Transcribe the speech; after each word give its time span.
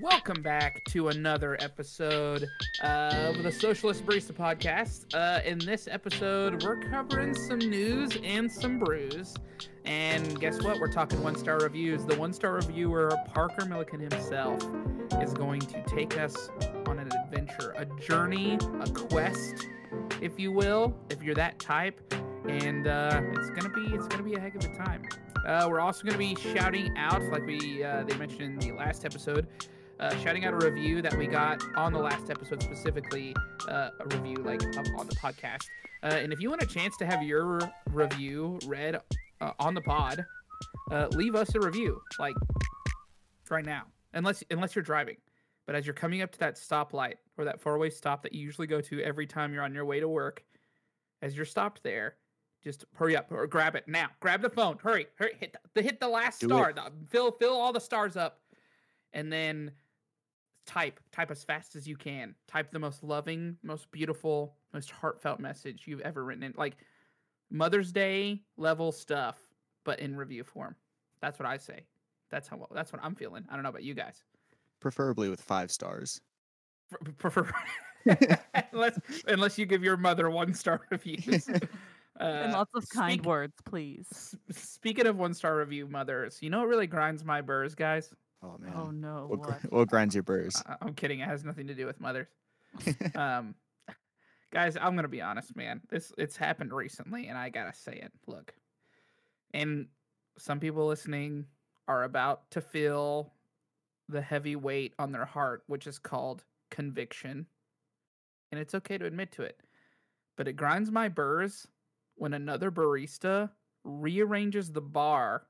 Welcome 0.00 0.40
back 0.40 0.82
to 0.90 1.08
another 1.08 1.58
episode 1.60 2.48
of 2.82 3.42
the 3.42 3.52
Socialist 3.52 4.06
Barista 4.06 4.32
Podcast. 4.32 5.14
Uh, 5.14 5.42
in 5.44 5.58
this 5.58 5.88
episode, 5.90 6.62
we're 6.62 6.80
covering 6.80 7.34
some 7.34 7.58
news 7.58 8.16
and 8.24 8.50
some 8.50 8.78
brews. 8.78 9.34
And 9.84 10.40
guess 10.40 10.62
what? 10.62 10.80
We're 10.80 10.90
talking 10.90 11.22
one 11.22 11.34
star 11.34 11.58
reviews. 11.58 12.06
The 12.06 12.16
one 12.16 12.32
star 12.32 12.54
reviewer, 12.54 13.12
Parker 13.34 13.66
Milliken 13.66 14.00
himself, 14.00 14.64
is 15.20 15.34
going 15.34 15.60
to 15.60 15.82
take 15.84 16.16
us 16.16 16.48
on 16.86 16.98
an 16.98 17.10
adventure, 17.24 17.74
a 17.76 17.84
journey, 18.00 18.58
a 18.80 18.90
quest, 18.90 19.68
if 20.22 20.38
you 20.38 20.50
will, 20.50 20.96
if 21.10 21.22
you're 21.22 21.34
that 21.34 21.58
type. 21.58 22.14
And 22.48 22.86
uh, 22.86 23.20
it's 23.32 23.50
gonna 23.50 23.68
be 23.68 23.94
it's 23.94 24.06
gonna 24.06 24.22
be 24.22 24.32
a 24.34 24.40
heck 24.40 24.54
of 24.54 24.64
a 24.64 24.74
time. 24.74 25.02
Uh, 25.46 25.66
we're 25.68 25.80
also 25.80 26.04
gonna 26.04 26.16
be 26.16 26.34
shouting 26.36 26.96
out, 26.96 27.22
like 27.24 27.44
we 27.44 27.84
uh, 27.84 28.04
they 28.04 28.16
mentioned 28.16 28.62
in 28.62 28.70
the 28.70 28.72
last 28.74 29.04
episode, 29.04 29.46
uh, 30.00 30.16
shouting 30.16 30.44
out 30.44 30.54
a 30.54 30.56
review 30.56 31.02
that 31.02 31.16
we 31.16 31.26
got 31.26 31.62
on 31.76 31.92
the 31.92 31.98
last 31.98 32.30
episode 32.30 32.62
specifically, 32.62 33.34
uh, 33.68 33.90
a 34.00 34.06
review 34.16 34.36
like 34.36 34.62
on 34.98 35.06
the 35.06 35.16
podcast. 35.22 35.64
Uh, 36.02 36.06
and 36.06 36.32
if 36.32 36.40
you 36.40 36.48
want 36.48 36.62
a 36.62 36.66
chance 36.66 36.96
to 36.96 37.04
have 37.06 37.22
your 37.22 37.60
review 37.90 38.58
read 38.66 39.00
uh, 39.40 39.52
on 39.58 39.74
the 39.74 39.82
pod, 39.82 40.24
uh, 40.90 41.06
leave 41.12 41.34
us 41.34 41.54
a 41.54 41.60
review 41.60 42.00
like 42.18 42.34
right 43.50 43.66
now, 43.66 43.82
unless 44.14 44.42
unless 44.50 44.74
you're 44.74 44.82
driving. 44.82 45.16
But 45.66 45.74
as 45.76 45.86
you're 45.86 45.94
coming 45.94 46.22
up 46.22 46.32
to 46.32 46.38
that 46.40 46.56
stoplight 46.56 47.14
or 47.36 47.44
that 47.44 47.60
four-way 47.60 47.90
stop 47.90 48.22
that 48.22 48.32
you 48.32 48.40
usually 48.40 48.66
go 48.66 48.80
to 48.80 49.00
every 49.02 49.26
time 49.26 49.52
you're 49.52 49.62
on 49.62 49.74
your 49.74 49.84
way 49.84 50.00
to 50.00 50.08
work, 50.08 50.42
as 51.22 51.36
you're 51.36 51.44
stopped 51.44 51.82
there, 51.82 52.16
just 52.64 52.86
hurry 52.94 53.14
up 53.16 53.30
or 53.30 53.46
grab 53.46 53.76
it 53.76 53.86
now. 53.86 54.06
Grab 54.20 54.40
the 54.42 54.50
phone. 54.50 54.78
Hurry, 54.82 55.06
hurry, 55.16 55.32
hit 55.38 55.54
the 55.74 55.82
hit 55.82 56.00
the 56.00 56.08
last 56.08 56.40
Do 56.40 56.46
star. 56.48 56.72
The- 56.72 56.90
Fill 57.10 57.32
fill 57.32 57.52
all 57.54 57.72
the 57.72 57.80
stars 57.80 58.16
up, 58.16 58.40
and 59.12 59.30
then 59.30 59.72
type 60.70 61.00
type 61.10 61.30
as 61.30 61.42
fast 61.42 61.74
as 61.74 61.86
you 61.88 61.96
can. 61.96 62.34
Type 62.46 62.70
the 62.70 62.78
most 62.78 63.02
loving, 63.02 63.56
most 63.62 63.90
beautiful, 63.90 64.54
most 64.72 64.90
heartfelt 64.90 65.40
message 65.40 65.82
you've 65.86 66.00
ever 66.00 66.24
written 66.24 66.44
in 66.44 66.54
like 66.56 66.76
Mother's 67.50 67.90
Day 67.92 68.42
level 68.56 68.92
stuff, 68.92 69.38
but 69.84 69.98
in 69.98 70.14
review 70.16 70.44
form. 70.44 70.76
That's 71.20 71.38
what 71.38 71.46
I 71.46 71.56
say. 71.56 71.86
That's 72.30 72.46
how 72.46 72.68
that's 72.72 72.92
what 72.92 73.02
I'm 73.02 73.16
feeling. 73.16 73.44
I 73.50 73.54
don't 73.54 73.64
know 73.64 73.68
about 73.70 73.82
you 73.82 73.94
guys. 73.94 74.22
Preferably 74.80 75.28
with 75.28 75.40
five 75.40 75.70
stars. 75.70 76.20
Prefer 77.18 77.50
unless 78.72 78.98
unless 79.26 79.58
you 79.58 79.66
give 79.66 79.82
your 79.82 79.96
mother 79.96 80.30
one 80.30 80.54
star 80.54 80.80
reviews. 80.90 81.48
Uh, 81.48 82.24
and 82.24 82.52
lots 82.52 82.70
of 82.74 82.88
kind 82.90 83.14
speak- 83.14 83.26
words, 83.26 83.54
please. 83.64 84.06
S- 84.12 84.36
Speaking 84.50 85.06
of 85.06 85.16
one 85.16 85.34
star 85.34 85.56
review 85.56 85.88
mothers, 85.88 86.38
you 86.40 86.50
know 86.50 86.60
what 86.60 86.68
really 86.68 86.86
grinds 86.86 87.24
my 87.24 87.40
burrs, 87.40 87.74
guys? 87.74 88.12
Oh 88.42 88.56
man. 88.58 88.72
Oh 88.74 88.90
no, 88.90 89.26
What, 89.28 89.38
what? 89.40 89.72
what 89.72 89.88
grinds 89.88 90.14
your 90.14 90.22
burrs? 90.22 90.62
I- 90.66 90.76
I'm 90.80 90.94
kidding. 90.94 91.20
It 91.20 91.28
has 91.28 91.44
nothing 91.44 91.66
to 91.66 91.74
do 91.74 91.86
with 91.86 92.00
mothers. 92.00 92.26
um, 93.14 93.54
guys, 94.52 94.76
I'm 94.80 94.96
gonna 94.96 95.08
be 95.08 95.20
honest, 95.20 95.54
man. 95.56 95.80
This 95.90 96.12
it's 96.16 96.36
happened 96.36 96.72
recently, 96.72 97.26
and 97.26 97.36
I 97.36 97.50
gotta 97.50 97.74
say 97.74 97.92
it. 98.02 98.12
Look, 98.26 98.54
and 99.52 99.88
some 100.38 100.60
people 100.60 100.86
listening 100.86 101.46
are 101.88 102.04
about 102.04 102.50
to 102.52 102.60
feel 102.60 103.32
the 104.08 104.22
heavy 104.22 104.56
weight 104.56 104.94
on 104.98 105.12
their 105.12 105.24
heart, 105.24 105.62
which 105.66 105.86
is 105.86 105.98
called 105.98 106.44
conviction, 106.70 107.46
and 108.50 108.60
it's 108.60 108.74
okay 108.74 108.96
to 108.98 109.04
admit 109.06 109.32
to 109.32 109.42
it. 109.42 109.60
But 110.36 110.48
it 110.48 110.54
grinds 110.54 110.90
my 110.90 111.08
burrs 111.08 111.66
when 112.14 112.32
another 112.32 112.70
barista 112.70 113.50
rearranges 113.84 114.72
the 114.72 114.80
bar 114.80 115.46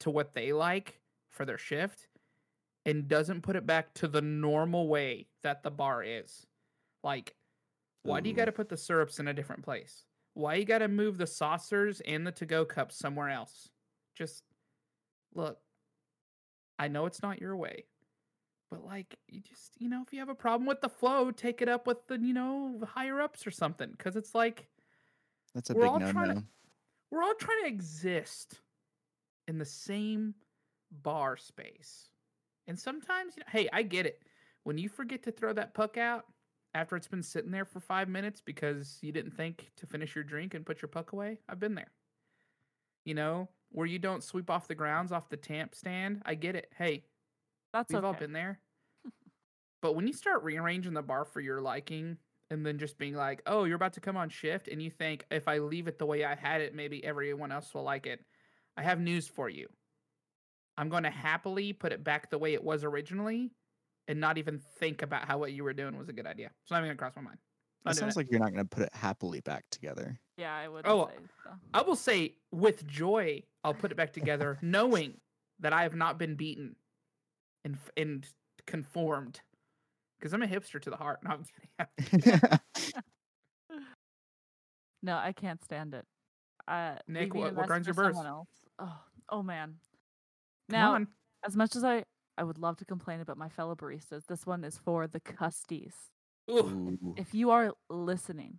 to 0.00 0.10
what 0.10 0.34
they 0.34 0.52
like 0.52 1.00
for 1.30 1.44
their 1.44 1.58
shift 1.58 2.08
and 2.84 3.08
doesn't 3.08 3.42
put 3.42 3.56
it 3.56 3.66
back 3.66 3.94
to 3.94 4.08
the 4.08 4.20
normal 4.22 4.88
way 4.88 5.26
that 5.42 5.62
the 5.62 5.70
bar 5.70 6.02
is. 6.02 6.46
Like, 7.04 7.34
why 8.02 8.20
do 8.20 8.28
you 8.28 8.34
got 8.34 8.46
to 8.46 8.52
put 8.52 8.68
the 8.68 8.76
syrups 8.76 9.20
in 9.20 9.28
a 9.28 9.34
different 9.34 9.62
place? 9.62 10.04
Why 10.34 10.54
you 10.56 10.64
got 10.64 10.78
to 10.78 10.88
move 10.88 11.18
the 11.18 11.26
saucers 11.26 12.00
and 12.00 12.26
the 12.26 12.32
to-go 12.32 12.64
cups 12.64 12.98
somewhere 12.98 13.28
else? 13.28 13.68
Just 14.16 14.42
look. 15.34 15.58
I 16.78 16.88
know 16.88 17.06
it's 17.06 17.22
not 17.22 17.40
your 17.40 17.56
way, 17.56 17.84
but 18.70 18.84
like, 18.84 19.14
you 19.28 19.40
just 19.40 19.72
you 19.78 19.88
know, 19.88 20.02
if 20.04 20.12
you 20.12 20.18
have 20.18 20.28
a 20.30 20.34
problem 20.34 20.66
with 20.66 20.80
the 20.80 20.88
flow, 20.88 21.30
take 21.30 21.62
it 21.62 21.68
up 21.68 21.86
with 21.86 21.98
the 22.08 22.18
you 22.18 22.34
know 22.34 22.80
higher 22.88 23.20
ups 23.20 23.46
or 23.46 23.50
something. 23.52 23.90
Because 23.90 24.16
it's 24.16 24.34
like 24.34 24.66
That's 25.54 25.70
a 25.70 25.74
we're 25.74 25.82
big 25.82 25.90
all 25.90 26.00
no 26.00 26.10
trying 26.12 26.28
to- 26.30 26.34
no. 26.36 26.42
we're 27.10 27.22
all 27.22 27.34
trying 27.34 27.62
to 27.62 27.68
exist 27.68 28.58
in 29.46 29.58
the 29.58 29.64
same 29.64 30.34
bar 30.90 31.36
space. 31.36 32.08
And 32.66 32.78
sometimes, 32.78 33.36
you 33.36 33.40
know, 33.40 33.50
hey, 33.50 33.68
I 33.72 33.82
get 33.82 34.06
it. 34.06 34.22
When 34.64 34.78
you 34.78 34.88
forget 34.88 35.22
to 35.24 35.32
throw 35.32 35.52
that 35.54 35.74
puck 35.74 35.96
out 35.96 36.26
after 36.74 36.96
it's 36.96 37.08
been 37.08 37.22
sitting 37.22 37.50
there 37.50 37.64
for 37.64 37.80
five 37.80 38.08
minutes 38.08 38.40
because 38.40 38.98
you 39.02 39.12
didn't 39.12 39.36
think 39.36 39.72
to 39.76 39.86
finish 39.86 40.14
your 40.14 40.24
drink 40.24 40.54
and 40.54 40.64
put 40.64 40.80
your 40.80 40.88
puck 40.88 41.12
away, 41.12 41.38
I've 41.48 41.60
been 41.60 41.74
there. 41.74 41.90
You 43.04 43.14
know, 43.14 43.48
where 43.72 43.86
you 43.86 43.98
don't 43.98 44.22
sweep 44.22 44.48
off 44.50 44.68
the 44.68 44.74
grounds 44.74 45.12
off 45.12 45.28
the 45.28 45.36
tamp 45.36 45.74
stand, 45.74 46.22
I 46.24 46.34
get 46.34 46.54
it. 46.54 46.72
Hey, 46.76 47.04
That's 47.72 47.92
We've 47.92 47.98
okay. 47.98 48.06
all 48.06 48.12
been 48.14 48.32
there. 48.32 48.60
but 49.82 49.94
when 49.96 50.06
you 50.06 50.12
start 50.12 50.44
rearranging 50.44 50.94
the 50.94 51.02
bar 51.02 51.24
for 51.24 51.40
your 51.40 51.60
liking 51.60 52.18
and 52.50 52.64
then 52.64 52.78
just 52.78 52.98
being 52.98 53.14
like, 53.14 53.42
oh, 53.46 53.64
you're 53.64 53.76
about 53.76 53.94
to 53.94 54.00
come 54.00 54.16
on 54.16 54.28
shift, 54.28 54.68
and 54.68 54.82
you 54.82 54.90
think 54.90 55.24
if 55.30 55.48
I 55.48 55.58
leave 55.58 55.88
it 55.88 55.98
the 55.98 56.06
way 56.06 56.24
I 56.24 56.34
had 56.34 56.60
it, 56.60 56.74
maybe 56.74 57.02
everyone 57.02 57.50
else 57.50 57.72
will 57.74 57.82
like 57.82 58.06
it. 58.06 58.24
I 58.76 58.82
have 58.82 59.00
news 59.00 59.26
for 59.26 59.48
you. 59.48 59.68
I'm 60.82 60.88
going 60.88 61.04
to 61.04 61.10
happily 61.10 61.72
put 61.72 61.92
it 61.92 62.02
back 62.02 62.28
the 62.28 62.38
way 62.38 62.54
it 62.54 62.64
was 62.64 62.82
originally 62.82 63.52
and 64.08 64.18
not 64.18 64.36
even 64.36 64.58
think 64.80 65.02
about 65.02 65.26
how 65.26 65.38
what 65.38 65.52
you 65.52 65.62
were 65.62 65.72
doing 65.72 65.96
was 65.96 66.08
a 66.08 66.12
good 66.12 66.26
idea. 66.26 66.50
It's 66.64 66.72
not 66.72 66.78
even 66.78 66.88
going 66.88 66.96
to 66.96 66.98
cross 66.98 67.12
my 67.14 67.22
mind. 67.22 67.38
It 67.86 67.90
doing 67.90 67.94
sounds 67.98 68.16
like 68.16 68.26
you're 68.32 68.40
not 68.40 68.52
going 68.52 68.64
to 68.64 68.68
put 68.68 68.82
it 68.82 68.92
happily 68.92 69.38
back 69.42 69.64
together. 69.70 70.18
Yeah, 70.36 70.52
I 70.52 70.66
would. 70.66 70.84
Oh, 70.84 71.06
say 71.06 71.22
so. 71.44 71.50
I 71.72 71.82
will 71.82 71.94
say 71.94 72.34
with 72.50 72.84
joy, 72.84 73.44
I'll 73.62 73.74
put 73.74 73.92
it 73.92 73.96
back 73.96 74.12
together, 74.12 74.58
knowing 74.62 75.18
that 75.60 75.72
I 75.72 75.84
have 75.84 75.94
not 75.94 76.18
been 76.18 76.34
beaten 76.34 76.74
and 77.64 77.78
and 77.96 78.26
conformed, 78.66 79.40
because 80.18 80.34
I'm 80.34 80.42
a 80.42 80.48
hipster 80.48 80.82
to 80.82 80.90
the 80.90 80.96
heart. 80.96 81.20
No, 81.22 81.30
I'm 81.78 81.86
kidding. 82.04 82.40
No, 85.04 85.16
I 85.16 85.32
can't 85.32 85.62
stand 85.64 85.94
it. 85.94 86.06
Uh, 86.68 86.94
Nic, 87.08 87.34
what- 87.34 87.40
a 87.40 87.54
what 87.54 87.56
mess 87.56 87.66
grinds 87.66 87.88
for 87.88 87.90
your 87.90 87.94
burrs? 87.94 88.16
someone 88.16 88.32
else. 88.32 88.48
Oh, 88.78 89.00
oh 89.30 89.42
man. 89.42 89.74
Come 90.70 90.80
Now, 90.80 90.94
on. 90.94 91.08
as 91.44 91.56
much 91.56 91.76
as 91.76 91.84
I, 91.84 92.04
I 92.38 92.44
would 92.44 92.58
love 92.58 92.76
to 92.78 92.84
complain 92.84 93.20
about 93.20 93.36
my 93.36 93.48
fellow 93.48 93.74
baristas, 93.74 94.26
this 94.26 94.46
one 94.46 94.64
is 94.64 94.78
for 94.78 95.06
the 95.06 95.20
custies. 95.20 95.92
Ooh, 96.50 96.58
Ooh. 96.58 97.14
If 97.16 97.34
you 97.34 97.50
are 97.50 97.72
listening, 97.88 98.58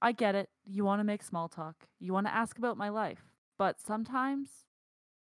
I 0.00 0.12
get 0.12 0.34
it. 0.34 0.50
You 0.64 0.84
want 0.84 1.00
to 1.00 1.04
make 1.04 1.22
small 1.22 1.48
talk. 1.48 1.88
You 1.98 2.12
want 2.12 2.26
to 2.26 2.34
ask 2.34 2.58
about 2.58 2.76
my 2.76 2.88
life, 2.90 3.22
but 3.58 3.80
sometimes 3.80 4.48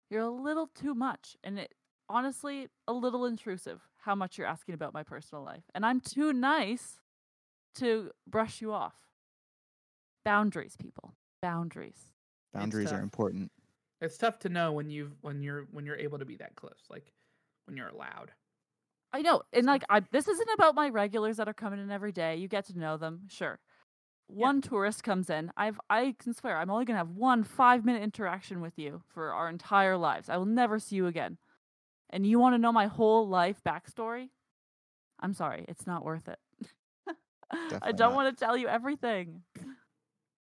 you're 0.10 0.22
a 0.22 0.30
little 0.30 0.68
too 0.68 0.94
much, 0.94 1.36
and 1.44 1.60
it 1.60 1.74
honestly 2.10 2.68
a 2.88 2.94
little 2.94 3.26
intrusive. 3.26 3.82
How 3.98 4.16
much 4.16 4.38
you're 4.38 4.48
asking 4.48 4.76
about 4.76 4.94
my 4.94 5.04
personal 5.04 5.44
life, 5.44 5.64
and 5.76 5.86
I'm 5.86 6.00
too 6.00 6.32
nice 6.32 7.00
to 7.76 8.12
brush 8.26 8.62
you 8.62 8.72
off. 8.72 8.96
Boundaries, 10.24 10.76
people. 10.78 11.14
Boundaries. 11.42 12.14
Boundaries 12.54 12.92
are 12.92 13.02
important. 13.02 13.52
It's 14.02 14.18
tough 14.18 14.40
to 14.40 14.50
know 14.50 14.72
when 14.72 14.90
you've 14.90 15.14
when 15.22 15.42
you're 15.42 15.68
when 15.72 15.86
you're 15.86 15.98
able 15.98 16.20
to 16.20 16.26
be 16.26 16.38
that 16.38 16.56
close, 16.56 16.84
like 16.90 17.12
when 17.66 17.78
you're 17.78 17.90
allowed. 17.90 18.32
I 19.14 19.22
know, 19.22 19.42
and 19.54 19.66
like 19.66 19.84
I, 19.90 20.02
this 20.12 20.28
isn't 20.28 20.50
about 20.54 20.76
my 20.76 20.90
regulars 20.90 21.38
that 21.38 21.48
are 21.48 21.54
coming 21.54 21.80
in 21.80 21.92
every 21.92 22.12
day. 22.12 22.36
You 22.36 22.48
get 22.48 22.66
to 22.68 22.78
know 22.78 22.98
them, 22.98 23.22
sure. 23.30 23.60
One 24.28 24.62
tourist 24.62 25.04
comes 25.04 25.30
in. 25.30 25.52
I've 25.56 25.80
I 25.90 26.16
can 26.20 26.34
swear 26.34 26.58
I'm 26.58 26.70
only 26.70 26.86
gonna 26.86 26.98
have 27.00 27.10
one 27.10 27.44
five 27.44 27.86
minute 27.86 28.04
interaction 28.04 28.62
with 28.62 28.78
you 28.78 29.02
for 29.14 29.32
our 29.32 29.50
entire 29.50 29.98
lives. 29.98 30.30
I 30.30 30.38
will 30.38 30.46
never 30.46 30.80
see 30.80 30.98
you 30.98 31.08
again. 31.08 31.38
And 32.10 32.26
you 32.26 32.40
want 32.40 32.54
to 32.54 32.60
know 32.60 32.72
my 32.72 32.88
whole 32.88 33.28
life 33.28 33.62
backstory? 33.66 34.30
I'm 35.20 35.34
sorry, 35.34 35.66
it's 35.68 35.88
not 35.88 36.06
worth 36.06 36.28
it. 36.28 36.40
I 37.82 37.92
don't 37.92 38.14
want 38.14 38.38
to 38.38 38.46
tell 38.46 38.56
you 38.56 38.68
everything. 38.68 39.44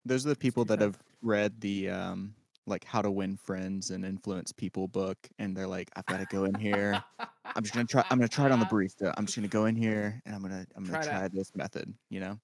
Those 0.06 0.26
are 0.26 0.30
the 0.30 0.36
people 0.36 0.66
that 0.66 0.82
have 0.82 0.98
read 1.22 1.62
the 1.62 1.90
um 1.90 2.36
like 2.68 2.84
how 2.84 3.02
to 3.02 3.10
win 3.10 3.38
friends 3.38 3.92
and 3.92 4.06
influence 4.06 4.52
people 4.52 4.88
book 4.88 5.18
and 5.40 5.56
they're 5.56 5.68
like 5.68 5.90
I've 5.96 6.06
got 6.06 6.20
to 6.20 6.26
go 6.26 6.44
in 6.46 6.54
here. 6.56 7.02
I'm 7.20 7.64
just 7.64 7.74
going 7.74 7.88
to 7.88 7.92
try 7.92 8.06
I'm 8.10 8.18
going 8.18 8.28
to 8.28 8.36
try 8.36 8.46
it 8.46 8.52
on 8.52 8.60
the 8.60 8.66
barista. 8.72 9.14
I'm 9.18 9.26
just 9.26 9.38
going 9.38 9.48
to 9.48 9.52
go 9.52 9.66
in 9.66 9.76
here 9.76 10.22
and 10.26 10.36
I'm 10.36 10.42
going 10.42 10.54
to 10.54 10.68
I'm 10.76 10.84
gonna 10.84 11.00
it 11.00 11.08
out. 11.08 11.20
try 11.20 11.28
this 11.30 11.56
method, 11.56 11.94
you 12.10 12.20
know? 12.20 12.38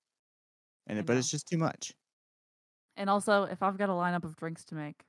And 0.88 0.98
I 0.98 1.02
it, 1.02 1.06
but 1.06 1.18
it's 1.18 1.28
mm-hmm. 1.28 1.36
just 1.36 1.48
too 1.48 1.58
much. 1.58 1.94
And 2.98 3.10
also, 3.10 3.44
if 3.44 3.64
I've 3.64 3.78
got 3.78 3.90
a 3.90 3.94
lineup 3.94 4.24
of 4.24 4.36
drinks 4.36 4.64
to 4.66 4.76
make, 4.76 5.04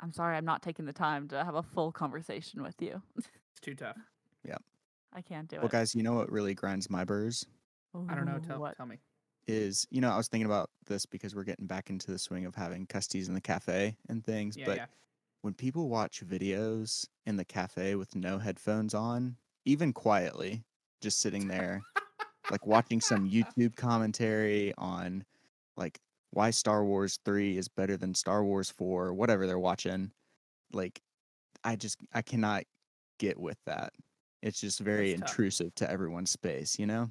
I'm 0.00 0.12
sorry 0.12 0.36
I'm 0.36 0.44
not 0.44 0.62
taking 0.62 0.84
the 0.84 0.92
time 0.92 1.28
to 1.28 1.42
have 1.42 1.54
a 1.54 1.62
full 1.62 1.92
conversation 1.92 2.62
with 2.62 2.80
you. 2.80 3.00
It's 3.16 3.28
too 3.60 3.74
tough. 3.74 3.96
Yeah 4.46 4.58
i 5.14 5.22
can't 5.22 5.48
do 5.48 5.56
Well, 5.56 5.66
it. 5.66 5.72
Well 5.72 5.80
guys, 5.80 5.94
you 5.94 6.02
know 6.02 6.14
what 6.14 6.30
really 6.30 6.54
grinds 6.54 6.90
my 6.90 7.04
burrs 7.04 7.46
oh, 7.94 8.06
I 8.08 8.14
don't 8.14 8.26
know. 8.26 8.38
Tell 8.44 8.60
what? 8.60 8.76
tell 8.76 8.86
me. 8.86 8.98
Is, 9.46 9.86
you 9.90 10.00
know, 10.00 10.10
I 10.10 10.16
was 10.16 10.28
thinking 10.28 10.46
about 10.46 10.70
this 10.86 11.06
because 11.06 11.34
we're 11.34 11.44
getting 11.44 11.66
back 11.66 11.90
into 11.90 12.10
the 12.10 12.18
swing 12.18 12.46
of 12.46 12.54
having 12.54 12.86
custies 12.86 13.28
in 13.28 13.34
the 13.34 13.40
cafe 13.40 13.96
and 14.08 14.24
things, 14.24 14.56
Yeah, 14.56 14.66
but 14.66 14.76
yeah. 14.76 14.86
when 15.42 15.54
people 15.54 15.88
watch 15.88 16.22
videos 16.26 17.06
in 17.26 17.36
the 17.36 17.44
cafe 17.44 17.94
with 17.94 18.14
no 18.14 18.38
headphones 18.38 18.94
on 18.94 19.36
even 19.64 19.92
quietly, 19.92 20.64
just 21.00 21.20
sitting 21.20 21.48
there, 21.48 21.82
like 22.50 22.66
watching 22.66 23.00
some 23.00 23.28
YouTube 23.30 23.76
commentary 23.76 24.72
on 24.78 25.24
like 25.76 25.98
why 26.30 26.50
Star 26.50 26.84
Wars 26.84 27.18
3 27.24 27.56
is 27.56 27.68
better 27.68 27.96
than 27.96 28.14
Star 28.14 28.42
Wars 28.44 28.70
4, 28.70 29.12
whatever 29.14 29.46
they're 29.46 29.58
watching. 29.58 30.10
Like 30.72 31.00
I 31.62 31.76
just 31.76 31.96
I 32.12 32.22
cannot 32.22 32.64
get 33.18 33.38
with 33.38 33.58
that. 33.66 33.92
It's 34.42 34.60
just 34.60 34.80
very 34.80 35.10
That's 35.12 35.20
tough. 35.20 35.30
intrusive 35.30 35.74
to 35.76 35.90
everyone's 35.90 36.30
space, 36.30 36.78
you 36.78 36.86
know? 36.86 37.10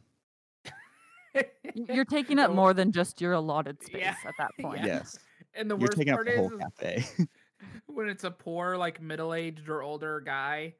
Y- 1.36 1.44
You're 1.90 2.06
taking 2.06 2.40
up 2.40 2.52
more 2.52 2.74
than 2.74 2.92
just 2.92 3.20
your 3.22 3.34
allotted 3.34 3.82
space 3.84 4.02
Yeah, 4.02 4.16
at 4.26 4.34
that 4.38 4.52
point. 4.62 4.80
Yeah. 4.82 4.86
Yes. 4.86 5.18
And 5.56 5.70
the 5.70 5.76
You're 5.78 5.90
worst 5.96 6.08
part 6.08 6.26
the 6.26 6.32
is, 6.34 6.40
whole 6.40 6.60
is 6.82 7.28
when 7.88 8.10
it's 8.10 8.24
a 8.24 8.32
poor, 8.32 8.78
like 8.78 9.02
middle 9.02 9.34
aged 9.34 9.70
or 9.70 9.82
older 9.82 10.20
guy 10.20 10.74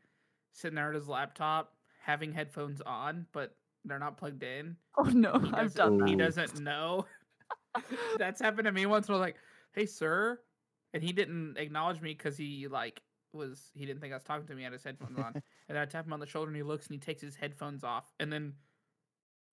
sitting 0.52 0.76
there 0.76 0.90
at 0.90 0.96
his 0.96 1.08
laptop 1.08 1.74
having 2.02 2.32
headphones 2.34 2.82
on, 2.82 3.26
but 3.32 3.56
they're 3.86 4.00
not 4.00 4.18
plugged 4.18 4.44
in. 4.44 4.76
Oh 4.98 5.04
no, 5.04 5.40
He 5.40 5.48
I've 5.54 5.74
doesn't- 5.74 5.98
done 6.00 6.08
He 6.08 6.16
doesn't 6.16 6.60
know. 6.60 7.06
That's 8.18 8.40
happened 8.42 8.66
to 8.66 8.72
me 8.72 8.86
once. 8.86 9.08
When 9.08 9.16
I 9.16 9.20
was 9.20 9.26
like, 9.26 9.36
"Hey, 9.74 9.86
sir," 9.88 10.40
and 10.94 11.02
he 11.02 11.12
didn't 11.12 11.58
acknowledge 11.58 12.02
me 12.02 12.14
because 12.14 12.38
he 12.38 12.68
like 12.68 13.02
was 13.34 13.72
he 13.74 13.86
didn't 13.86 14.00
think 14.00 14.14
I 14.14 14.16
was 14.18 14.24
talking 14.24 14.46
to 14.46 14.54
me. 14.54 14.60
He 14.62 14.64
had 14.66 14.74
his 14.74 14.84
headphones 14.84 15.18
on, 15.18 15.42
and 15.70 15.78
I 15.78 15.86
tap 15.86 16.06
him 16.06 16.14
on 16.14 16.20
the 16.20 16.28
shoulder, 16.28 16.50
and 16.50 16.56
he 16.56 16.62
looks 16.64 16.86
and 16.88 16.94
he 16.94 17.00
takes 17.00 17.22
his 17.22 17.36
headphones 17.36 17.84
off, 17.84 18.14
and 18.20 18.32
then 18.32 18.54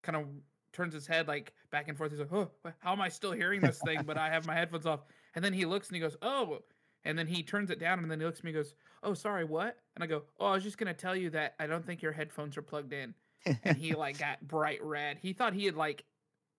kind 0.02 0.16
of 0.16 0.24
turns 0.72 0.94
his 0.94 1.06
head 1.06 1.28
like 1.28 1.52
back 1.70 1.88
and 1.88 1.96
forth. 1.96 2.10
He's 2.10 2.20
like, 2.20 2.32
"Oh, 2.32 2.50
how 2.78 2.92
am 2.92 3.00
I 3.00 3.08
still 3.08 3.32
hearing 3.32 3.60
this 3.60 3.80
thing?" 3.84 4.02
But 4.04 4.18
I 4.18 4.30
have 4.30 4.46
my 4.46 4.54
headphones 4.54 4.86
off, 4.86 5.00
and 5.34 5.44
then 5.44 5.52
he 5.52 5.64
looks 5.64 5.88
and 5.88 5.96
he 5.96 6.00
goes, 6.00 6.16
"Oh," 6.22 6.60
and 7.04 7.18
then 7.18 7.26
he 7.26 7.42
turns 7.42 7.70
it 7.70 7.78
down, 7.78 8.00
and 8.00 8.10
then 8.10 8.20
he 8.20 8.26
looks 8.26 8.40
at 8.40 8.44
me, 8.44 8.50
and 8.50 8.58
goes, 8.58 8.74
"Oh, 9.02 9.14
sorry, 9.14 9.44
what?" 9.44 9.78
And 9.94 10.04
I 10.04 10.06
go, 10.06 10.24
"Oh, 10.38 10.46
I 10.46 10.54
was 10.54 10.62
just 10.62 10.78
gonna 10.78 10.94
tell 10.94 11.16
you 11.16 11.30
that 11.30 11.54
I 11.58 11.66
don't 11.66 11.84
think 11.84 12.02
your 12.02 12.12
headphones 12.12 12.56
are 12.56 12.62
plugged 12.62 12.92
in." 12.92 13.14
and 13.64 13.76
he 13.76 13.94
like 13.94 14.18
got 14.18 14.40
bright 14.46 14.82
red. 14.82 15.18
He 15.20 15.32
thought 15.32 15.54
he 15.54 15.64
had 15.64 15.76
like 15.76 16.04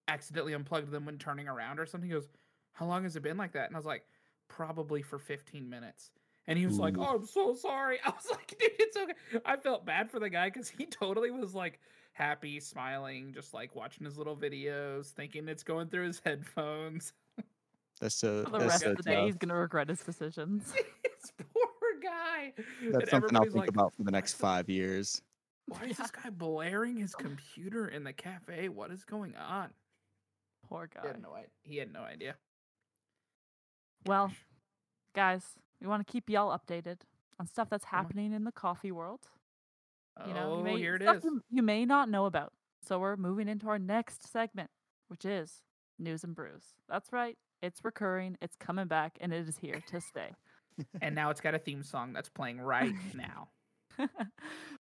accidentally 0.07 0.53
unplugged 0.53 0.91
them 0.91 1.05
when 1.05 1.17
turning 1.17 1.47
around 1.47 1.79
or 1.79 1.85
something. 1.85 2.09
He 2.09 2.13
goes, 2.15 2.27
"How 2.73 2.85
long 2.85 3.03
has 3.03 3.15
it 3.15 3.23
been 3.23 3.37
like 3.37 3.53
that?" 3.53 3.67
And 3.67 3.75
I 3.75 3.79
was 3.79 3.85
like, 3.85 4.05
"Probably 4.47 5.01
for 5.01 5.19
15 5.19 5.69
minutes." 5.69 6.11
And 6.47 6.57
he 6.57 6.65
was 6.65 6.79
like, 6.79 6.95
"Oh, 6.97 7.15
I'm 7.15 7.25
so 7.25 7.53
sorry." 7.53 7.99
I 8.05 8.09
was 8.09 8.27
like, 8.31 8.47
"Dude, 8.59 8.71
it's 8.79 8.97
okay." 8.97 9.13
I 9.45 9.57
felt 9.57 9.85
bad 9.85 10.09
for 10.09 10.19
the 10.19 10.29
guy 10.29 10.49
because 10.49 10.69
he 10.69 10.85
totally 10.85 11.31
was 11.31 11.53
like 11.53 11.79
happy, 12.13 12.59
smiling, 12.59 13.33
just 13.33 13.53
like 13.53 13.75
watching 13.75 14.05
his 14.05 14.17
little 14.17 14.35
videos, 14.35 15.07
thinking 15.07 15.47
it's 15.47 15.63
going 15.63 15.87
through 15.87 16.07
his 16.07 16.21
headphones. 16.25 17.13
That's 17.99 18.15
so 18.15 18.43
For 18.45 18.51
the 18.51 18.57
that's 18.59 18.69
rest 18.69 18.83
so 18.83 18.91
of 18.91 18.97
the 18.97 19.03
day, 19.03 19.15
tough. 19.15 19.25
he's 19.25 19.37
gonna 19.37 19.55
regret 19.55 19.89
his 19.89 19.99
decisions. 20.01 20.73
this 21.03 21.31
poor 21.53 21.67
guy. 22.01 22.53
And 22.81 22.95
That's 22.95 23.11
something 23.11 23.35
I'll 23.35 23.43
think 23.43 23.55
like, 23.55 23.69
about 23.69 23.93
for 23.93 24.03
the 24.03 24.11
next 24.11 24.33
five 24.33 24.69
years. 24.69 25.21
Why 25.67 25.83
is 25.85 25.97
this 25.97 26.11
guy 26.11 26.29
blaring 26.31 26.97
his 26.97 27.13
oh. 27.17 27.21
computer 27.21 27.87
in 27.87 28.03
the 28.03 28.13
cafe? 28.13 28.69
What 28.69 28.91
is 28.91 29.03
going 29.03 29.35
on? 29.35 29.69
Poor 30.67 30.89
guy. 30.93 31.01
He 31.01 31.07
guy. 31.07 31.13
had 31.13 31.21
no, 31.21 31.33
i- 31.33 31.45
he 31.63 31.77
had 31.77 31.93
no 31.93 32.01
idea. 32.01 32.35
Well, 34.07 34.31
guys, 35.13 35.43
we 35.79 35.87
want 35.87 36.05
to 36.05 36.11
keep 36.11 36.29
y'all 36.29 36.57
updated 36.57 37.01
on 37.39 37.45
stuff 37.45 37.69
that's 37.69 37.85
happening 37.85 38.33
in 38.33 38.43
the 38.43 38.51
coffee 38.51 38.91
world. 38.91 39.27
You 40.27 40.33
know, 40.33 40.53
oh, 40.53 40.57
you 40.57 40.63
may, 40.63 40.77
here 40.77 40.95
it 40.95 41.01
stuff 41.03 41.17
is. 41.17 41.23
You, 41.25 41.41
you 41.49 41.61
may 41.63 41.85
not 41.85 42.09
know 42.09 42.25
about. 42.25 42.53
So 42.87 42.99
we're 42.99 43.15
moving 43.15 43.47
into 43.47 43.67
our 43.69 43.79
next 43.79 44.31
segment, 44.31 44.69
which 45.07 45.25
is 45.25 45.61
news 45.99 46.23
and 46.23 46.35
brews. 46.35 46.63
That's 46.89 47.13
right. 47.13 47.37
It's 47.61 47.83
recurring. 47.83 48.37
It's 48.41 48.55
coming 48.55 48.87
back, 48.87 49.17
and 49.21 49.33
it 49.33 49.47
is 49.47 49.57
here 49.57 49.81
to 49.87 50.01
stay. 50.01 50.31
and 51.01 51.13
now 51.13 51.29
it's 51.29 51.41
got 51.41 51.53
a 51.53 51.59
theme 51.59 51.83
song 51.83 52.13
that's 52.13 52.29
playing 52.29 52.59
right 52.59 52.93
now. 53.13 53.49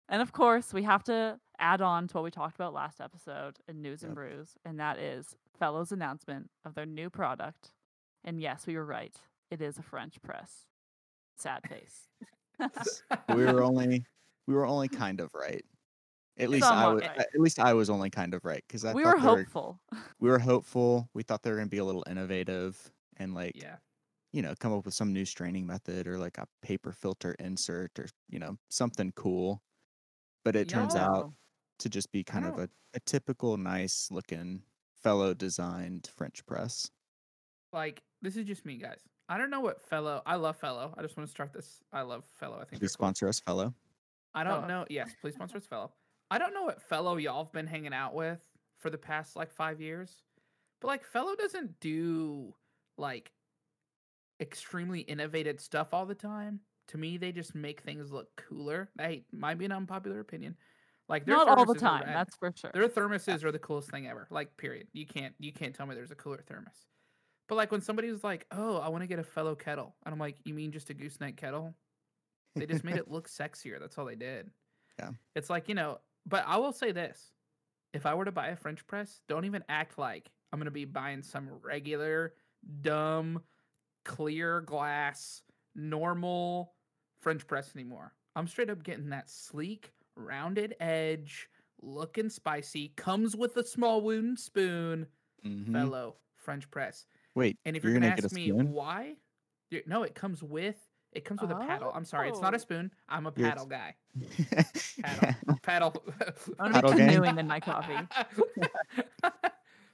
and 0.10 0.22
of 0.22 0.32
course, 0.32 0.74
we 0.74 0.84
have 0.84 1.04
to 1.06 1.40
add 1.60 1.82
on 1.82 2.08
to 2.08 2.14
what 2.16 2.24
we 2.24 2.32
talked 2.32 2.56
about 2.56 2.74
last 2.74 3.02
episode 3.02 3.58
in 3.68 3.82
News 3.82 4.04
and 4.04 4.12
Yep. 4.12 4.16
Brews, 4.16 4.50
and 4.66 4.80
that 4.80 5.00
is 5.00 5.36
Fellow's 5.58 5.92
announcement 5.92 6.50
of 6.66 6.76
their 6.76 6.86
new 6.86 7.10
product. 7.10 7.72
And 8.24 8.40
yes, 8.40 8.68
we 8.68 8.76
were 8.76 8.86
right. 8.86 9.16
It 9.50 9.62
is 9.62 9.78
a 9.78 9.82
French 9.84 10.22
press. 10.22 10.66
Sad 11.38 11.62
face. 11.68 12.10
we 13.34 13.46
were 13.46 13.64
only 13.64 14.06
we 14.48 14.54
were 14.54 14.66
only 14.66 14.88
kind 15.06 15.20
of 15.20 15.30
right. 15.34 15.64
At 16.40 16.50
least 16.50 16.66
I 16.66 16.88
was. 16.88 17.02
right. 17.02 17.18
At 17.20 17.40
least 17.40 17.60
I 17.60 17.74
was 17.74 17.90
only 17.90 18.10
kind 18.10 18.34
of 18.34 18.46
right 18.46 18.64
because 18.68 18.84
we 18.94 19.04
were 19.04 19.18
hopeful. 19.18 19.80
we 20.20 20.30
were 20.30 20.40
hopeful. 20.40 21.10
We 21.14 21.24
thought 21.24 21.42
they 21.42 21.50
were 21.50 21.58
gonna 21.58 21.68
be 21.68 21.80
a 21.80 21.86
little 21.86 22.06
innovative 22.10 22.78
and 23.18 23.34
like 23.34 23.54
yeah. 23.56 23.78
you 24.34 24.44
know 24.44 24.54
come 24.60 24.72
up 24.72 24.86
with 24.86 24.94
some 24.94 25.14
new 25.14 25.26
straining 25.26 25.66
method 25.66 26.08
or 26.08 26.20
like 26.20 26.38
a 26.38 26.46
paper 26.62 26.92
filter 26.92 27.36
insert 27.40 27.98
or 27.98 28.08
you 28.30 28.38
know 28.38 28.58
something 28.70 29.12
cool. 29.16 29.64
But 30.46 30.56
it 30.56 30.70
turns 30.70 30.96
out 30.96 31.34
to 31.80 31.90
just 31.90 32.12
be 32.12 32.24
kind 32.24 32.46
of 32.46 32.58
a, 32.58 32.70
a 32.94 33.00
typical 33.02 33.58
nice 33.58 34.08
looking 34.12 34.62
fellow 35.02 35.34
designed 35.34 36.10
French 36.16 36.46
press. 36.46 36.90
Like, 37.74 38.02
this 38.22 38.38
is 38.38 38.46
just 38.46 38.66
me, 38.66 38.78
guys. 38.78 39.02
I 39.30 39.38
don't 39.38 39.50
know 39.50 39.60
what 39.60 39.82
fellow. 39.82 40.22
I 40.26 40.36
love 40.36 40.56
fellow. 40.58 40.94
I 40.98 41.02
just 41.02 41.18
want 41.18 41.28
to 41.28 41.32
start 41.32 41.52
this. 41.54 41.82
I 41.92 42.02
love 42.02 42.24
fellow. 42.40 42.56
I 42.56 42.60
think 42.60 42.72
Please 42.72 42.80
they're 42.80 42.88
cool. 42.88 42.94
sponsor 42.94 43.28
us, 43.28 43.40
fellow. 43.42 43.74
I 44.38 44.44
don't 44.44 44.62
Fellow. 44.62 44.68
know. 44.68 44.86
Yes, 44.90 45.16
please 45.20 45.34
sponsor 45.34 45.58
us, 45.58 45.66
fellow. 45.66 45.92
I 46.30 46.38
don't 46.38 46.54
know 46.54 46.64
what 46.64 46.82
fellow 46.82 47.18
y'all 47.18 47.46
have 47.46 47.54
been 47.54 47.68
hanging 47.68 47.94
out 47.94 48.14
with 48.14 48.40
for 48.78 48.90
the 48.90 48.98
past 48.98 49.36
like 49.36 49.52
five 49.52 49.82
years, 49.82 50.24
but 50.82 50.88
like 50.88 51.04
fellow 51.04 51.36
doesn't 51.36 51.80
do 51.80 52.54
like 52.98 53.32
extremely 54.40 55.00
innovative 55.02 55.60
stuff 55.60 55.94
all 55.94 56.06
the 56.06 56.16
time. 56.16 56.60
To 56.90 56.98
me, 56.98 57.18
they 57.18 57.32
just 57.32 57.56
make 57.56 57.82
things 57.82 58.12
look 58.12 58.28
cooler. 58.38 58.90
That 58.96 59.20
might 59.32 59.58
be 59.58 59.66
an 59.66 59.72
unpopular 59.72 60.20
opinion. 60.20 60.56
Like 61.10 61.26
their 61.26 61.36
Not 61.36 61.48
all 61.48 61.66
the 61.66 61.72
are 61.72 61.76
time, 61.76 62.04
that's 62.06 62.36
for 62.36 62.54
sure. 62.56 62.72
Their 62.74 62.88
thermoses 62.90 63.44
are 63.44 63.52
the 63.52 63.60
coolest 63.60 63.90
thing 63.90 64.08
ever. 64.08 64.28
Like, 64.30 64.56
period. 64.58 64.88
You 64.94 65.06
can't 65.06 65.34
you 65.40 65.52
can't 65.54 65.74
tell 65.74 65.86
me 65.86 65.96
there's 65.96 66.12
a 66.12 66.16
cooler 66.16 66.44
thermos. 66.46 66.86
But 67.48 67.56
like 67.56 67.72
when 67.72 67.82
somebody's 67.82 68.24
like, 68.24 68.46
"Oh, 68.52 68.78
I 68.78 68.90
want 68.90 69.04
to 69.04 69.08
get 69.08 69.20
a 69.20 69.24
fellow 69.24 69.56
kettle," 69.56 69.96
and 70.06 70.14
I'm 70.14 70.20
like, 70.20 70.38
"You 70.44 70.54
mean 70.54 70.72
just 70.72 70.90
a 70.90 70.94
gooseneck 70.94 71.38
kettle?" 71.38 71.74
They 72.58 72.66
just 72.66 72.84
made 72.84 72.96
it 72.98 73.10
look 73.10 73.28
sexier. 73.28 73.80
That's 73.80 73.98
all 73.98 74.06
they 74.06 74.16
did. 74.16 74.52
Yeah. 75.00 75.12
It's 75.36 75.50
like 75.50 75.70
you 75.70 75.76
know. 75.76 76.00
But 76.26 76.46
I 76.48 76.58
will 76.58 76.74
say 76.74 76.92
this: 76.92 77.32
if 77.94 78.06
I 78.06 78.14
were 78.16 78.26
to 78.26 78.32
buy 78.32 78.48
a 78.50 78.56
French 78.56 78.86
press, 78.88 79.22
don't 79.28 79.46
even 79.46 79.64
act 79.70 79.98
like 79.98 80.32
I'm 80.52 80.60
gonna 80.60 80.72
be 80.72 80.86
buying 80.86 81.24
some 81.24 81.50
regular, 81.50 82.36
dumb, 82.82 83.44
clear 84.06 84.62
glass, 84.62 85.44
normal 85.76 86.76
French 87.22 87.46
press 87.48 87.76
anymore. 87.76 88.14
I'm 88.36 88.48
straight 88.48 88.70
up 88.70 88.84
getting 88.84 89.10
that 89.10 89.30
sleek, 89.30 89.94
rounded 90.16 90.76
edge, 90.80 91.50
looking 91.82 92.30
spicy, 92.30 92.90
comes 92.90 93.36
with 93.36 93.58
a 93.58 93.64
small 93.66 94.02
wooden 94.02 94.38
spoon, 94.38 95.08
Mhm. 95.46 95.72
fellow 95.72 96.18
French 96.36 96.70
press. 96.72 97.06
Wait, 97.36 97.58
And 97.66 97.76
if 97.76 97.84
you're 97.84 97.94
you're, 97.94 98.00
gonna, 98.02 98.12
get 98.12 98.26
a 98.26 98.28
ask 98.28 98.36
me 98.36 98.52
why, 98.52 99.18
no, 99.86 100.04
it 100.04 100.16
comes 100.16 100.42
with 100.44 100.87
it 101.14 101.26
comes 101.26 101.42
with 101.42 101.52
a 101.52 101.56
paddle. 101.56 101.92
I'm 101.94 102.06
sorry, 102.06 102.30
it's 102.30 102.42
not 102.42 102.54
Oh. 102.54 102.58
a 102.58 102.60
spoon. 102.60 102.92
I'm 103.10 103.26
a 103.28 103.34
You're- 103.36 103.50
paddle 103.50 103.66
guy. 103.66 103.96
Paddle, 105.04 105.36
paddle. 105.64 106.04
I'm 106.60 106.72
gonna 106.72 106.74
Paddle 106.74 106.92
be 106.94 106.98
canoeing 106.98 107.38
in 107.38 107.48
my 107.48 107.60
coffee. 107.60 107.98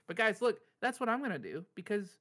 but 0.08 0.16
guys, 0.16 0.42
look, 0.42 0.60
that's 0.82 1.00
what 1.00 1.10
I'm 1.10 1.22
gonna 1.22 1.40
do 1.40 1.66
because 1.76 2.18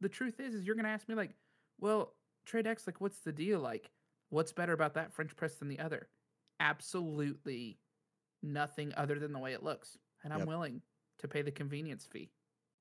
the 0.00 0.08
truth 0.08 0.40
is, 0.40 0.54
is 0.54 0.64
you're 0.66 0.76
gonna 0.76 0.88
ask 0.88 1.08
me 1.08 1.14
like, 1.14 1.34
well, 1.80 2.14
Trey 2.44 2.62
Dex, 2.62 2.86
like, 2.86 3.00
what's 3.00 3.20
the 3.20 3.32
deal? 3.32 3.60
Like, 3.60 3.90
what's 4.30 4.52
better 4.52 4.72
about 4.72 4.94
that 4.94 5.12
French 5.12 5.34
press 5.36 5.56
than 5.56 5.68
the 5.68 5.78
other? 5.78 6.08
Absolutely 6.60 7.78
nothing 8.42 8.92
other 8.96 9.18
than 9.18 9.32
the 9.32 9.38
way 9.38 9.52
it 9.54 9.62
looks, 9.62 9.96
and 10.22 10.32
I'm 10.32 10.40
Yep. 10.40 10.48
willing 10.48 10.82
to 11.18 11.28
pay 11.28 11.42
the 11.42 11.50
convenience 11.50 12.06
fee 12.06 12.30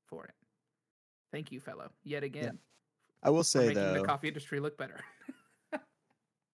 for 0.05 0.25
it. 0.25 0.35
Thank 1.31 1.51
you, 1.51 1.59
fellow, 1.59 1.91
yet 2.03 2.23
again, 2.23 2.59
I 3.23 3.29
will 3.29 3.39
for 3.39 3.43
say 3.45 3.59
making 3.67 3.75
though, 3.75 3.93
the 3.93 4.03
coffee 4.03 4.27
industry 4.27 4.59
look 4.59 4.77
better. 4.77 4.99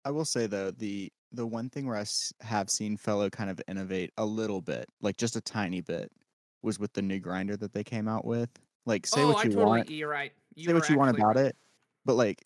I 0.06 0.10
will 0.10 0.24
say 0.24 0.46
though 0.46 0.70
the 0.70 1.12
the 1.32 1.44
one 1.44 1.68
thing 1.68 1.86
where 1.86 1.96
I 1.96 2.02
s- 2.02 2.32
have 2.40 2.70
seen 2.70 2.96
fellow 2.96 3.28
kind 3.28 3.50
of 3.50 3.60
innovate 3.66 4.12
a 4.16 4.24
little 4.24 4.62
bit, 4.62 4.88
like 5.00 5.16
just 5.16 5.34
a 5.34 5.40
tiny 5.40 5.80
bit, 5.80 6.12
was 6.62 6.78
with 6.78 6.92
the 6.92 7.02
new 7.02 7.18
grinder 7.18 7.56
that 7.56 7.72
they 7.72 7.82
came 7.82 8.06
out 8.06 8.24
with. 8.24 8.48
Like 8.86 9.04
say 9.04 9.22
oh, 9.22 9.32
what 9.32 9.38
I 9.38 9.48
you 9.48 9.50
totally. 9.50 9.66
want, 9.66 9.90
You're 9.90 10.08
right. 10.08 10.32
say 10.56 10.72
what 10.72 10.88
you 10.88 10.96
want 10.96 11.18
about 11.18 11.34
right. 11.34 11.46
it, 11.46 11.56
but 12.04 12.14
like 12.14 12.44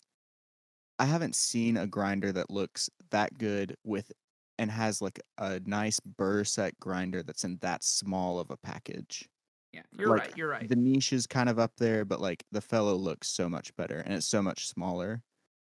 I 0.97 1.05
haven't 1.05 1.35
seen 1.35 1.77
a 1.77 1.85
grinder 1.85 2.31
that 2.31 2.49
looks 2.49 2.89
that 3.11 3.37
good 3.37 3.77
with 3.83 4.11
and 4.57 4.71
has 4.71 4.99
like 4.99 5.19
a 5.37 5.61
nice 5.63 5.99
burr 5.99 6.43
set 6.43 6.79
grinder 6.79 7.21
that's 7.21 7.43
in 7.43 7.57
that 7.61 7.83
small 7.83 8.39
of 8.39 8.49
a 8.49 8.57
package. 8.57 9.29
Yeah, 9.71 9.83
you're 9.99 10.09
like, 10.09 10.19
right. 10.19 10.33
You're 10.37 10.49
right. 10.49 10.67
The 10.67 10.75
niche 10.75 11.13
is 11.13 11.27
kind 11.27 11.47
of 11.47 11.59
up 11.59 11.73
there, 11.77 12.05
but 12.05 12.19
like 12.19 12.43
the 12.51 12.59
fellow 12.59 12.95
looks 12.95 13.27
so 13.29 13.47
much 13.47 13.75
better 13.75 13.99
and 13.99 14.15
it's 14.15 14.25
so 14.25 14.41
much 14.41 14.67
smaller. 14.67 15.21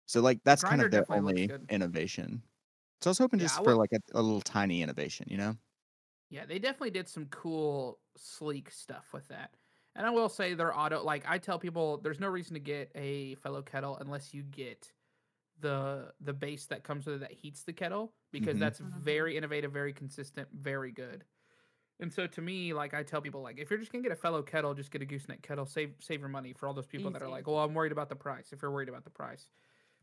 So 0.07 0.21
like 0.21 0.41
that's 0.43 0.63
kind 0.63 0.81
of 0.81 0.89
their 0.91 1.05
only 1.11 1.53
innovation. 1.69 2.43
So 3.01 3.09
I 3.09 3.11
was 3.11 3.17
hoping 3.19 3.39
just 3.39 3.61
I 3.61 3.61
for 3.63 3.75
like 3.75 3.91
a, 3.93 3.99
a 4.13 4.21
little 4.21 4.41
tiny 4.41 4.81
innovation, 4.81 5.27
you 5.29 5.37
know? 5.37 5.57
Yeah, 6.29 6.45
they 6.45 6.59
definitely 6.59 6.91
did 6.91 7.07
some 7.07 7.27
cool, 7.27 7.99
sleek 8.17 8.71
stuff 8.71 9.13
with 9.13 9.27
that. 9.27 9.55
And 9.95 10.05
I 10.07 10.09
will 10.09 10.29
say 10.29 10.55
their 10.55 10.75
auto, 10.77 11.03
like 11.03 11.25
I 11.27 11.37
tell 11.37 11.59
people, 11.59 11.97
there's 11.99 12.19
no 12.19 12.27
reason 12.27 12.55
to 12.55 12.59
get 12.59 12.91
a 12.95 13.35
fellow 13.35 13.61
kettle 13.61 13.97
unless 13.97 14.33
you 14.33 14.41
get 14.43 14.91
the 15.59 16.13
the 16.21 16.33
base 16.33 16.67
that 16.67 16.83
comes 16.83 17.05
with 17.07 17.17
it 17.17 17.19
that 17.19 17.31
heats 17.33 17.63
the 17.63 17.73
kettle 17.73 18.15
because 18.31 18.59
Mhm. 18.59 18.59
that's 18.59 18.79
very 18.79 19.37
innovative, 19.37 19.71
very 19.73 19.93
consistent, 19.93 20.49
very 20.53 20.91
good. 20.91 21.25
And 21.99 22.11
so 22.11 22.27
to 22.27 22.41
me, 22.41 22.73
like 22.73 22.93
I 22.93 23.03
tell 23.03 23.21
people, 23.21 23.41
like 23.41 23.59
if 23.59 23.69
you're 23.69 23.79
just 23.79 23.91
gonna 23.91 24.03
get 24.03 24.11
a 24.11 24.15
fellow 24.15 24.43
kettle, 24.43 24.73
just 24.73 24.91
get 24.91 25.01
a 25.01 25.05
gooseneck 25.05 25.41
kettle. 25.43 25.65
Save 25.65 25.95
save 26.01 26.19
your 26.21 26.29
money 26.29 26.53
for 26.53 26.67
all 26.67 26.73
those 26.73 26.87
people 26.87 27.11
that 27.11 27.21
are 27.21 27.29
like, 27.29 27.47
well, 27.47 27.59
I'm 27.59 27.73
worried 27.73 27.91
about 27.91 28.09
the 28.09 28.15
price. 28.15 28.53
If 28.53 28.61
you're 28.61 28.71
worried 28.71 28.89
about 28.89 29.03
the 29.05 29.09
price, 29.11 29.49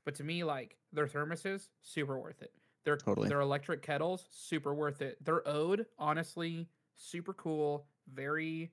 but 0.04 0.14
to 0.16 0.24
me, 0.24 0.44
like 0.44 0.76
their 0.92 1.06
thermoses, 1.06 1.68
super 1.82 2.18
worth 2.18 2.42
it. 2.42 2.52
Their 2.84 2.96
Totally. 2.96 3.28
their 3.28 3.40
electric 3.40 3.82
kettles, 3.82 4.26
super 4.30 4.74
worth 4.74 5.02
it. 5.02 5.22
Their 5.24 5.46
ode, 5.46 5.86
honestly, 5.98 6.68
super 6.96 7.34
cool. 7.34 7.86
Very. 8.08 8.72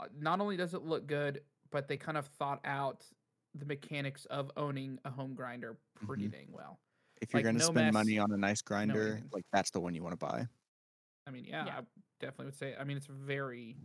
uh, 0.00 0.08
Not 0.16 0.40
only 0.40 0.56
does 0.56 0.74
it 0.74 0.82
look 0.82 1.06
good, 1.06 1.42
but 1.70 1.88
they 1.88 1.96
kind 1.96 2.16
of 2.18 2.26
thought 2.26 2.60
out 2.64 3.06
the 3.54 3.66
mechanics 3.66 4.24
of 4.26 4.50
owning 4.56 4.98
a 5.04 5.10
home 5.10 5.34
grinder 5.34 5.78
pretty 5.94 6.28
Mhm. 6.28 6.32
dang 6.32 6.52
well. 6.52 6.80
If 7.20 7.32
you're 7.34 7.42
Like, 7.42 7.44
gonna 7.44 7.58
no 7.58 7.70
spend 7.70 7.74
mess, 7.74 7.92
money 7.92 8.18
on 8.18 8.32
a 8.32 8.36
nice 8.36 8.62
grinder, 8.62 9.16
anything. 9.16 9.28
like 9.32 9.44
that's 9.52 9.70
the 9.70 9.80
one 9.80 9.94
you 9.94 10.02
want 10.02 10.12
to 10.12 10.16
buy. 10.26 10.46
I 11.26 11.30
mean, 11.30 11.44
yeah, 11.44 11.66
Yeah. 11.66 11.78
I 11.78 11.82
definitely 12.20 12.46
would 12.46 12.54
say. 12.54 12.74
I 12.76 12.84
mean, 12.84 12.96
it's 12.96 13.08
a 13.08 13.12
very 13.12 13.76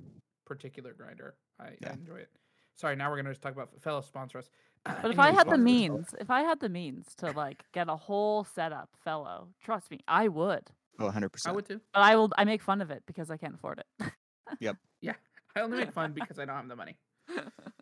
particular 0.46 0.94
grinder. 0.94 1.38
I, 1.60 1.78
I 1.84 1.94
enjoy 1.94 2.18
it. 2.18 2.32
Sorry, 2.76 2.96
now 2.96 3.10
we're 3.10 3.18
gonna 3.18 3.32
just 3.32 3.42
talk 3.42 3.54
about 3.54 3.80
fellow 3.82 4.02
sponsor 4.02 4.38
us. 4.40 4.50
But 4.86 5.12
if 5.12 5.20
I 5.20 5.32
had 5.32 5.48
the 5.48 5.52
sponsor 5.52 5.54
us, 5.54 5.56
Fellow. 5.56 5.58
means, 5.58 6.16
if 6.20 6.30
I 6.30 6.42
had 6.42 6.60
the 6.60 6.70
means 6.70 7.16
to 7.18 7.32
like 7.32 7.64
get 7.74 7.88
a 7.90 7.96
whole 7.96 8.44
setup, 8.44 8.90
fellow, 9.04 9.48
trust 9.64 9.90
me, 9.92 10.02
I 10.08 10.28
would. 10.28 10.72
Oh, 11.00 11.10
100%. 11.10 11.48
I 11.48 11.52
would 11.52 11.66
too. 11.66 11.82
But 11.94 12.02
I 12.02 12.16
will. 12.16 12.32
I 12.38 12.44
make 12.44 12.62
fun 12.62 12.82
of 12.82 12.92
it 12.92 13.04
because 13.08 13.32
I 13.32 13.38
can't 13.38 13.56
afford 13.56 13.80
it. 13.80 14.12
Yep. 14.60 14.78
Yeah, 15.02 15.16
I 15.54 15.60
only 15.60 15.80
make 15.80 15.92
fun 15.92 16.14
because 16.14 16.40
I 16.40 16.46
don't 16.46 16.56
have 16.56 16.70
the 16.70 16.78
money. 16.78 16.96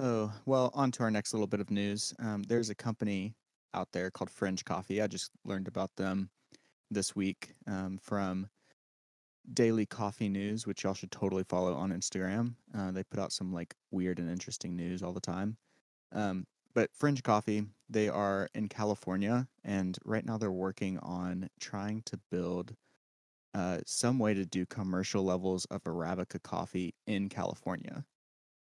Oh, 0.00 0.32
well, 0.46 0.70
on 0.74 0.92
to 0.92 1.02
our 1.02 1.10
next 1.10 1.32
little 1.32 1.48
bit 1.48 1.58
of 1.58 1.72
news. 1.72 2.14
Um, 2.20 2.44
there's 2.44 2.70
a 2.70 2.74
company 2.74 3.34
out 3.74 3.88
there 3.92 4.12
called 4.12 4.30
Frinj 4.30 4.64
Coffee. 4.64 5.02
I 5.02 5.08
just 5.08 5.32
learned 5.44 5.66
about 5.66 5.90
them 5.96 6.30
this 6.88 7.16
week 7.16 7.54
um, 7.66 7.98
from 8.00 8.48
Daily 9.52 9.86
Coffee 9.86 10.28
News, 10.28 10.68
which 10.68 10.84
y'all 10.84 10.94
should 10.94 11.10
totally 11.10 11.44
follow 11.48 11.74
on 11.74 11.90
Instagram. 11.90 12.54
Uh, 12.76 12.92
they 12.92 13.02
put 13.02 13.18
out 13.18 13.32
some 13.32 13.52
like 13.52 13.74
weird 13.90 14.20
and 14.20 14.30
interesting 14.30 14.76
news 14.76 15.02
all 15.02 15.12
the 15.12 15.20
time. 15.20 15.56
Um, 16.12 16.46
but 16.74 16.92
Frinj 16.92 17.22
Coffee, 17.22 17.66
they 17.88 18.08
are 18.08 18.48
in 18.54 18.68
California, 18.68 19.48
and 19.64 19.98
right 20.04 20.24
now 20.24 20.38
they're 20.38 20.52
working 20.52 20.98
on 20.98 21.48
trying 21.60 22.02
to 22.04 22.20
build 22.30 22.76
uh, 23.54 23.80
some 23.86 24.18
way 24.18 24.34
to 24.34 24.46
do 24.46 24.66
commercial 24.66 25.24
levels 25.24 25.64
of 25.66 25.82
Arabica 25.84 26.42
coffee 26.42 26.94
in 27.06 27.28
California. 27.28 28.06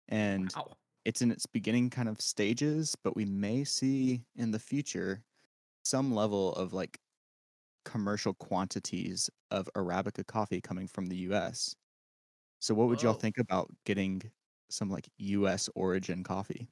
And 0.08 0.56
Wow. 0.56 0.78
it's 1.06 1.22
in 1.22 1.32
its 1.32 1.46
beginning 1.48 1.90
kind 1.92 2.10
of 2.10 2.22
stages, 2.22 2.96
but 3.04 3.16
we 3.16 3.26
may 3.26 3.64
see 3.66 4.26
in 4.36 4.52
the 4.52 4.60
future 4.60 5.24
some 5.86 6.14
level 6.14 6.54
of 6.56 6.74
like 6.74 7.00
commercial 7.86 8.34
quantities 8.34 9.30
of 9.52 9.70
Arabica 9.76 10.26
coffee 10.26 10.62
coming 10.62 10.88
from 10.88 11.08
the 11.08 11.18
US. 11.18 11.76
So 12.62 12.74
what 12.76 12.88
would 12.90 13.02
y'all 13.02 13.14
think 13.16 13.38
about 13.38 13.72
getting 13.86 14.32
some 14.70 14.90
like 14.90 15.10
US 15.18 15.70
origin 15.76 16.24
coffee? 16.24 16.70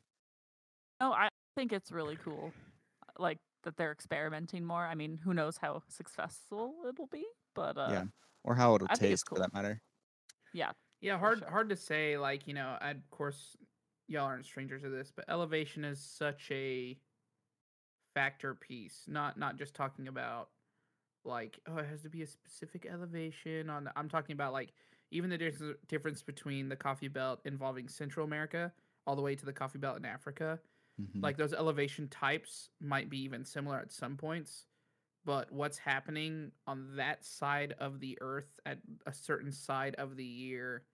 No, 0.99 1.11
I 1.11 1.29
think 1.55 1.73
it's 1.73 1.91
really 1.91 2.17
cool. 2.23 2.51
Like 3.17 3.37
that 3.63 3.77
they're 3.77 3.91
experimenting 3.91 4.63
more. 4.63 4.85
I 4.85 4.95
mean, 4.95 5.19
who 5.23 5.33
knows 5.33 5.57
how 5.57 5.81
successful 5.89 6.73
it'll 6.87 7.07
be? 7.07 7.25
But 7.53 7.77
uh, 7.77 7.87
yeah. 7.89 8.03
Or 8.43 8.55
how 8.55 8.75
it'll 8.75 8.87
I 8.89 8.95
think 8.95 9.11
it's 9.11 9.23
taste 9.23 9.29
for 9.29 9.39
that 9.39 9.53
matter. 9.53 9.81
yeah, 10.53 10.71
Yeah, 11.01 11.17
hard 11.17 11.39
sure. 11.39 11.49
hard 11.49 11.69
to 11.69 11.75
say. 11.75 12.17
Like 12.17 12.47
you 12.47 12.53
know, 12.53 12.77
I, 12.79 12.91
of 12.91 13.09
course, 13.09 13.57
y'all 14.07 14.25
aren't 14.25 14.45
strangers 14.45 14.83
to 14.83 14.89
this, 14.89 15.11
but 15.15 15.25
elevation 15.27 15.83
is 15.83 15.99
such 15.99 16.49
a 16.51 16.97
factor 18.13 18.53
piece. 18.55 19.03
Not 19.07 19.37
not 19.37 19.57
just 19.57 19.73
talking 19.73 20.07
about 20.07 20.49
like 21.23 21.59
oh, 21.67 21.77
it 21.77 21.87
has 21.87 22.03
to 22.03 22.09
be 22.09 22.21
a 22.21 22.27
specific 22.27 22.87
elevation. 22.91 23.69
On 23.69 23.89
I'm 23.95 24.09
talking 24.09 24.33
about 24.33 24.53
like 24.53 24.73
even 25.11 25.29
the 25.29 25.37
dis- 25.37 25.61
difference 25.87 26.21
between 26.21 26.69
the 26.69 26.75
coffee 26.75 27.07
belt 27.07 27.41
involving 27.45 27.87
Central 27.87 28.25
America 28.25 28.71
all 29.07 29.15
the 29.15 29.21
way 29.21 29.35
to 29.35 29.45
the 29.45 29.53
coffee 29.53 29.79
belt 29.79 29.97
in 29.97 30.05
Africa. 30.05 30.59
Mhm. 30.97 31.23
Like 31.23 31.37
those 31.37 31.53
elevation 31.53 32.09
types 32.09 32.69
might 32.79 33.09
be 33.09 33.19
even 33.23 33.45
similar 33.45 33.79
at 33.79 33.91
some 33.91 34.17
points, 34.17 34.67
but 35.25 35.51
what's 35.51 35.77
happening 35.79 36.53
on 36.67 36.97
that 36.97 37.25
side 37.25 37.73
of 37.73 37.99
the 37.99 38.17
earth 38.21 38.59
at 38.65 38.81
a 39.05 39.13
certain 39.13 39.51
side 39.51 39.95
of 39.95 40.17
the 40.17 40.25
year 40.25 40.85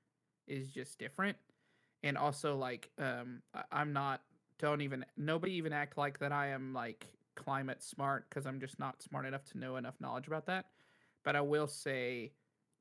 is 0.48 0.72
just 0.72 1.00
different. 1.00 1.38
And 2.04 2.18
also 2.18 2.56
like 2.58 2.92
um 2.98 3.44
I'm 3.72 3.94
not 3.94 4.24
don't 4.58 4.82
even 4.82 5.06
nobody 5.18 5.54
even 5.54 5.74
act 5.74 5.98
like 5.98 6.20
that 6.20 6.32
I 6.32 6.48
am 6.48 6.74
like 6.74 7.16
climate 7.36 7.82
smart 7.84 8.30
because 8.30 8.46
I'm 8.46 8.60
just 8.60 8.80
not 8.80 9.02
smart 9.02 9.26
enough 9.26 9.46
to 9.46 9.58
know 9.58 9.78
enough 9.78 10.00
knowledge 10.02 10.28
about 10.28 10.48
that. 10.48 10.72
But 11.24 11.36
I 11.36 11.42
will 11.42 11.68
say 11.68 12.34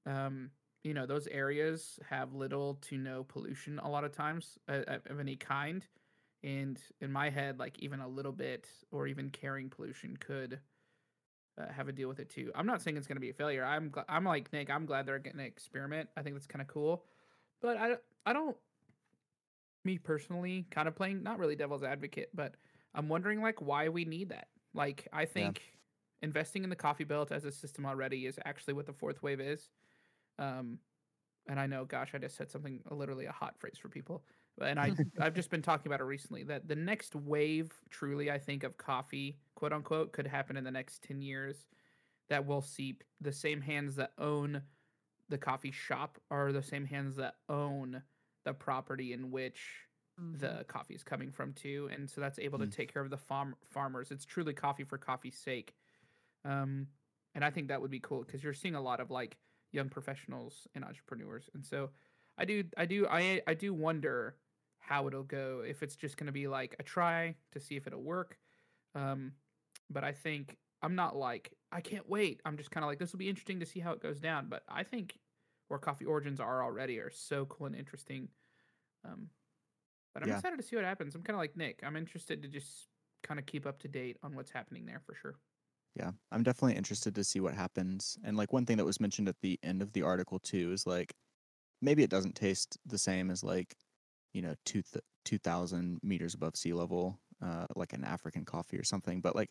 um 0.07 0.53
you 0.85 0.95
know 0.95 1.07
those 1.07 1.27
areas 1.27 1.99
have 2.09 2.35
little 2.35 2.77
to 2.77 2.97
no 2.97 3.23
pollution 3.25 3.79
a 3.79 3.91
lot 3.91 4.05
of 4.05 4.13
times 4.13 4.59
uh, 4.69 4.85
of 5.07 5.21
any 5.21 5.37
kind 5.37 5.87
and 6.43 6.81
in 7.01 7.13
my 7.13 7.29
head 7.31 7.59
like 7.59 7.79
even 7.81 8.01
a 8.01 8.09
little 8.09 8.33
bit 8.33 8.67
or 8.91 9.07
even 9.07 9.31
carrying 9.31 9.69
pollution 9.69 10.17
could 10.17 10.59
uh, 11.61 11.71
have 11.73 11.89
a 11.89 11.93
deal 11.93 12.09
with 12.09 12.19
it 12.21 12.31
too. 12.31 12.51
I'm 12.55 12.67
not 12.67 12.81
saying 12.81 12.97
it's 12.97 13.07
going 13.07 13.17
to 13.17 13.21
be 13.21 13.31
a 13.31 13.35
failure. 13.35 13.65
I'm 13.65 13.91
gl- 13.91 14.05
i'm 14.09 14.25
like 14.25 14.53
nick 14.53 14.71
i'm 14.71 14.87
glad 14.87 15.05
they're 15.07 15.19
getting 15.19 15.41
an 15.41 15.47
experiment. 15.47 16.09
I 16.17 16.23
think 16.23 16.35
that's 16.35 16.47
kind 16.47 16.63
of 16.63 16.69
cool. 16.69 17.05
But 17.61 17.77
i 17.77 17.89
don't- 17.89 18.03
i 18.27 18.33
don't 18.33 18.57
me 19.85 19.99
personally 19.99 20.67
kind 20.71 20.89
of 20.89 20.95
playing 20.95 21.23
not 21.23 21.39
really 21.39 21.57
devil's 21.57 21.83
advocate 21.83 22.29
but 22.35 22.55
i'm 22.95 23.09
wondering 23.09 23.41
like 23.41 23.61
why 23.63 23.89
we 23.89 24.05
need 24.05 24.29
that. 24.31 24.49
Like 24.75 25.09
i 25.13 25.25
think 25.25 25.63
investing 26.23 26.65
in 26.65 26.71
the 26.71 26.77
coffee 26.77 27.05
belt 27.05 27.33
as 27.33 27.45
a 27.45 27.53
system 27.53 27.87
already 27.87 28.27
is 28.27 28.39
actually 28.45 28.75
what 28.75 28.87
the 28.87 28.93
fourth 28.93 29.23
wave 29.23 29.41
is. 29.41 29.69
Um 30.39 30.79
and 31.49 31.59
i 31.59 31.67
know 31.67 31.85
gosh 31.85 32.11
i 32.15 32.19
just 32.19 32.37
said 32.37 32.51
something 32.51 32.81
literally 32.91 33.25
a 33.27 33.33
hot 33.33 33.55
phrase 33.59 33.79
for 33.81 33.89
people 33.89 34.23
and 34.69 34.79
I 34.81 34.97
I've 35.19 35.35
just 35.35 35.51
been 35.51 35.63
talking 35.63 35.87
about 35.91 36.01
it 36.01 36.05
recently 36.05 36.43
that 36.45 36.69
the 36.69 36.77
next 36.77 37.15
wave 37.15 37.73
truly 37.91 38.31
I 38.31 38.39
think 38.39 38.63
of 38.65 38.77
coffee 38.77 39.39
quote 39.55 39.73
unquote 39.73 40.13
could 40.13 40.27
happen 40.27 40.57
in 40.57 40.65
the 40.65 40.71
next 40.71 41.03
10 41.03 41.23
years 41.23 41.67
that 42.29 42.47
will 42.47 42.63
see 42.63 42.99
the 43.21 43.33
same 43.33 43.61
hands 43.61 43.97
that 43.97 44.13
own 44.19 44.63
the 45.29 45.39
coffee 45.39 45.71
shop 45.73 46.19
are 46.31 46.53
the 46.53 46.63
same 46.63 46.85
hands 46.87 47.17
that 47.17 47.37
own 47.49 48.03
the 48.45 48.53
property 48.55 49.13
in 49.13 49.31
which 49.31 49.87
the 50.33 50.65
coffee 50.69 50.95
is 50.95 51.03
coming 51.03 51.33
from 51.33 51.53
too 51.55 51.89
and 51.93 52.09
so 52.11 52.21
that's 52.21 52.39
able 52.39 52.59
to 52.59 52.67
Mm. 52.67 52.73
take 52.73 52.93
care 52.93 53.03
of 53.03 53.11
the 53.11 53.17
farm 53.19 53.57
farmers. 53.65 54.11
It's 54.11 54.25
truly 54.27 54.53
coffee 54.55 54.85
for 54.85 54.99
coffee's 54.99 55.37
sake. 55.39 55.75
Um 56.45 56.89
and 57.35 57.45
i 57.45 57.51
think 57.51 57.69
that 57.69 57.81
would 57.81 57.91
be 57.91 58.01
cool 58.01 58.23
because 58.25 58.43
you're 58.43 58.53
seeing 58.55 58.75
a 58.75 58.81
lot 58.81 59.01
of 59.01 59.11
like 59.11 59.39
young 59.73 59.89
professionals 59.89 60.67
and 60.75 60.85
entrepreneurs 60.85 61.49
and 61.55 61.65
so 61.65 61.91
i 62.39 62.45
do 62.45 62.65
i 62.77 62.85
do 62.85 63.07
i 63.09 63.41
i 63.47 63.55
do 63.55 63.73
wonder 63.73 64.37
how 64.81 65.07
it'll 65.07 65.23
go 65.25 65.63
if 65.67 65.83
it's 65.83 65.97
just 65.97 66.17
going 66.17 66.27
to 66.27 66.33
be 66.33 66.49
like 66.49 66.77
a 66.79 66.83
try 66.83 67.37
to 67.53 67.61
see 67.61 67.77
if 67.77 67.87
it'll 67.87 68.03
work. 68.03 68.39
Um 68.95 69.35
but 69.91 70.05
i 70.05 70.13
think 70.13 70.59
i'm 70.83 70.95
not 70.95 71.17
like 71.17 71.55
i 71.73 71.81
can't 71.81 72.09
wait. 72.09 72.41
I'm 72.45 72.57
just 72.57 72.71
kind 72.71 72.85
of 72.85 72.89
like 72.91 72.99
this 72.99 73.13
will 73.13 73.19
be 73.19 73.29
interesting 73.29 73.61
to 73.61 73.67
see 73.67 73.81
how 73.81 73.93
it 73.93 74.01
goes 74.01 74.21
down. 74.21 74.49
But 74.49 74.65
i 74.69 74.83
think 74.85 75.19
where 75.69 75.79
coffee 75.79 76.05
origins 76.07 76.41
are 76.41 76.63
already 76.65 76.99
are 76.99 77.11
so 77.11 77.47
cool 77.47 77.67
and 77.69 77.77
interesting 77.77 78.31
um 79.05 79.31
but 80.15 80.23
i'm 80.23 80.29
Yeah. 80.29 80.33
excited 80.33 80.57
to 80.59 80.63
see 80.63 80.77
what 80.77 80.85
happens. 80.85 81.15
I'm 81.15 81.23
kind 81.23 81.37
of 81.37 81.41
like 81.41 81.57
nick. 81.57 81.81
I'm 81.85 81.97
interested 81.97 82.43
to 82.43 82.49
just 82.49 82.89
kind 83.23 83.41
of 83.41 83.47
keep 83.47 83.67
up 83.67 83.81
to 83.81 83.89
date 83.89 84.19
on 84.23 84.35
what's 84.37 84.51
happening 84.51 84.87
there 84.87 85.01
for 85.01 85.15
sure. 85.15 85.37
Yeah, 85.97 86.13
I'm 86.31 86.43
definitely 86.43 86.77
interested 86.77 87.15
to 87.17 87.25
see 87.25 87.41
what 87.41 87.55
happens. 87.55 88.17
And 88.23 88.37
like 88.37 88.53
one 88.53 88.65
thing 88.65 88.77
that 88.77 88.85
was 88.85 89.01
mentioned 89.01 89.29
at 89.29 89.41
the 89.41 89.59
end 89.63 89.83
of 89.83 89.93
the 89.93 90.03
article 90.03 90.39
too 90.39 90.73
is 90.73 90.87
like 90.87 91.15
maybe 91.83 92.03
it 92.03 92.11
doesn't 92.11 92.37
taste 92.37 92.79
the 92.87 92.99
same 92.99 93.31
as 93.31 93.45
like 93.45 93.77
you 94.33 94.43
know 94.43 94.55
two 94.65 94.83
th- 94.83 95.05
two 95.25 95.39
thousand 95.39 96.01
meters 96.03 96.35
above 96.35 96.57
sea 96.57 96.73
level, 96.73 97.19
uh, 97.43 97.67
like 97.77 97.93
an 97.93 98.05
African 98.05 98.45
coffee 98.45 98.79
or 98.79 98.85
something. 98.85 99.21
But 99.21 99.37
like 99.37 99.51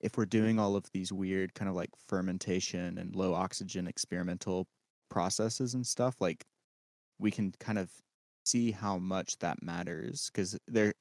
if 0.00 0.16
we're 0.16 0.26
doing 0.26 0.58
all 0.58 0.76
of 0.76 0.86
these 0.92 1.12
weird 1.12 1.54
kind 1.54 1.68
of 1.68 1.74
like 1.74 1.90
fermentation 2.08 2.98
and 2.98 3.14
low 3.14 3.34
oxygen 3.34 3.86
experimental 3.86 4.66
processes 5.10 5.74
and 5.74 5.86
stuff, 5.86 6.16
like 6.20 6.44
we 7.18 7.30
can 7.30 7.52
kind 7.60 7.78
of 7.78 7.90
see 8.44 8.70
how 8.70 8.98
much 8.98 9.38
that 9.38 9.62
matters 9.62 10.30
because 10.32 10.58
there 10.66 10.94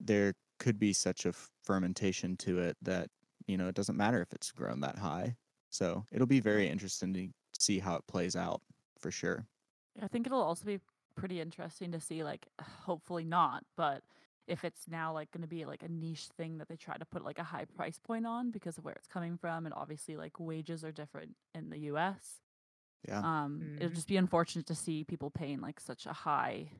there 0.00 0.34
could 0.58 0.78
be 0.78 0.92
such 0.92 1.26
a 1.26 1.32
fermentation 1.64 2.36
to 2.36 2.58
it 2.58 2.76
that 2.82 3.08
you 3.46 3.56
know 3.56 3.68
it 3.68 3.74
doesn't 3.74 3.96
matter 3.96 4.20
if 4.22 4.32
it's 4.32 4.50
grown 4.52 4.80
that 4.80 4.98
high 4.98 5.36
so 5.70 6.04
it'll 6.12 6.26
be 6.26 6.40
very 6.40 6.66
interesting 6.66 7.12
to 7.12 7.28
see 7.58 7.78
how 7.78 7.94
it 7.94 8.06
plays 8.08 8.34
out 8.36 8.60
for 8.98 9.10
sure 9.10 9.46
I 10.02 10.08
think 10.08 10.26
it'll 10.26 10.42
also 10.42 10.64
be 10.64 10.80
pretty 11.16 11.40
interesting 11.40 11.92
to 11.92 12.00
see, 12.00 12.24
like, 12.24 12.48
hopefully 12.60 13.24
not, 13.24 13.64
but 13.76 14.04
if 14.46 14.64
it's 14.64 14.86
now 14.88 15.12
like 15.12 15.32
going 15.32 15.42
to 15.42 15.48
be 15.48 15.64
like 15.64 15.82
a 15.82 15.88
niche 15.88 16.28
thing 16.28 16.58
that 16.58 16.68
they 16.68 16.76
try 16.76 16.96
to 16.96 17.04
put 17.06 17.24
like 17.24 17.38
a 17.40 17.44
high 17.44 17.64
price 17.64 17.98
point 17.98 18.26
on 18.26 18.50
because 18.52 18.78
of 18.78 18.84
where 18.84 18.94
it's 18.94 19.08
coming 19.08 19.36
from, 19.38 19.66
and 19.66 19.74
obviously 19.74 20.16
like 20.16 20.38
wages 20.40 20.84
are 20.84 20.92
different 20.92 21.36
in 21.54 21.70
the 21.70 21.78
U.S. 21.80 22.40
yeah 23.08 23.24
Um, 23.24 23.72
it'll 23.78 23.90
Mhm. 23.90 23.94
just 23.94 24.08
be 24.08 24.16
unfortunate 24.18 24.66
to 24.66 24.74
see 24.74 25.04
people 25.04 25.30
paying 25.30 25.60
like 25.60 25.80
such 25.80 26.06
a 26.06 26.12
high 26.12 26.70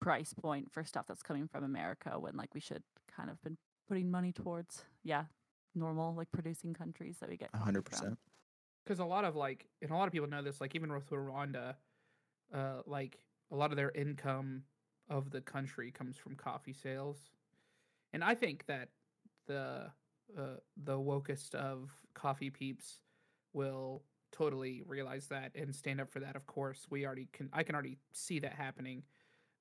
price 0.00 0.34
point 0.34 0.70
for 0.72 0.84
stuff 0.84 1.06
that's 1.06 1.22
coming 1.22 1.48
from 1.48 1.64
America 1.64 2.18
when 2.18 2.36
like 2.36 2.54
we 2.54 2.60
should 2.60 2.84
kind 3.08 3.30
of 3.30 3.40
been 3.42 3.58
putting 3.88 4.10
money 4.10 4.32
towards 4.32 4.84
yeah 5.02 5.26
normal 5.74 6.14
like 6.14 6.30
producing 6.32 6.74
countries 6.74 7.18
that 7.20 7.28
we 7.30 7.36
get 7.36 7.50
A 7.54 7.58
100%. 7.58 8.18
because 8.84 8.98
a 9.00 9.04
lot 9.04 9.24
of 9.24 9.36
like 9.36 9.68
and 9.82 9.90
a 9.90 9.94
lot 9.96 10.06
of 10.08 10.12
people 10.12 10.28
know 10.28 10.42
this 10.42 10.60
like 10.60 10.74
even 10.74 10.92
with 10.92 11.08
rwanda 11.10 11.76
uh 12.52 12.82
like 12.86 13.20
a 13.50 13.56
lot 13.56 13.70
of 13.70 13.76
their 13.76 13.92
income 13.94 14.62
of 15.08 15.30
the 15.30 15.40
country 15.40 15.90
comes 15.90 16.16
from 16.16 16.34
coffee 16.34 16.72
sales. 16.72 17.30
And 18.12 18.22
i 18.22 18.34
think 18.34 18.66
that 18.66 18.88
the 19.46 19.90
uh, 20.38 20.56
the 20.84 20.96
wokest 20.96 21.54
of 21.54 21.92
coffee 22.14 22.50
peeps 22.50 23.00
will 23.52 24.02
totally 24.32 24.82
realize 24.86 25.26
that 25.28 25.52
and 25.54 25.74
stand 25.74 26.00
up 26.00 26.10
for 26.10 26.20
that 26.20 26.36
of 26.36 26.46
course. 26.46 26.86
We 26.90 27.06
already 27.06 27.28
can 27.32 27.48
i 27.52 27.62
can 27.62 27.74
already 27.74 27.98
see 28.12 28.38
that 28.40 28.52
happening 28.52 29.02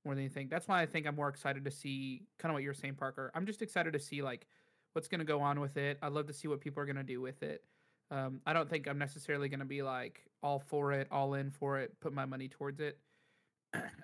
more 0.05 0.15
than 0.15 0.23
anything. 0.23 0.47
That's 0.49 0.67
why 0.67 0.81
i 0.81 0.85
think 0.85 1.05
i'm 1.07 1.15
more 1.15 1.29
excited 1.29 1.65
to 1.65 1.71
see 1.71 2.27
kind 2.39 2.51
of 2.51 2.53
what 2.53 2.63
you're 2.63 2.73
saying 2.73 2.95
parker. 2.95 3.31
I'm 3.35 3.45
just 3.45 3.61
excited 3.61 3.93
to 3.93 3.99
see 3.99 4.21
like 4.21 4.47
what's 4.93 5.07
going 5.07 5.19
to 5.19 5.25
go 5.25 5.41
on 5.41 5.59
with 5.59 5.77
it. 5.77 5.97
I'd 6.01 6.13
love 6.13 6.27
to 6.27 6.33
see 6.33 6.47
what 6.47 6.61
people 6.61 6.81
are 6.81 6.85
going 6.85 6.95
to 6.95 7.03
do 7.03 7.19
with 7.19 7.43
it. 7.43 7.63
Um, 8.11 8.41
I 8.45 8.53
don't 8.53 8.69
think 8.69 8.87
I'm 8.87 8.99
necessarily 8.99 9.49
going 9.49 9.59
to 9.59 9.65
be 9.65 9.81
like 9.81 10.23
all 10.43 10.59
for 10.59 10.91
it, 10.91 11.07
all 11.11 11.33
in 11.33 11.49
for 11.49 11.79
it, 11.79 11.99
put 11.99 12.13
my 12.13 12.25
money 12.25 12.47
towards 12.47 12.79
it, 12.79 12.99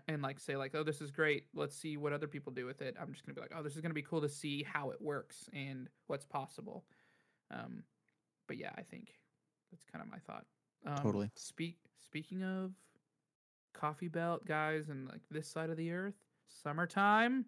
and 0.08 0.22
like 0.22 0.40
say 0.40 0.56
like, 0.58 0.74
oh, 0.76 0.84
this 0.84 1.02
is 1.02 1.12
great. 1.12 1.46
Let's 1.54 1.76
see 1.76 1.98
what 1.98 2.14
other 2.14 2.28
people 2.28 2.52
do 2.52 2.66
with 2.66 2.82
it. 2.82 2.96
I'm 3.00 3.12
just 3.14 3.26
going 3.26 3.36
to 3.36 3.42
be 3.42 3.44
like, 3.44 3.54
oh, 3.58 3.64
this 3.64 3.76
is 3.76 3.82
going 3.82 3.92
to 3.92 3.96
be 3.96 4.02
cool 4.02 4.22
to 4.22 4.30
see 4.30 4.64
how 4.64 4.90
it 4.92 5.02
works 5.02 5.50
and 5.54 5.88
what's 6.08 6.26
possible. 6.26 6.86
Um, 7.52 7.84
but 8.48 8.58
yeah, 8.58 8.72
I 8.78 8.82
think 8.82 9.14
that's 9.72 9.84
kind 9.86 10.04
of 10.04 10.10
my 10.12 10.18
thought. 10.20 10.46
Um, 10.86 10.98
Totally. 11.04 11.30
Speak. 11.36 11.78
Speaking 12.04 12.44
of 12.44 12.72
coffee 13.74 14.08
belt 14.08 14.46
guys 14.46 14.90
and 14.90 15.08
like 15.08 15.22
this 15.30 15.48
side 15.48 15.70
of 15.70 15.78
the 15.78 15.92
earth, 15.92 16.16
summertime. 16.64 17.46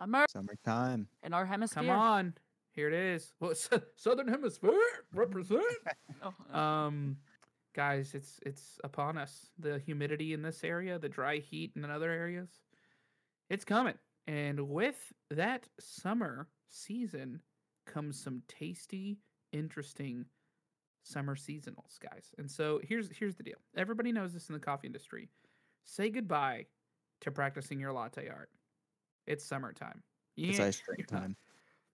Summer 0.00 0.24
Summertime. 0.28 1.06
in 1.22 1.32
our 1.32 1.46
hemisphere. 1.46 1.82
Come 1.84 1.90
on, 1.90 2.34
here 2.72 2.88
it 2.88 2.94
is. 2.94 3.32
Well, 3.40 3.52
s- 3.52 3.68
Southern 3.96 4.26
Hemisphere 4.28 4.72
represent. 5.12 5.62
Oh, 6.22 6.58
um 6.58 7.16
guys 7.74 8.14
it's 8.14 8.38
it's 8.46 8.78
upon 8.84 9.18
us 9.18 9.50
the 9.58 9.78
humidity 9.80 10.32
in 10.32 10.42
this 10.42 10.62
area 10.64 10.98
the 10.98 11.08
dry 11.08 11.38
heat 11.38 11.72
in 11.76 11.84
other 11.84 12.10
areas 12.10 12.48
it's 13.50 13.64
coming 13.64 13.94
and 14.26 14.60
with 14.68 15.12
that 15.30 15.66
summer 15.80 16.48
season 16.68 17.40
comes 17.86 18.18
some 18.18 18.42
tasty 18.48 19.18
interesting 19.52 20.24
summer 21.02 21.34
seasonals 21.36 21.98
guys 22.00 22.30
and 22.38 22.50
so 22.50 22.80
here's 22.84 23.10
here's 23.10 23.34
the 23.34 23.42
deal 23.42 23.58
everybody 23.76 24.12
knows 24.12 24.32
this 24.32 24.48
in 24.48 24.54
the 24.54 24.60
coffee 24.60 24.86
industry 24.86 25.28
say 25.84 26.08
goodbye 26.10 26.64
to 27.20 27.30
practicing 27.30 27.78
your 27.80 27.92
latte 27.92 28.28
art 28.28 28.50
it's 29.26 29.44
summertime 29.44 30.02
You 30.36 30.50
It's 30.50 30.60
ice 30.60 30.80
drink 30.86 30.98
you're 31.10 31.18
not- 31.18 31.22
time. 31.22 31.36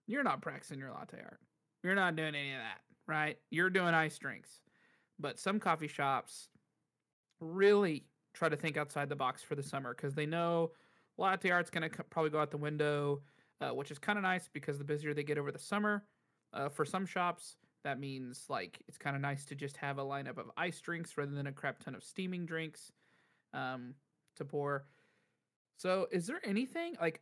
you're 0.07 0.23
not 0.23 0.41
practicing 0.41 0.79
your 0.79 0.91
latte 0.91 1.17
art. 1.21 1.39
You're 1.83 1.95
not 1.95 2.15
doing 2.15 2.35
any 2.35 2.51
of 2.53 2.59
that, 2.59 2.81
right? 3.07 3.37
You're 3.49 3.69
doing 3.71 3.93
ice 3.95 4.17
drinks. 4.19 4.59
But 5.21 5.39
some 5.39 5.59
coffee 5.59 5.87
shops 5.87 6.49
really 7.39 8.05
try 8.33 8.49
to 8.49 8.55
think 8.55 8.77
outside 8.77 9.09
the 9.09 9.15
box 9.15 9.41
for 9.41 9.55
the 9.55 9.63
summer 9.63 9.93
because 9.93 10.13
they 10.15 10.25
know 10.25 10.71
latte 11.17 11.49
art's 11.49 11.69
going 11.69 11.89
to 11.89 12.03
probably 12.09 12.31
go 12.31 12.39
out 12.39 12.51
the 12.51 12.57
window, 12.57 13.21
uh, 13.59 13.69
which 13.69 13.91
is 13.91 13.99
kind 13.99 14.17
of 14.17 14.23
nice 14.23 14.49
because 14.51 14.77
the 14.77 14.83
busier 14.83 15.13
they 15.13 15.23
get 15.23 15.37
over 15.37 15.51
the 15.51 15.59
summer. 15.59 16.03
Uh, 16.53 16.67
for 16.67 16.83
some 16.83 17.05
shops, 17.05 17.55
that 17.83 17.99
means 17.99 18.45
like 18.49 18.79
it's 18.87 18.97
kind 18.97 19.15
of 19.15 19.21
nice 19.21 19.45
to 19.45 19.55
just 19.55 19.77
have 19.77 19.97
a 19.97 20.03
lineup 20.03 20.37
of 20.37 20.51
ice 20.57 20.81
drinks 20.81 21.17
rather 21.17 21.31
than 21.31 21.47
a 21.47 21.51
crap 21.51 21.79
ton 21.79 21.95
of 21.95 22.03
steaming 22.03 22.45
drinks 22.45 22.91
um, 23.53 23.93
to 24.35 24.43
pour. 24.43 24.85
So, 25.77 26.07
is 26.11 26.27
there 26.27 26.41
anything 26.43 26.95
like 26.99 27.21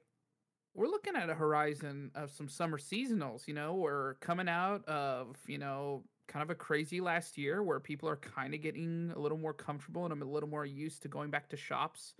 we're 0.73 0.87
looking 0.87 1.15
at 1.15 1.29
a 1.29 1.35
horizon 1.35 2.11
of 2.15 2.31
some 2.31 2.47
summer 2.47 2.77
seasonals. 2.77 3.47
You 3.47 3.53
know, 3.53 3.75
we're 3.75 4.15
coming 4.15 4.47
out 4.47 4.85
of 4.85 5.37
you 5.47 5.57
know 5.57 6.03
kind 6.29 6.43
of 6.43 6.49
a 6.49 6.55
crazy 6.55 7.01
last 7.01 7.37
year 7.37 7.63
where 7.63 7.81
people 7.81 8.07
are 8.07 8.15
kind 8.17 8.53
of 8.53 8.61
getting 8.61 9.11
a 9.15 9.19
little 9.19 9.37
more 9.37 9.53
comfortable 9.53 10.05
and 10.05 10.13
I'm 10.13 10.21
a 10.21 10.25
little 10.25 10.49
more 10.49 10.65
used 10.65 11.01
to 11.03 11.09
going 11.09 11.31
back 11.31 11.49
to 11.49 11.57
shops 11.57 12.15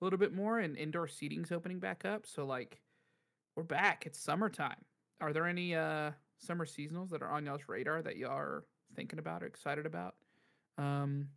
a 0.00 0.04
little 0.04 0.18
bit 0.18 0.32
more 0.32 0.60
and 0.60 0.76
indoor 0.76 1.08
seating's 1.08 1.52
opening 1.52 1.80
back 1.80 2.06
up. 2.06 2.26
So 2.26 2.46
like 2.46 2.80
we're 3.56 3.64
back. 3.64 4.06
It's 4.06 4.18
summertime. 4.20 4.84
Are 5.20 5.32
there 5.34 5.46
any 5.46 5.74
uh 5.74 6.12
summer 6.38 6.66
seasonals 6.66 7.10
that 7.10 7.22
are 7.22 7.30
on 7.30 7.44
y'all's 7.44 7.68
radar 7.68 8.02
that 8.02 8.16
you 8.16 8.28
are 8.28 8.64
thinking 8.94 9.18
about 9.18 9.42
or 9.42 9.46
excited 9.46 9.86
about? 9.86 10.14
Um 10.78 11.28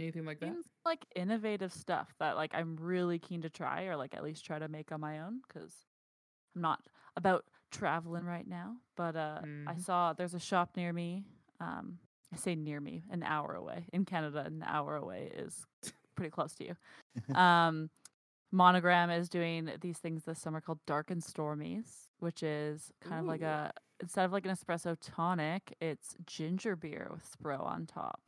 anything 0.00 0.24
like 0.26 0.40
that? 0.40 0.48
Seems 0.50 0.66
like 0.84 1.06
innovative 1.16 1.72
stuff 1.72 2.14
that 2.18 2.36
like 2.36 2.54
I'm 2.54 2.76
really 2.76 3.18
keen 3.18 3.42
to 3.42 3.50
try 3.50 3.84
or 3.84 3.96
like 3.96 4.14
at 4.14 4.22
least 4.24 4.44
try 4.44 4.58
to 4.58 4.68
make 4.68 4.92
on 4.92 5.00
my 5.00 5.20
own 5.20 5.40
because 5.46 5.74
I'm 6.56 6.62
not 6.62 6.80
about 7.16 7.44
traveling 7.70 8.24
right 8.24 8.46
now. 8.46 8.76
But 8.96 9.16
uh, 9.16 9.40
I 9.66 9.74
Mhm. 9.74 9.80
saw 9.80 10.12
there's 10.12 10.34
a 10.34 10.40
shop 10.40 10.76
near 10.76 10.92
me. 10.92 11.24
Um, 11.60 11.98
I 12.32 12.36
say 12.36 12.54
near 12.54 12.80
me, 12.80 13.04
an 13.10 13.22
hour 13.22 13.54
away. 13.54 13.86
In 13.92 14.04
Canada, 14.04 14.44
an 14.46 14.64
hour 14.66 14.96
away 14.96 15.30
is 15.34 15.66
pretty 16.16 16.30
close 16.30 16.54
to 16.54 16.64
you. 16.64 17.34
um, 17.34 17.90
Monogram 18.50 19.10
is 19.10 19.28
doing 19.28 19.70
these 19.80 19.98
things 19.98 20.24
this 20.24 20.40
summer 20.40 20.60
called 20.60 20.78
Dark 20.86 21.10
and 21.10 21.22
Stormies, 21.22 22.06
which 22.18 22.42
is 22.42 22.90
kind 23.00 23.20
of 23.20 23.26
like 23.26 23.42
a 23.42 23.72
instead 24.00 24.24
of 24.24 24.32
like 24.32 24.46
an 24.46 24.54
espresso 24.54 24.96
tonic, 25.00 25.74
it's 25.80 26.14
ginger 26.26 26.76
beer 26.76 27.10
with 27.12 27.28
Spro 27.30 27.62
on 27.64 27.86
top 27.86 28.20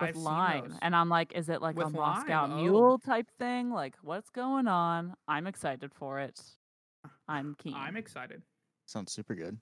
with 0.00 0.10
I've 0.10 0.16
lime. 0.16 0.76
And 0.82 0.94
I'm 0.94 1.08
like, 1.08 1.32
is 1.34 1.48
it 1.48 1.62
like 1.62 1.76
a 1.76 1.88
Moscow 1.88 2.42
lime, 2.42 2.52
oh. 2.52 2.56
Mule 2.56 2.98
type 2.98 3.26
thing? 3.38 3.70
Like, 3.70 3.94
what's 4.02 4.30
going 4.30 4.66
on? 4.66 5.14
I'm 5.28 5.46
excited 5.46 5.92
for 5.94 6.20
it. 6.20 6.40
I'm 7.28 7.54
keen. 7.58 7.74
I'm 7.74 7.96
excited. 7.96 8.42
Sounds 8.86 9.12
super 9.12 9.34
good. 9.34 9.58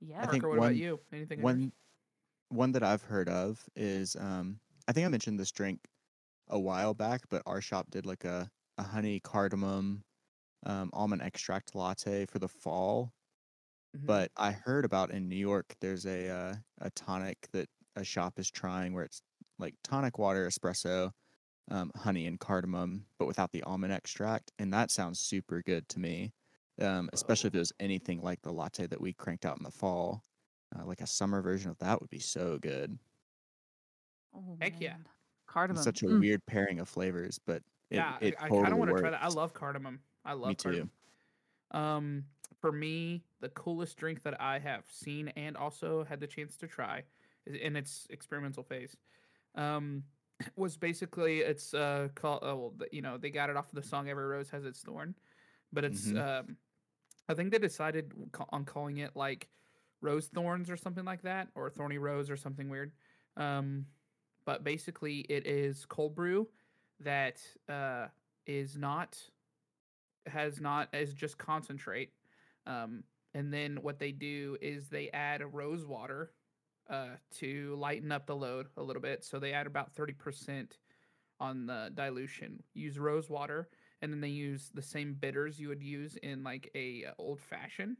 Yeah. 0.00 0.22
I 0.22 0.26
think 0.26 0.42
Parker, 0.42 0.48
what 0.48 0.56
about 0.56 0.66
one- 0.68 0.76
you? 0.76 1.00
Anything? 1.12 1.42
One 1.42 1.72
one 2.50 2.72
that 2.72 2.82
I've 2.82 3.02
heard 3.02 3.28
of 3.28 3.68
is 3.76 4.16
um 4.16 4.60
I 4.88 4.92
think 4.92 5.06
I 5.06 5.10
mentioned 5.10 5.38
this 5.38 5.52
drink 5.52 5.80
a 6.48 6.58
while 6.58 6.94
back, 6.94 7.22
but 7.30 7.42
our 7.46 7.60
shop 7.60 7.90
did 7.90 8.06
like 8.06 8.24
a, 8.24 8.50
a 8.78 8.82
honey 8.82 9.20
cardamom 9.20 10.02
um, 10.66 10.90
almond 10.92 11.22
extract 11.22 11.74
latte 11.74 12.26
for 12.26 12.38
the 12.38 12.48
fall. 12.48 13.12
Mhm. 13.96 14.06
But 14.06 14.32
I 14.36 14.52
heard 14.52 14.84
about 14.84 15.10
in 15.10 15.28
New 15.28 15.36
York 15.36 15.76
there's 15.80 16.06
a 16.06 16.28
uh, 16.30 16.56
a 16.80 16.90
tonic 16.90 17.48
that 17.52 17.68
a 17.96 18.04
shop 18.04 18.38
is 18.38 18.50
trying 18.50 18.94
where 18.94 19.04
it's 19.04 19.22
like 19.58 19.74
tonic 19.84 20.18
water, 20.18 20.46
espresso, 20.48 21.12
um, 21.70 21.90
honey, 21.96 22.26
and 22.26 22.40
cardamom, 22.40 23.06
but 23.18 23.26
without 23.26 23.52
the 23.52 23.62
almond 23.64 23.92
extract, 23.92 24.52
and 24.58 24.72
that 24.74 24.90
sounds 24.90 25.20
super 25.20 25.62
good 25.62 25.88
to 25.90 26.00
me. 26.00 26.32
Um, 26.80 27.10
especially 27.12 27.48
if 27.48 27.54
it 27.54 27.58
was 27.58 27.72
anything 27.80 28.20
like 28.22 28.40
the 28.42 28.52
latte 28.52 28.86
that 28.86 29.00
we 29.00 29.12
cranked 29.12 29.44
out 29.46 29.58
in 29.58 29.64
the 29.64 29.70
fall. 29.70 30.24
Uh, 30.76 30.84
like 30.84 31.00
a 31.00 31.06
summer 31.06 31.40
version 31.42 31.70
of 31.70 31.78
that 31.78 32.00
would 32.00 32.10
be 32.10 32.20
so 32.20 32.58
good. 32.58 32.98
Oh, 34.32 34.56
Heck 34.60 34.80
yeah. 34.80 34.94
man. 34.94 35.08
Cardamom. 35.46 35.82
It's 35.82 35.84
such 35.84 36.02
a 36.02 36.10
Mm. 36.10 36.20
weird 36.20 36.44
pairing 36.46 36.80
of 36.80 36.88
flavors, 36.88 37.38
but 37.46 37.62
it, 37.90 38.06
yeah, 38.06 38.18
it 38.20 38.36
I, 38.38 38.46
I 38.46 38.50
totally 38.50 38.50
kind 38.50 38.72
of 38.72 38.78
want 38.78 38.90
to 38.90 38.94
try 38.94 39.10
that. 39.10 39.22
I 39.22 39.28
love 39.28 39.54
cardamom. 39.54 40.00
I 40.24 40.34
love 40.34 40.48
Me 40.48 40.54
too. 40.56 40.90
cardamom. 40.90 40.90
Um, 41.72 42.26
for 42.60 42.72
me, 42.72 43.24
the 43.40 43.50
coolest 43.50 43.98
drink 43.98 44.22
that 44.24 44.40
I 44.40 44.58
have 44.58 44.86
seen 44.90 45.28
and 45.30 45.56
also 45.56 46.04
had 46.04 46.20
the 46.20 46.26
chance 46.26 46.56
to 46.58 46.68
try 46.68 47.04
is 47.46 47.56
in 47.56 47.76
its 47.76 48.06
experimental 48.10 48.64
phase, 48.64 48.96
um, 49.56 50.04
was 50.56 50.76
basically 50.78 51.40
it's 51.40 51.74
uh 51.74 52.08
called 52.14 52.40
oh, 52.42 52.56
well, 52.56 52.88
you 52.92 53.02
know 53.02 53.18
they 53.18 53.30
got 53.30 53.50
it 53.50 53.56
off 53.56 53.68
of 53.70 53.74
the 53.76 53.82
song 53.82 54.08
"Every 54.08 54.26
Rose 54.26 54.50
Has 54.50 54.64
Its 54.64 54.82
Thorn," 54.82 55.16
but 55.72 55.84
it's 55.84 56.12
Mhm. 56.12 56.16
um, 56.16 56.58
I 57.28 57.34
think 57.34 57.52
they 57.52 57.58
decided 57.58 58.12
on 58.50 58.64
calling 58.64 58.98
it 58.98 59.14
like 59.14 59.48
rose 60.00 60.26
thorns 60.26 60.70
or 60.70 60.76
something 60.76 61.04
like 61.04 61.22
that, 61.22 61.48
or 61.54 61.70
thorny 61.70 61.98
rose 61.98 62.30
or 62.30 62.36
something 62.36 62.68
weird. 62.68 62.92
Um, 63.36 63.86
but 64.44 64.64
basically, 64.64 65.20
it 65.28 65.46
is 65.46 65.84
cold 65.84 66.14
brew 66.14 66.48
that 67.00 67.40
uh, 67.68 68.06
is 68.46 68.76
not 68.76 69.18
has 70.26 70.60
not 70.60 70.88
is 70.94 71.14
just 71.14 71.38
concentrate. 71.38 72.12
Um, 72.66 73.04
and 73.34 73.52
then 73.52 73.76
what 73.82 73.98
they 73.98 74.12
do 74.12 74.56
is 74.60 74.88
they 74.88 75.10
add 75.10 75.42
rose 75.52 75.86
water 75.86 76.32
uh, 76.88 77.16
to 77.36 77.76
lighten 77.78 78.10
up 78.10 78.26
the 78.26 78.36
load 78.36 78.68
a 78.76 78.82
little 78.82 79.02
bit. 79.02 79.24
So 79.24 79.38
they 79.38 79.52
add 79.52 79.66
about 79.66 79.92
thirty 79.92 80.14
percent 80.14 80.78
on 81.40 81.66
the 81.66 81.90
dilution. 81.94 82.62
Use 82.74 82.98
rose 82.98 83.28
water, 83.28 83.68
and 84.02 84.12
then 84.12 84.20
they 84.20 84.28
use 84.28 84.70
the 84.74 84.82
same 84.82 85.14
bitters 85.14 85.58
you 85.60 85.68
would 85.68 85.82
use 85.82 86.16
in 86.16 86.42
like 86.44 86.70
a 86.74 87.06
uh, 87.06 87.12
old 87.18 87.40
fashioned. 87.40 87.96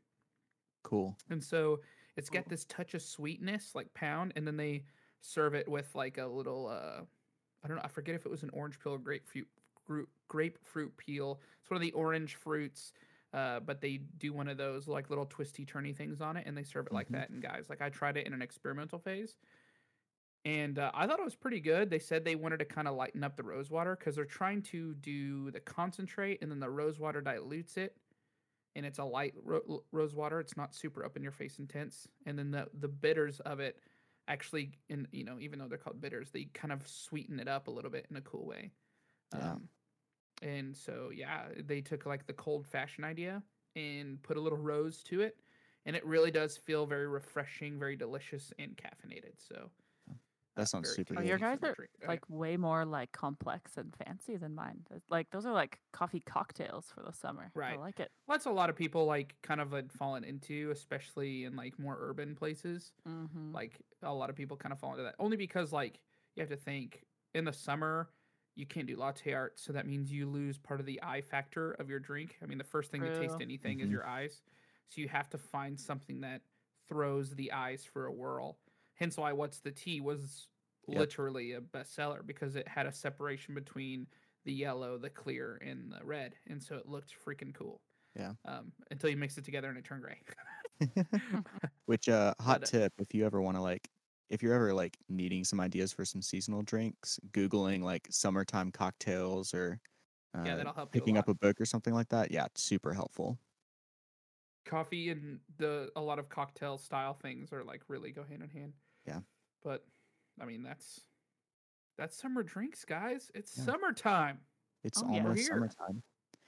Cool. 0.82 1.16
And 1.30 1.42
so 1.42 1.80
it's 2.16 2.30
got 2.30 2.48
this 2.48 2.64
touch 2.66 2.94
of 2.94 3.02
sweetness, 3.02 3.74
like 3.74 3.92
pound, 3.94 4.32
and 4.36 4.46
then 4.46 4.56
they 4.56 4.84
serve 5.20 5.54
it 5.54 5.68
with 5.68 5.94
like 5.94 6.18
a 6.18 6.26
little 6.26 6.66
uh 6.68 7.02
I 7.62 7.66
don't 7.68 7.76
know, 7.76 7.82
I 7.84 7.88
forget 7.88 8.14
if 8.14 8.24
it 8.24 8.30
was 8.30 8.44
an 8.44 8.50
orange 8.50 8.78
peel 8.78 8.92
or 8.92 8.98
grapefruit 8.98 9.48
grapefruit 10.28 10.96
peel. 10.96 11.40
It's 11.60 11.70
one 11.70 11.76
of 11.76 11.82
the 11.82 11.92
orange 11.92 12.36
fruits. 12.36 12.92
Uh, 13.34 13.60
but 13.60 13.82
they 13.82 13.98
do 13.98 14.32
one 14.32 14.48
of 14.48 14.56
those 14.56 14.88
like 14.88 15.10
little 15.10 15.26
twisty 15.26 15.66
turny 15.66 15.94
things 15.94 16.22
on 16.22 16.38
it 16.38 16.46
and 16.46 16.56
they 16.56 16.62
serve 16.62 16.86
it 16.86 16.92
like 16.94 17.10
Mhm. 17.10 17.12
that 17.12 17.28
and 17.28 17.42
guys 17.42 17.68
like 17.68 17.82
i 17.82 17.90
tried 17.90 18.16
it 18.16 18.26
in 18.26 18.32
an 18.32 18.40
experimental 18.40 18.98
phase 18.98 19.36
and 20.44 20.78
uh, 20.78 20.90
i 20.94 21.06
thought 21.06 21.18
it 21.18 21.24
was 21.24 21.34
pretty 21.34 21.60
good 21.60 21.90
they 21.90 21.98
said 21.98 22.24
they 22.24 22.36
wanted 22.36 22.58
to 22.58 22.64
kind 22.64 22.88
of 22.88 22.94
lighten 22.94 23.24
up 23.24 23.36
the 23.36 23.42
rose 23.42 23.70
water 23.70 23.96
because 23.96 24.14
they're 24.14 24.24
trying 24.24 24.62
to 24.62 24.94
do 24.94 25.50
the 25.50 25.60
concentrate 25.60 26.40
and 26.42 26.50
then 26.50 26.60
the 26.60 26.70
rose 26.70 26.98
water 26.98 27.20
dilutes 27.20 27.76
it 27.76 27.96
and 28.78 28.86
it's 28.86 29.00
a 29.00 29.04
light 29.04 29.34
ro- 29.42 29.62
l- 29.68 29.84
rose 29.90 30.14
water. 30.14 30.38
It's 30.38 30.56
not 30.56 30.72
super 30.72 31.04
up 31.04 31.16
in 31.16 31.22
your 31.22 31.32
face 31.32 31.58
intense, 31.58 32.06
and 32.26 32.38
then 32.38 32.52
the 32.52 32.68
the 32.78 32.88
bitters 32.88 33.40
of 33.40 33.58
it 33.58 33.80
actually, 34.28 34.70
in 34.88 35.08
you 35.10 35.24
know, 35.24 35.38
even 35.40 35.58
though 35.58 35.66
they're 35.66 35.78
called 35.78 36.00
bitters, 36.00 36.30
they 36.30 36.44
kind 36.54 36.72
of 36.72 36.86
sweeten 36.86 37.40
it 37.40 37.48
up 37.48 37.66
a 37.66 37.70
little 37.70 37.90
bit 37.90 38.06
in 38.08 38.16
a 38.16 38.20
cool 38.20 38.46
way. 38.46 38.70
Yeah. 39.34 39.52
Um, 39.52 39.68
and 40.42 40.76
so 40.76 41.10
yeah, 41.12 41.46
they 41.64 41.80
took 41.80 42.06
like 42.06 42.26
the 42.26 42.32
cold 42.32 42.66
fashion 42.66 43.02
idea 43.02 43.42
and 43.74 44.22
put 44.22 44.36
a 44.36 44.40
little 44.40 44.58
rose 44.58 45.02
to 45.04 45.22
it, 45.22 45.36
and 45.84 45.96
it 45.96 46.06
really 46.06 46.30
does 46.30 46.56
feel 46.56 46.86
very 46.86 47.08
refreshing, 47.08 47.80
very 47.80 47.96
delicious, 47.96 48.52
and 48.60 48.76
caffeinated. 48.76 49.34
So 49.38 49.70
That 50.58 50.68
sounds 50.68 50.88
very 50.88 50.96
super 50.96 51.14
Oh, 51.16 51.22
your 51.22 51.38
guys 51.38 51.58
are 51.62 51.72
drink. 51.72 51.90
Like 52.06 52.24
way 52.28 52.56
more 52.56 52.84
like 52.84 53.12
complex 53.12 53.76
and 53.76 53.94
fancy 54.04 54.36
than 54.36 54.56
mine. 54.56 54.80
Like 55.08 55.30
those 55.30 55.46
are 55.46 55.52
like 55.52 55.78
coffee 55.92 56.20
cocktails 56.20 56.86
for 56.92 57.04
the 57.04 57.12
summer. 57.12 57.52
Right, 57.54 57.78
I 57.78 57.80
like 57.80 58.00
it. 58.00 58.10
Well, 58.26 58.36
that's 58.36 58.46
a 58.46 58.50
lot 58.50 58.68
of 58.68 58.74
people 58.74 59.06
like 59.06 59.36
kind 59.40 59.60
of 59.60 59.70
had 59.70 59.92
fallen 59.92 60.24
into, 60.24 60.72
especially 60.72 61.44
in 61.44 61.54
like 61.54 61.78
more 61.78 61.96
urban 62.00 62.34
places. 62.34 62.90
Mm-hmm. 63.08 63.54
Like 63.54 63.78
a 64.02 64.12
lot 64.12 64.30
of 64.30 64.36
people 64.36 64.56
kind 64.56 64.72
of 64.72 64.80
fall 64.80 64.90
into 64.90 65.04
that 65.04 65.14
only 65.20 65.36
because 65.36 65.72
like 65.72 66.00
you 66.34 66.40
have 66.40 66.50
to 66.50 66.56
think 66.56 67.04
in 67.34 67.44
the 67.44 67.52
summer 67.52 68.08
you 68.56 68.66
can't 68.66 68.88
do 68.88 68.96
latte 68.96 69.32
art, 69.32 69.60
so 69.60 69.72
that 69.72 69.86
means 69.86 70.10
you 70.10 70.26
lose 70.26 70.58
part 70.58 70.80
of 70.80 70.86
the 70.86 71.00
eye 71.04 71.20
factor 71.20 71.72
of 71.74 71.88
your 71.88 72.00
drink. 72.00 72.36
I 72.42 72.46
mean, 72.46 72.58
the 72.58 72.64
first 72.64 72.90
thing 72.90 73.02
to 73.02 73.16
taste 73.16 73.34
True. 73.34 73.42
anything 73.42 73.78
is 73.78 73.88
your 73.88 74.04
eyes, 74.04 74.42
so 74.88 75.00
you 75.00 75.06
have 75.06 75.30
to 75.30 75.38
find 75.38 75.78
something 75.78 76.22
that 76.22 76.40
throws 76.88 77.30
the 77.36 77.52
eyes 77.52 77.84
for 77.84 78.06
a 78.06 78.12
whirl. 78.12 78.58
Hence 78.98 79.16
why 79.16 79.32
what's 79.32 79.60
the 79.60 79.72
tea 79.72 80.00
was 80.00 80.48
Yep. 80.88 81.08
literally 81.08 81.52
a 81.52 81.60
bestseller 81.60 82.24
because 82.26 82.56
it 82.56 82.68
had 82.68 82.86
a 82.86 82.92
separation 82.92 83.54
between 83.54 84.08
the 84.44 84.52
yellow, 84.52 84.98
the 84.98 85.10
clear, 85.10 85.56
and 85.56 85.92
the 85.92 86.04
red, 86.04 86.36
and 86.46 86.62
so 86.62 86.76
it 86.76 86.86
looked 86.86 87.14
freaking 87.14 87.54
cool. 87.54 87.82
Yeah. 88.14 88.34
Um, 88.44 88.72
until 88.90 89.10
you 89.10 89.16
mix 89.18 89.38
it 89.38 89.44
together 89.44 89.68
and 89.68 89.78
it 89.78 89.84
turned 89.84 90.02
gray. 90.04 90.22
Which 91.86 92.08
uh 92.08 92.34
hot 92.40 92.60
But, 92.60 92.64
uh, 92.64 92.68
tip 92.70 92.92
if 92.98 93.14
you 93.14 93.24
ever 93.26 93.40
want 93.40 93.56
to 93.56 93.62
like 93.62 93.88
if 94.30 94.42
you're 94.42 94.54
ever 94.54 94.74
like 94.74 94.96
needing 95.08 95.44
some 95.44 95.58
ideas 95.60 95.92
for 95.92 96.04
some 96.04 96.20
seasonal 96.22 96.62
drinks, 96.62 97.18
googling 97.30 97.82
like 97.82 98.06
summertime 98.10 98.70
cocktails 98.72 99.54
or 99.54 99.80
uh, 100.34 100.40
Yeah, 100.42 100.56
that'll 100.56 100.72
help 100.74 100.94
you 100.94 101.04
a 101.04 101.08
picking 101.08 101.18
up 101.18 101.28
a 101.28 101.34
book 101.34 101.60
or 101.60 101.66
something 101.66 101.94
like 101.94 102.08
that, 102.10 102.30
yeah, 102.32 102.46
it's 102.46 102.62
super 102.62 102.94
helpful. 102.94 103.38
coffee 104.64 105.08
and 105.10 105.40
the 105.56 105.90
a 105.96 106.00
lot 106.00 106.18
of 106.18 106.28
cocktail 106.28 106.76
style 106.78 107.14
things 107.14 107.52
are 107.52 107.64
like 107.64 107.82
really 107.88 108.12
go 108.12 108.24
hand 108.24 108.42
in 108.42 108.50
hand. 108.50 108.74
Yeah. 109.08 109.20
But 109.64 109.84
I 110.40 110.44
mean 110.44 110.62
that's 110.62 111.00
that's 111.96 112.16
summer 112.16 112.42
drinks, 112.42 112.84
guys. 112.84 113.30
It's 113.34 113.56
Yeah. 113.58 113.64
summertime. 113.64 114.38
It's 114.84 115.02
Oh, 115.02 115.10
yeah. 115.10 115.22
almost 115.22 115.40
Here. 115.40 115.48
summertime. 115.48 116.02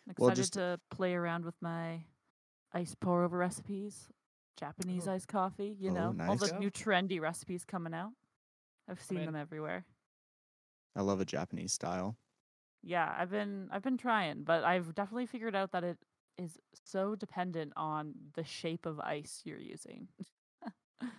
excited 0.06 0.18
well, 0.18 0.34
just- 0.34 0.52
to 0.54 0.80
play 0.90 1.14
around 1.14 1.44
with 1.44 1.60
my 1.60 2.04
ice 2.72 2.94
pour 2.94 3.24
over 3.24 3.36
recipes, 3.36 4.08
Japanese 4.56 5.08
Oh. 5.08 5.12
iced 5.14 5.28
coffee. 5.28 5.76
You 5.80 5.90
Oh, 5.90 6.12
know, 6.12 6.26
all 6.28 6.36
the 6.36 6.56
new 6.58 6.70
trendy 6.70 7.20
recipes 7.20 7.64
coming 7.64 7.94
out. 7.94 8.12
I've 8.88 9.02
seen 9.02 9.18
in. 9.18 9.26
them 9.26 9.36
everywhere. 9.36 9.84
I 10.96 11.02
love 11.02 11.20
a 11.20 11.24
Japanese 11.24 11.72
style. 11.72 12.16
Yeah, 12.82 13.12
I've 13.16 13.30
been 13.30 13.68
I've 13.70 13.82
been 13.82 13.98
trying, 13.98 14.44
but 14.44 14.64
I've 14.64 14.94
definitely 14.94 15.26
figured 15.26 15.54
out 15.54 15.72
that 15.72 15.84
it 15.84 15.98
is 16.38 16.58
so 16.72 17.14
dependent 17.14 17.72
on 17.76 18.14
the 18.34 18.44
shape 18.44 18.86
of 18.86 18.98
ice 19.00 19.42
you're 19.44 19.58
using. 19.60 20.08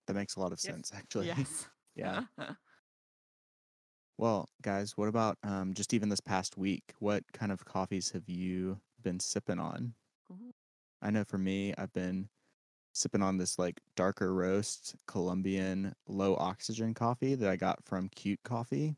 That 0.07 0.13
makes 0.13 0.35
a 0.35 0.39
lot 0.39 0.51
of 0.51 0.59
Yes. 0.63 0.73
sense 0.73 0.91
actually. 0.93 1.27
yes. 1.37 1.69
yeah. 1.95 2.25
Well, 4.17 4.47
guys, 4.61 4.97
what 4.97 5.07
about 5.07 5.37
um 5.43 5.73
just 5.73 5.93
even 5.93 6.09
this 6.09 6.19
past 6.21 6.57
week? 6.57 6.93
What 6.99 7.23
kind 7.33 7.51
of 7.51 7.65
coffees 7.65 8.11
have 8.11 8.29
you 8.29 8.79
been 9.01 9.19
sipping 9.19 9.59
on? 9.59 9.95
Ooh. 10.31 10.53
I 11.01 11.09
know 11.09 11.23
for 11.23 11.37
me, 11.39 11.73
I've 11.77 11.93
been 11.93 12.29
sipping 12.93 13.23
on 13.23 13.37
this 13.37 13.57
like 13.57 13.81
darker 13.95 14.33
roast 14.33 14.95
Colombian 15.07 15.95
low 16.07 16.35
oxygen 16.35 16.93
coffee 16.93 17.35
that 17.35 17.49
I 17.49 17.55
got 17.55 17.83
from 17.85 18.09
Cute 18.09 18.43
Coffee. 18.43 18.95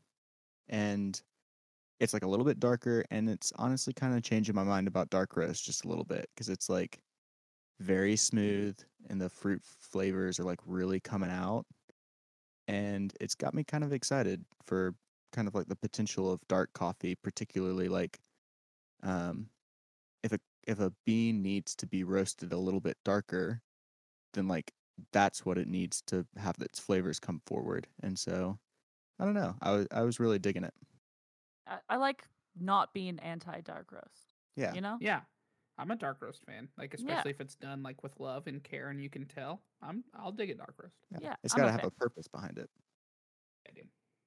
And 0.68 1.20
it's 2.00 2.12
like 2.12 2.24
a 2.24 2.28
little 2.28 2.44
bit 2.44 2.60
darker 2.60 3.04
and 3.10 3.28
it's 3.30 3.52
honestly 3.56 3.92
kind 3.94 4.14
of 4.14 4.22
changing 4.22 4.54
my 4.54 4.64
mind 4.64 4.88
about 4.88 5.10
dark 5.10 5.36
roast 5.36 5.64
just 5.64 5.84
a 5.84 5.88
little 5.88 6.04
bit 6.04 6.28
because 6.34 6.48
it's 6.48 6.68
like 6.68 7.00
very 7.80 8.16
smooth 8.16 8.78
and 9.08 9.20
the 9.20 9.28
fruit 9.28 9.62
flavors 9.62 10.38
are 10.38 10.44
like 10.44 10.60
really 10.66 11.00
coming 11.00 11.30
out. 11.30 11.66
And 12.66 13.12
it's 13.20 13.34
got 13.34 13.54
me 13.54 13.64
kind 13.64 13.84
of 13.84 13.92
excited 13.92 14.44
for 14.64 14.94
kind 15.32 15.48
of 15.48 15.54
like 15.54 15.68
the 15.68 15.76
potential 15.76 16.32
of 16.32 16.46
dark 16.48 16.72
coffee, 16.72 17.14
particularly 17.14 17.88
like 17.88 18.18
um 19.02 19.48
if 20.22 20.32
a 20.32 20.38
if 20.66 20.80
a 20.80 20.92
bean 21.04 21.42
needs 21.42 21.74
to 21.76 21.86
be 21.86 22.04
roasted 22.04 22.52
a 22.52 22.58
little 22.58 22.80
bit 22.80 22.96
darker, 23.04 23.60
then 24.32 24.48
like 24.48 24.72
that's 25.12 25.44
what 25.44 25.58
it 25.58 25.68
needs 25.68 26.02
to 26.06 26.26
have 26.36 26.56
its 26.60 26.78
flavors 26.78 27.18
come 27.18 27.40
forward. 27.46 27.86
And 28.02 28.18
so 28.18 28.58
I 29.18 29.24
don't 29.24 29.34
know. 29.34 29.54
I 29.60 29.72
was 29.72 29.86
I 29.90 30.02
was 30.02 30.18
really 30.20 30.38
digging 30.38 30.64
it. 30.64 30.74
I, 31.66 31.78
I 31.88 31.96
like 31.96 32.24
not 32.58 32.94
being 32.94 33.18
anti 33.20 33.60
dark 33.60 33.92
roast. 33.92 34.28
Yeah. 34.56 34.72
You 34.72 34.80
know? 34.80 34.98
Yeah. 35.00 35.20
I'm 35.78 35.90
a 35.90 35.96
dark 35.96 36.22
roast 36.22 36.44
fan. 36.44 36.68
Like 36.78 36.94
Yeah. 36.98 37.24
especially 37.24 37.30
if 37.32 37.40
it's 37.40 37.56
done 37.56 37.82
like 37.82 38.02
with 38.02 38.18
love 38.20 38.46
and 38.46 38.62
care 38.62 38.88
and 38.90 39.00
you 39.02 39.10
can 39.10 39.26
tell. 39.26 39.62
I'm 39.82 40.04
I'll 40.14 40.32
dig 40.32 40.50
a 40.50 40.54
dark 40.54 40.74
roast. 40.82 40.96
Yeah, 41.10 41.36
It's 41.42 41.54
I'm 41.54 41.58
got 41.58 41.66
to 41.66 41.72
have 41.72 41.80
fan. 41.80 41.88
a 41.88 41.90
purpose 41.90 42.28
behind 42.28 42.58
it, 42.58 42.70
I 43.68 43.72
do. 43.72 43.82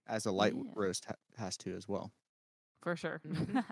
as 0.08 0.26
a 0.26 0.32
light 0.32 0.54
Yeah. 0.54 0.74
roast 0.76 1.06
ha- 1.06 1.16
has 1.38 1.58
to 1.58 1.76
as 1.76 1.88
well. 1.88 2.12
for 2.82 2.96
sure. 2.96 3.22
Mhm. 3.26 3.64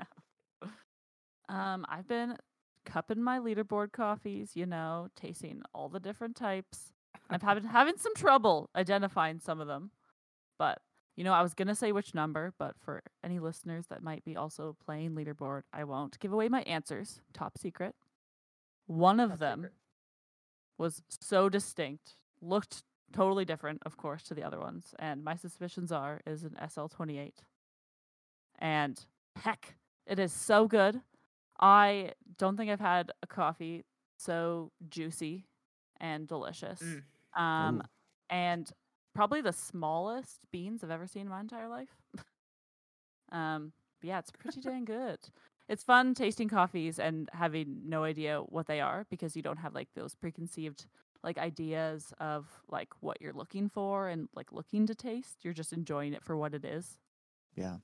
um, 1.49 1.85
I've 1.89 2.07
been 2.07 2.37
cupping 2.85 3.21
my 3.21 3.39
leaderboard 3.39 3.91
coffees, 3.91 4.55
you 4.55 4.65
know, 4.65 5.09
tasting 5.15 5.61
all 5.73 5.89
the 5.89 5.99
different 5.99 6.35
types. 6.35 6.91
I've 7.29 7.41
having 7.41 7.63
having 7.63 7.97
some 7.97 8.13
trouble 8.15 8.69
identifying 8.75 9.39
some 9.39 9.59
of 9.59 9.67
them, 9.67 9.91
but 10.59 10.81
you 11.15 11.23
know, 11.23 11.33
I 11.33 11.41
was 11.41 11.53
gonna 11.53 11.75
say 11.75 11.91
which 11.91 12.13
number, 12.13 12.53
but 12.57 12.75
for 12.83 13.01
any 13.23 13.39
listeners 13.39 13.87
that 13.87 14.03
might 14.03 14.23
be 14.25 14.35
also 14.35 14.75
playing 14.85 15.11
leaderboard, 15.11 15.61
I 15.73 15.83
won't 15.83 16.19
give 16.19 16.33
away 16.33 16.49
my 16.49 16.61
answers. 16.63 17.21
Top 17.33 17.57
secret. 17.57 17.95
One 18.87 19.19
of 19.19 19.31
Top 19.31 19.39
them 19.39 19.59
secret. 19.59 19.73
was 20.77 21.01
so 21.21 21.49
distinct, 21.49 22.13
looked 22.41 22.83
totally 23.13 23.45
different, 23.45 23.81
of 23.85 23.97
course, 23.97 24.23
to 24.23 24.33
the 24.33 24.43
other 24.43 24.59
ones, 24.59 24.93
and 24.99 25.23
my 25.23 25.35
suspicions 25.35 25.91
are 25.91 26.21
is 26.25 26.43
an 26.43 26.57
SL28. 26.61 27.31
And 28.59 28.99
heck, 29.37 29.75
it 30.05 30.19
is 30.19 30.31
so 30.33 30.67
good. 30.67 31.01
I 31.59 32.11
don't 32.37 32.57
think 32.57 32.69
I've 32.69 32.79
had 32.79 33.11
a 33.23 33.27
coffee 33.27 33.85
so 34.17 34.71
juicy 34.89 35.45
and 35.99 36.27
delicious. 36.27 36.79
Mm. 36.81 37.03
Um, 37.41 37.77
Ooh. 37.77 37.81
and 38.29 38.71
probably 39.15 39.41
the 39.41 39.53
smallest 39.53 40.41
beans 40.51 40.83
I've 40.83 40.91
ever 40.91 41.07
seen 41.07 41.23
in 41.23 41.29
my 41.29 41.39
entire 41.39 41.67
life. 41.69 41.89
um, 43.31 43.71
but 44.01 44.07
yeah, 44.07 44.19
it's 44.19 44.31
pretty 44.31 44.61
dang 44.61 44.85
good. 44.85 45.17
It's 45.67 45.83
fun 45.83 46.13
tasting 46.13 46.47
coffees 46.49 46.99
and 46.99 47.27
having 47.33 47.81
no 47.85 48.03
idea 48.03 48.39
what 48.41 48.67
they 48.67 48.81
are 48.81 49.05
because 49.09 49.35
you 49.35 49.41
don't 49.41 49.57
have 49.57 49.73
like 49.73 49.87
those 49.95 50.13
preconceived 50.13 50.85
like 51.23 51.39
ideas 51.39 52.13
of 52.19 52.45
like 52.69 52.89
what 52.99 53.19
you're 53.19 53.33
looking 53.33 53.67
for 53.67 54.07
and 54.09 54.27
like 54.35 54.51
looking 54.51 54.85
to 54.85 54.93
taste. 54.93 55.37
You're 55.43 55.53
just 55.55 55.73
enjoying 55.73 56.13
it 56.13 56.23
for 56.23 56.37
what 56.37 56.53
it 56.53 56.63
is. 56.63 56.99
Yeah, 57.55 57.77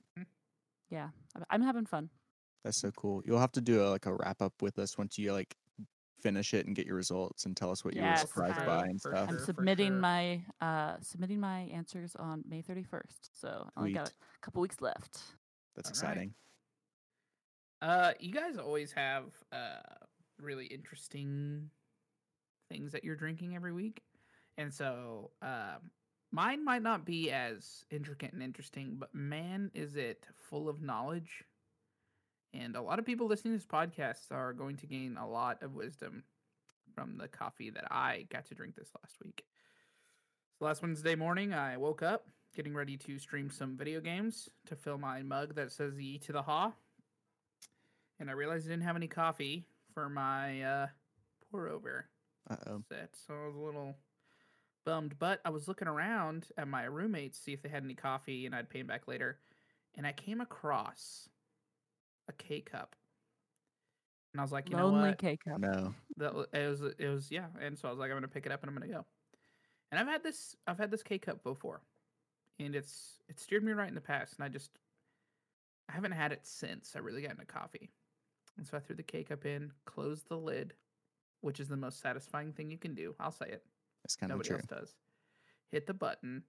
Yeah, 0.90 1.08
I'm- 1.34 1.46
I'm 1.50 1.62
having 1.62 1.86
fun. 1.86 2.10
that's 2.62 2.80
so 2.80 2.92
cool. 2.92 3.22
You'll 3.24 3.40
have 3.40 3.52
to 3.52 3.60
do 3.60 3.82
a, 3.82 3.88
like 3.88 4.06
a 4.06 4.14
wrap 4.14 4.40
up 4.42 4.62
with 4.62 4.78
us 4.78 4.96
once 4.96 5.18
you 5.18 5.32
like 5.32 5.56
finish 6.22 6.54
it 6.54 6.66
and 6.66 6.76
get 6.76 6.86
your 6.86 6.96
results 6.96 7.44
and 7.44 7.56
tell 7.56 7.70
us 7.70 7.84
what 7.84 7.94
you 7.94 8.02
were 8.02 8.16
surprised 8.16 8.60
I- 8.60 8.66
by 8.66 8.84
and 8.86 9.00
for 9.00 9.10
stuff. 9.10 9.28
I'm 9.28 9.38
submitting 9.38 9.88
sure. 9.92 9.98
my 9.98 10.42
uh 10.60 10.96
submitting 11.00 11.40
my 11.40 11.62
answers 11.72 12.14
on 12.16 12.44
May 12.48 12.62
31st. 12.62 13.30
So 13.32 13.68
I 13.76 13.80
only 13.80 13.92
got 13.92 14.08
a 14.08 14.40
couple 14.40 14.62
weeks 14.62 14.80
left. 14.80 15.20
That's 15.74 15.88
All 15.90 16.08
right. 16.08 16.12
exciting. 16.12 16.34
Uh, 17.80 18.12
you 18.20 18.32
guys 18.32 18.58
always 18.58 18.92
have 18.92 19.24
uh 19.50 19.80
really 20.40 20.66
interesting 20.66 21.68
things 22.68 22.92
that 22.92 23.04
you're 23.04 23.16
drinking 23.16 23.54
every 23.54 23.72
week, 23.72 24.02
and 24.56 24.72
so 24.72 25.30
um, 25.42 25.90
mine 26.30 26.64
might 26.64 26.82
not 26.82 27.04
be 27.04 27.30
as 27.30 27.84
intricate 27.90 28.32
and 28.32 28.42
interesting, 28.42 28.96
but 28.98 29.14
man, 29.14 29.70
is 29.74 29.96
it 29.96 30.26
full 30.48 30.68
of 30.68 30.80
knowledge. 30.80 31.44
And 32.54 32.76
a 32.76 32.82
lot 32.82 32.98
of 32.98 33.06
people 33.06 33.26
listening 33.26 33.54
to 33.54 33.58
this 33.58 33.66
podcast 33.66 34.30
are 34.30 34.52
going 34.52 34.76
to 34.78 34.86
gain 34.86 35.16
a 35.16 35.28
lot 35.28 35.62
of 35.62 35.74
wisdom 35.74 36.24
from 36.94 37.16
the 37.16 37.28
coffee 37.28 37.70
that 37.70 37.90
I 37.90 38.26
got 38.30 38.46
to 38.46 38.54
drink 38.54 38.74
this 38.76 38.90
last 39.02 39.16
week. 39.24 39.44
So 40.58 40.66
last 40.66 40.82
Wednesday 40.82 41.14
morning, 41.14 41.54
I 41.54 41.78
woke 41.78 42.02
up 42.02 42.26
getting 42.54 42.74
ready 42.74 42.98
to 42.98 43.18
stream 43.18 43.50
some 43.50 43.76
video 43.76 44.00
games 44.00 44.48
to 44.66 44.76
fill 44.76 44.98
my 44.98 45.22
mug 45.22 45.54
that 45.54 45.72
says 45.72 45.98
E 45.98 46.18
to 46.18 46.32
the 46.32 46.42
Ha 46.42 46.72
and 48.22 48.30
I 48.30 48.34
realized 48.34 48.68
I 48.68 48.70
didn't 48.70 48.84
have 48.84 48.94
any 48.94 49.08
coffee 49.08 49.66
for 49.92 50.08
my 50.08 50.62
uh, 50.62 50.86
pour 51.50 51.68
over 51.68 52.06
set, 52.88 53.10
so 53.26 53.34
I 53.34 53.46
was 53.48 53.56
a 53.56 53.60
little 53.60 53.96
bummed. 54.86 55.18
But 55.18 55.40
I 55.44 55.50
was 55.50 55.66
looking 55.66 55.88
around 55.88 56.46
at 56.56 56.68
my 56.68 56.84
roommates 56.84 57.38
to 57.38 57.42
see 57.42 57.52
if 57.52 57.62
they 57.62 57.68
had 57.68 57.82
any 57.82 57.94
coffee, 57.94 58.46
and 58.46 58.54
I'd 58.54 58.70
pay 58.70 58.78
them 58.78 58.86
back 58.86 59.08
later. 59.08 59.38
And 59.96 60.06
I 60.06 60.12
came 60.12 60.40
across 60.40 61.28
a 62.28 62.32
K 62.32 62.60
cup, 62.60 62.96
And 64.32 64.40
I 64.40 64.44
was 64.44 64.52
like, 64.52 64.70
you 64.70 64.76
know 64.76 64.86
Lonely 64.86 65.10
what? 65.10 65.18
K 65.18 65.36
cup. 65.36 65.60
No. 65.60 65.94
That 66.16 66.34
it 66.52 66.68
was 66.68 66.82
it 66.98 67.08
was 67.08 67.30
yeah, 67.30 67.46
and 67.60 67.78
so 67.78 67.88
I 67.88 67.90
was 67.90 67.98
like, 67.98 68.10
I'm 68.10 68.16
gonna 68.16 68.28
pick 68.28 68.46
it 68.46 68.52
up 68.52 68.62
and 68.62 68.70
I'm 68.70 68.74
gonna 68.76 68.92
go. 68.92 69.06
And 69.90 70.00
I've 70.00 70.06
had 70.08 70.22
this 70.22 70.56
I've 70.66 70.78
had 70.78 70.90
this 70.90 71.02
K 71.02 71.18
cup 71.18 71.42
before, 71.42 71.82
and 72.58 72.74
it's 72.74 73.20
it 73.28 73.38
steered 73.40 73.64
me 73.64 73.72
right 73.72 73.88
in 73.88 73.94
the 73.94 74.00
past, 74.00 74.36
and 74.36 74.44
I 74.44 74.48
just 74.48 74.78
I 75.88 75.92
haven't 75.92 76.12
had 76.12 76.32
it 76.32 76.46
since 76.46 76.94
I 76.96 77.00
really 77.00 77.22
got 77.22 77.32
into 77.32 77.44
coffee. 77.46 77.90
And 78.56 78.66
so 78.66 78.76
I 78.76 78.80
threw 78.80 78.96
the 78.96 79.02
K 79.02 79.24
cup 79.24 79.44
in, 79.46 79.72
closed 79.86 80.28
the 80.28 80.36
lid, 80.38 80.74
which 81.40 81.60
is 81.60 81.68
the 81.68 81.76
most 81.76 82.00
satisfying 82.00 82.52
thing 82.52 82.70
you 82.70 82.78
can 82.78 82.94
do. 82.94 83.14
I'll 83.20 83.32
say 83.32 83.46
it. 83.48 83.64
It's 84.04 84.16
kind 84.16 84.32
of 84.32 84.38
Nobody 84.38 84.48
true. 84.48 84.56
else 84.58 84.66
does. 84.66 84.96
Hit 85.70 85.86
the 85.86 85.94
button, 85.94 86.44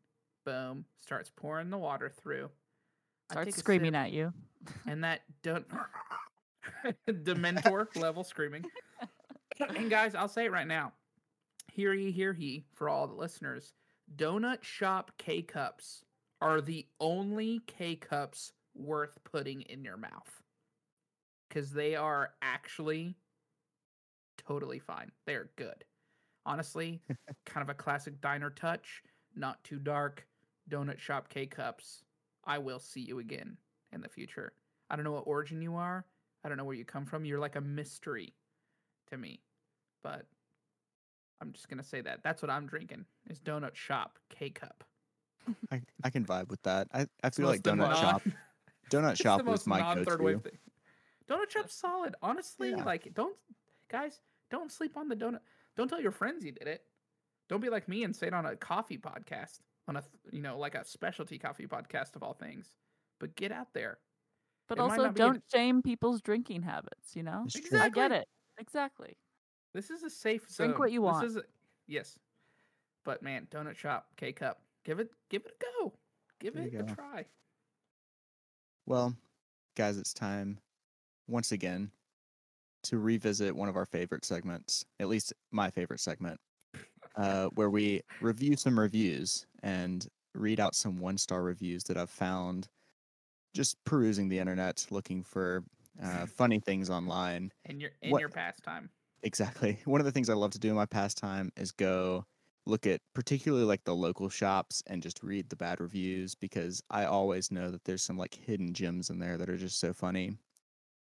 boom, 0.46 0.86
starts 1.00 1.30
pouring 1.30 1.70
the 1.70 1.78
water 1.78 2.10
through. 2.10 2.52
Starts 3.34 3.58
screaming 3.58 3.96
at 3.96 4.12
you. 4.12 4.32
and 4.88 5.04
that 5.04 5.22
don't 5.42 5.66
Dementor 7.10 7.88
level 7.96 8.24
screaming. 8.24 8.66
and 9.60 9.90
guys, 9.90 10.16
I'll 10.16 10.28
say 10.28 10.46
it 10.46 10.52
right 10.52 10.68
now. 10.68 10.94
Hear 11.72 11.94
ye, 11.94 12.12
hear 12.12 12.34
he, 12.34 12.66
for 12.76 12.90
all 12.90 13.08
the 13.08 13.16
listeners. 13.16 13.74
Donut 14.16 14.64
shop 14.64 15.12
K 15.18 15.42
cups 15.42 16.04
are 16.42 16.62
the 16.62 16.86
only 17.00 17.62
K 17.68 17.96
cups 17.96 18.52
worth 18.76 19.18
putting 19.24 19.62
in 19.64 19.84
your 19.84 19.98
mouth. 19.98 20.42
Because 21.50 21.72
they 21.72 21.96
are 21.96 22.32
actually 22.42 23.16
totally 24.38 24.80
fine. 24.80 25.12
They're 25.26 25.50
good. 25.56 25.84
Honestly, 26.46 27.02
kind 27.46 27.64
of 27.64 27.70
a 27.70 27.74
classic 27.74 28.22
diner 28.22 28.50
touch. 28.50 29.02
Not 29.36 29.64
too 29.64 29.80
dark. 29.80 30.28
Donut 30.70 31.00
shop 31.00 31.30
K 31.30 31.46
cups. 31.46 32.04
I 32.46 32.58
will 32.58 32.80
see 32.80 33.02
you 33.02 33.20
again 33.20 33.58
in 33.92 34.02
the 34.02 34.10
future. 34.10 34.54
I 34.90 34.96
don't 34.96 35.06
know 35.06 35.12
what 35.14 35.28
origin 35.28 35.62
you 35.62 35.76
are. 35.76 36.06
I 36.44 36.50
don't 36.50 36.58
know 36.58 36.66
where 36.66 36.76
you 36.76 36.86
come 36.86 37.06
from. 37.06 37.26
You're 37.26 37.40
like 37.40 37.56
a 37.56 37.62
mystery 37.62 38.34
to 39.10 39.18
me. 39.18 39.42
But 40.04 40.26
I'm 41.42 41.52
just 41.54 41.70
gonna 41.70 41.84
say 41.84 42.02
that. 42.02 42.22
That's 42.24 42.42
what 42.42 42.52
I'm 42.52 42.68
drinking. 42.68 43.06
Is 43.30 43.40
donut 43.40 43.76
shop 43.76 44.20
K 44.30 44.50
cup. 44.50 44.84
I, 45.72 45.82
I 46.04 46.10
can 46.10 46.26
vibe 46.26 46.50
with 46.50 46.62
that. 46.64 46.88
I, 46.94 47.06
I 47.22 47.30
feel 47.30 47.48
like 47.48 47.64
Donut 47.64 47.90
most 47.90 48.00
Shop. 48.00 48.22
Donut 48.90 49.22
Shop 49.22 49.44
was 49.44 49.68
my 49.68 49.80
non-third 49.80 50.20
go-to. 50.20 50.40
thing. 50.40 50.58
Donut 51.30 51.50
shop's 51.50 51.74
solid. 51.76 52.16
Honestly, 52.22 52.70
Yeah. 52.72 52.84
like 52.84 53.14
don't 53.14 53.36
guys, 53.90 54.20
don't 54.52 54.72
sleep 54.72 54.96
on 54.98 55.10
the 55.10 55.16
donut. 55.16 55.40
Don't 55.76 55.88
tell 55.90 56.00
your 56.02 56.12
friends 56.12 56.46
you 56.46 56.52
did 56.52 56.68
it. 56.68 56.82
Don't 57.50 57.62
be 57.62 57.70
like 57.70 57.88
me 57.90 58.04
and 58.04 58.16
say 58.16 58.28
it 58.28 58.34
on 58.34 58.46
a 58.46 58.56
coffee 58.56 58.98
podcast, 58.98 59.60
on 59.88 59.98
a 59.98 60.04
you 60.32 60.42
know 60.42 60.58
like 60.58 60.76
a 60.76 60.86
specialty 60.86 61.38
coffee 61.38 61.68
podcast 61.68 62.16
of 62.16 62.24
all 62.24 62.34
things. 62.34 62.76
But 63.20 63.36
get 63.36 63.52
out 63.52 63.74
there. 63.74 64.00
But 64.68 64.78
It 64.78 64.82
also, 64.82 65.04
not 65.04 65.16
be 65.16 65.22
an- 65.22 65.28
don't 65.34 65.44
shame 65.54 65.82
people's 65.82 66.22
drinking 66.22 66.62
habits. 66.64 67.16
You 67.16 67.24
know, 67.24 67.44
It's 67.46 67.60
true. 67.60 67.80
I 67.80 67.90
get 67.90 68.12
Exactly. 68.12 68.18
it 68.18 68.28
exactly. 68.60 69.18
This 69.74 69.90
is 69.90 70.04
a 70.04 70.10
safe 70.10 70.50
zone. 70.50 70.68
Drink 70.68 70.80
what 70.80 70.92
you 70.92 71.02
want. 71.02 71.22
This 71.24 71.32
is 71.32 71.38
a, 71.38 71.44
yes, 71.88 72.18
but 73.04 73.22
man, 73.24 73.48
donut 73.52 73.76
shop 73.76 74.08
K 74.18 74.32
cup. 74.32 74.62
Give 74.86 75.00
it, 75.00 75.10
give 75.30 75.44
it 75.46 75.52
a 75.60 75.66
go. 75.84 75.94
Give 76.40 76.54
There 76.54 76.64
it 76.66 76.74
you 76.74 76.80
a 76.80 76.84
go. 76.84 76.94
try. 76.94 77.26
Well, 78.86 79.16
guys, 79.76 79.98
it's 79.98 80.14
time 80.14 80.60
once 81.28 81.52
again 81.54 81.92
to 82.84 82.98
revisit 83.00 83.56
one 83.56 83.70
of 83.70 83.78
our 83.78 83.86
favorite 83.86 84.26
segments, 84.26 84.86
at 85.00 85.08
least 85.08 85.34
my 85.52 85.70
favorite 85.70 86.02
segment, 86.02 86.40
uh, 87.16 87.48
where 87.56 87.70
we 87.70 88.02
review 88.22 88.58
some 88.58 88.78
reviews 88.78 89.46
and 89.64 90.06
read 90.36 90.60
out 90.60 90.76
some 90.76 90.98
one 91.00 91.18
star 91.18 91.42
reviews 91.42 91.84
that 91.86 91.98
I've 91.98 92.10
found 92.10 92.68
just 93.56 93.78
perusing 93.86 94.30
the 94.30 94.40
internet 94.40 94.86
looking 94.92 95.24
for 95.24 95.64
uh, 96.04 96.26
funny 96.36 96.60
things 96.60 96.90
online. 96.90 97.52
In 97.66 97.80
your 97.80 97.92
in 98.02 98.12
What- 98.12 98.20
your 98.20 98.30
pastime. 98.30 98.90
Exactly. 99.26 99.80
One 99.86 100.02
of 100.02 100.06
the 100.06 100.12
things 100.12 100.30
I 100.30 100.34
love 100.34 100.52
to 100.52 100.60
do 100.60 100.70
in 100.70 100.76
my 100.76 100.86
pastime 100.86 101.50
is 101.56 101.72
go 101.72 102.26
look 102.66 102.86
at 102.86 103.00
particularly 103.16 103.64
like 103.66 103.84
the 103.86 103.96
local 103.96 104.28
shops 104.30 104.84
and 104.88 105.02
just 105.02 105.24
read 105.24 105.50
the 105.50 105.56
bad 105.56 105.80
reviews 105.80 106.36
because 106.36 106.82
I 106.90 107.06
always 107.06 107.50
know 107.52 107.72
that 107.72 107.84
there's 107.86 108.02
some 108.04 108.18
like 108.18 108.34
hidden 108.36 108.74
gems 108.74 109.10
in 109.10 109.20
there 109.20 109.38
that 109.38 109.50
are 109.50 109.58
just 109.58 109.80
so 109.80 109.94
funny. 109.94 110.38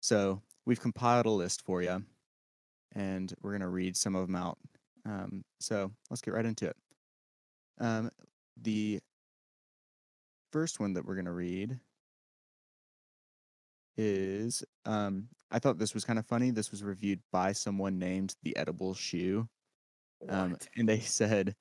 So 0.00 0.42
we've 0.66 0.80
compiled 0.80 1.24
a 1.26 1.30
list 1.30 1.62
for 1.62 1.80
you 1.82 2.02
and 2.94 3.32
we're 3.42 3.52
going 3.52 3.60
to 3.62 3.68
read 3.68 3.96
some 3.96 4.14
of 4.14 4.26
them 4.26 4.36
out. 4.36 4.58
Um, 5.06 5.42
so 5.60 5.90
let's 6.10 6.20
get 6.22 6.34
right 6.34 6.44
into 6.44 6.66
it. 6.68 6.76
Um, 7.80 8.10
the 8.60 9.00
first 10.52 10.80
one 10.80 10.94
that 10.94 11.04
we're 11.04 11.14
going 11.14 11.24
to 11.24 11.32
read 11.32 11.78
is 13.96 14.62
um 14.86 15.28
I 15.50 15.58
thought 15.58 15.78
this 15.78 15.92
was 15.92 16.04
kind 16.04 16.18
of 16.18 16.26
funny. 16.26 16.50
This 16.50 16.70
was 16.70 16.82
reviewed 16.82 17.20
by 17.30 17.52
someone 17.52 17.98
named 17.98 18.34
the 18.42 18.56
Edible 18.56 18.94
Shoe. 18.94 19.48
Um 20.28 20.56
and 20.76 20.88
they 20.88 21.00
said 21.00 21.54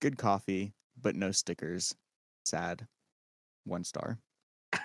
good 0.00 0.16
coffee 0.16 0.72
but 1.00 1.16
no 1.16 1.30
stickers. 1.32 1.94
Sad. 2.44 2.86
One 3.64 3.84
star. 3.84 4.18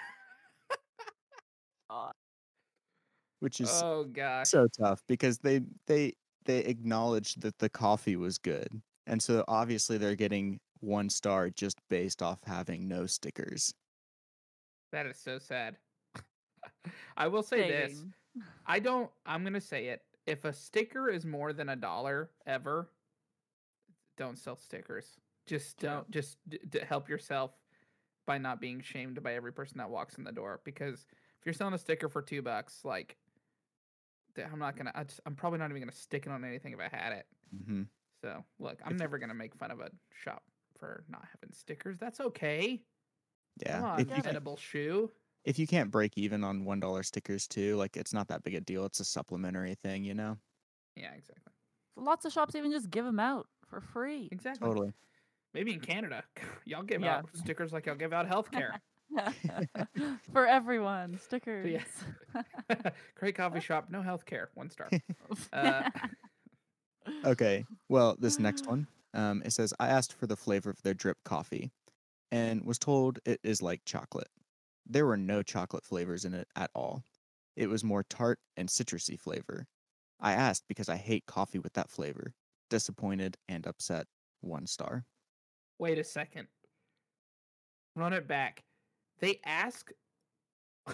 Which 3.40 3.62
is 3.62 3.82
oh 3.84 4.06
gosh. 4.06 4.48
so 4.50 4.68
tough 4.78 5.02
because 5.08 5.38
they 5.40 5.62
they 5.88 6.14
they 6.46 6.60
acknowledged 6.60 7.42
that 7.42 7.58
the 7.60 7.70
coffee 7.70 8.16
was 8.16 8.38
good. 8.38 8.68
And 9.08 9.22
so 9.22 9.44
obviously 9.48 9.98
they're 9.98 10.16
getting 10.16 10.60
one 10.82 11.10
star 11.10 11.50
just 11.50 11.78
based 11.90 12.22
off 12.22 12.40
having 12.46 12.88
no 12.88 13.06
stickers. 13.06 13.74
that 14.92 15.06
is 15.06 15.18
so 15.18 15.40
sad. 15.40 15.78
I 17.18 17.28
will 17.28 17.44
say 17.44 17.68
this. 17.70 18.04
I 18.66 18.80
don't. 18.80 19.10
I'm 19.26 19.44
gonna 19.44 19.62
say 19.62 19.88
it. 19.88 20.02
If 20.26 20.46
a 20.46 20.54
sticker 20.54 21.10
is 21.10 21.26
more 21.26 21.54
than 21.54 21.70
a 21.70 21.76
dollar 21.76 22.30
ever, 22.46 22.90
don't 24.18 24.38
sell 24.38 24.56
stickers. 24.58 25.18
Just 25.46 25.78
don't. 25.80 26.10
Just 26.12 26.38
d- 26.48 26.60
d- 26.70 26.80
help 26.88 27.08
yourself 27.10 27.52
by 28.26 28.38
not 28.38 28.60
being 28.60 28.82
shamed 28.82 29.22
by 29.22 29.36
every 29.36 29.54
person 29.54 29.78
that 29.78 29.90
walks 29.90 30.18
in 30.18 30.24
the 30.24 30.32
door. 30.32 30.62
Because 30.66 31.06
if 31.40 31.46
you're 31.46 31.54
selling 31.54 31.74
a 31.76 31.78
sticker 31.78 32.10
for 32.10 32.22
two 32.22 32.42
bucks, 32.42 32.80
like, 32.84 33.16
I'm 34.52 34.60
not 34.60 34.76
gonna. 34.76 34.92
I 34.96 35.04
just, 35.04 35.22
I'm 35.26 35.36
probably 35.36 35.60
not 35.60 35.70
even 35.70 35.82
gonna 35.82 35.92
stick 35.92 36.26
it 36.26 36.32
on 36.32 36.44
anything 36.44 36.74
if 36.74 36.80
I 36.80 36.90
had 36.96 37.14
it. 37.14 37.26
hmm 37.66 37.84
So 38.22 38.44
look, 38.60 38.80
I'm 38.84 38.94
If- 38.94 39.00
never 39.00 39.18
gonna 39.20 39.34
make 39.36 39.56
fun 39.56 39.72
of 39.72 39.80
a 39.80 39.92
shop 40.24 40.44
for 40.80 41.04
not 41.10 41.24
having 41.34 41.54
stickers. 41.54 41.98
That's 41.98 42.20
okay. 42.20 42.82
Yeah. 43.62 43.80
Come 43.80 43.86
on, 43.86 44.00
if 44.02 44.10
you 44.10 44.16
get 44.16 44.26
it. 44.26 44.30
edible 44.30 44.58
shoe. 44.58 45.12
if 45.46 45.58
you 45.60 45.68
can't 45.68 45.90
break 45.92 46.14
even 46.18 46.44
on 46.44 46.66
one 46.66 46.80
dollar 46.80 47.04
stickers 47.04 47.48
too, 47.48 47.76
like 47.78 47.96
it's 47.98 48.14
not 48.14 48.28
that 48.30 48.44
big 48.44 48.56
a 48.56 48.62
deal. 48.62 48.86
It's 48.86 49.00
a 49.00 49.06
supplementary 49.06 49.76
thing, 49.76 50.04
you 50.04 50.14
know. 50.14 50.38
Yeah, 50.96 51.12
exactly. 51.14 51.54
Lots 51.98 52.26
of 52.26 52.34
shops 52.34 52.56
even 52.56 52.72
just 52.72 52.90
give 52.90 53.06
them 53.06 53.20
out 53.20 53.48
for 53.66 53.80
free. 53.82 54.28
Exactly. 54.32 54.68
Totally. 54.68 54.94
Maybe 55.54 55.74
in 55.74 55.80
Canada, 55.80 56.24
y'all 56.66 56.84
give 56.84 57.02
Yeah. 57.02 57.18
out 57.20 57.30
stickers 57.34 57.72
like 57.72 57.86
y'all 57.86 57.96
give 57.96 58.12
out 58.14 58.28
healthcare. 58.30 58.72
for 60.34 60.46
everyone, 60.48 61.18
stickers. 61.20 61.82
Great 63.16 63.36
coffee 63.36 63.62
shop, 63.62 63.88
no 63.90 64.02
healthcare, 64.02 64.48
one 64.56 64.70
star. 64.70 64.90
Uh, 65.54 65.90
Okay. 67.24 67.66
Well, 67.88 68.16
this 68.20 68.40
next 68.40 68.66
one, 68.68 68.88
um, 69.16 69.42
it 69.46 69.52
says 69.52 69.74
I 69.80 69.88
asked 69.88 70.14
for 70.14 70.28
the 70.28 70.36
flavor 70.36 70.70
of 70.70 70.82
their 70.84 70.94
drip 70.94 71.18
coffee, 71.24 71.72
and 72.32 72.64
was 72.66 72.78
told 72.80 73.20
it 73.26 73.40
is 73.44 73.62
like 73.62 73.82
chocolate. 73.86 74.30
There 74.86 75.06
were 75.06 75.18
no 75.18 75.42
chocolate 75.42 75.84
flavors 75.86 76.26
in 76.26 76.34
it 76.34 76.48
at 76.56 76.70
all. 76.76 77.04
It 77.56 77.68
was 77.68 77.84
more 77.84 78.04
tart 78.04 78.40
and 78.58 78.70
citrusy 78.70 79.20
flavor. 79.20 79.66
I 80.20 80.34
asked 80.34 80.64
because 80.68 80.90
I 80.90 80.98
hate 80.98 81.26
coffee 81.26 81.60
with 81.60 81.74
that 81.74 81.90
flavor. 81.90 82.34
Disappointed 82.70 83.38
and 83.48 83.66
upset. 83.66 84.06
One 84.42 84.68
star. 84.68 85.06
Wait 85.80 85.98
a 85.98 86.04
second. 86.04 86.48
Run 87.96 88.14
it 88.14 88.28
back. 88.28 88.64
They 89.20 89.40
ask. 89.46 89.92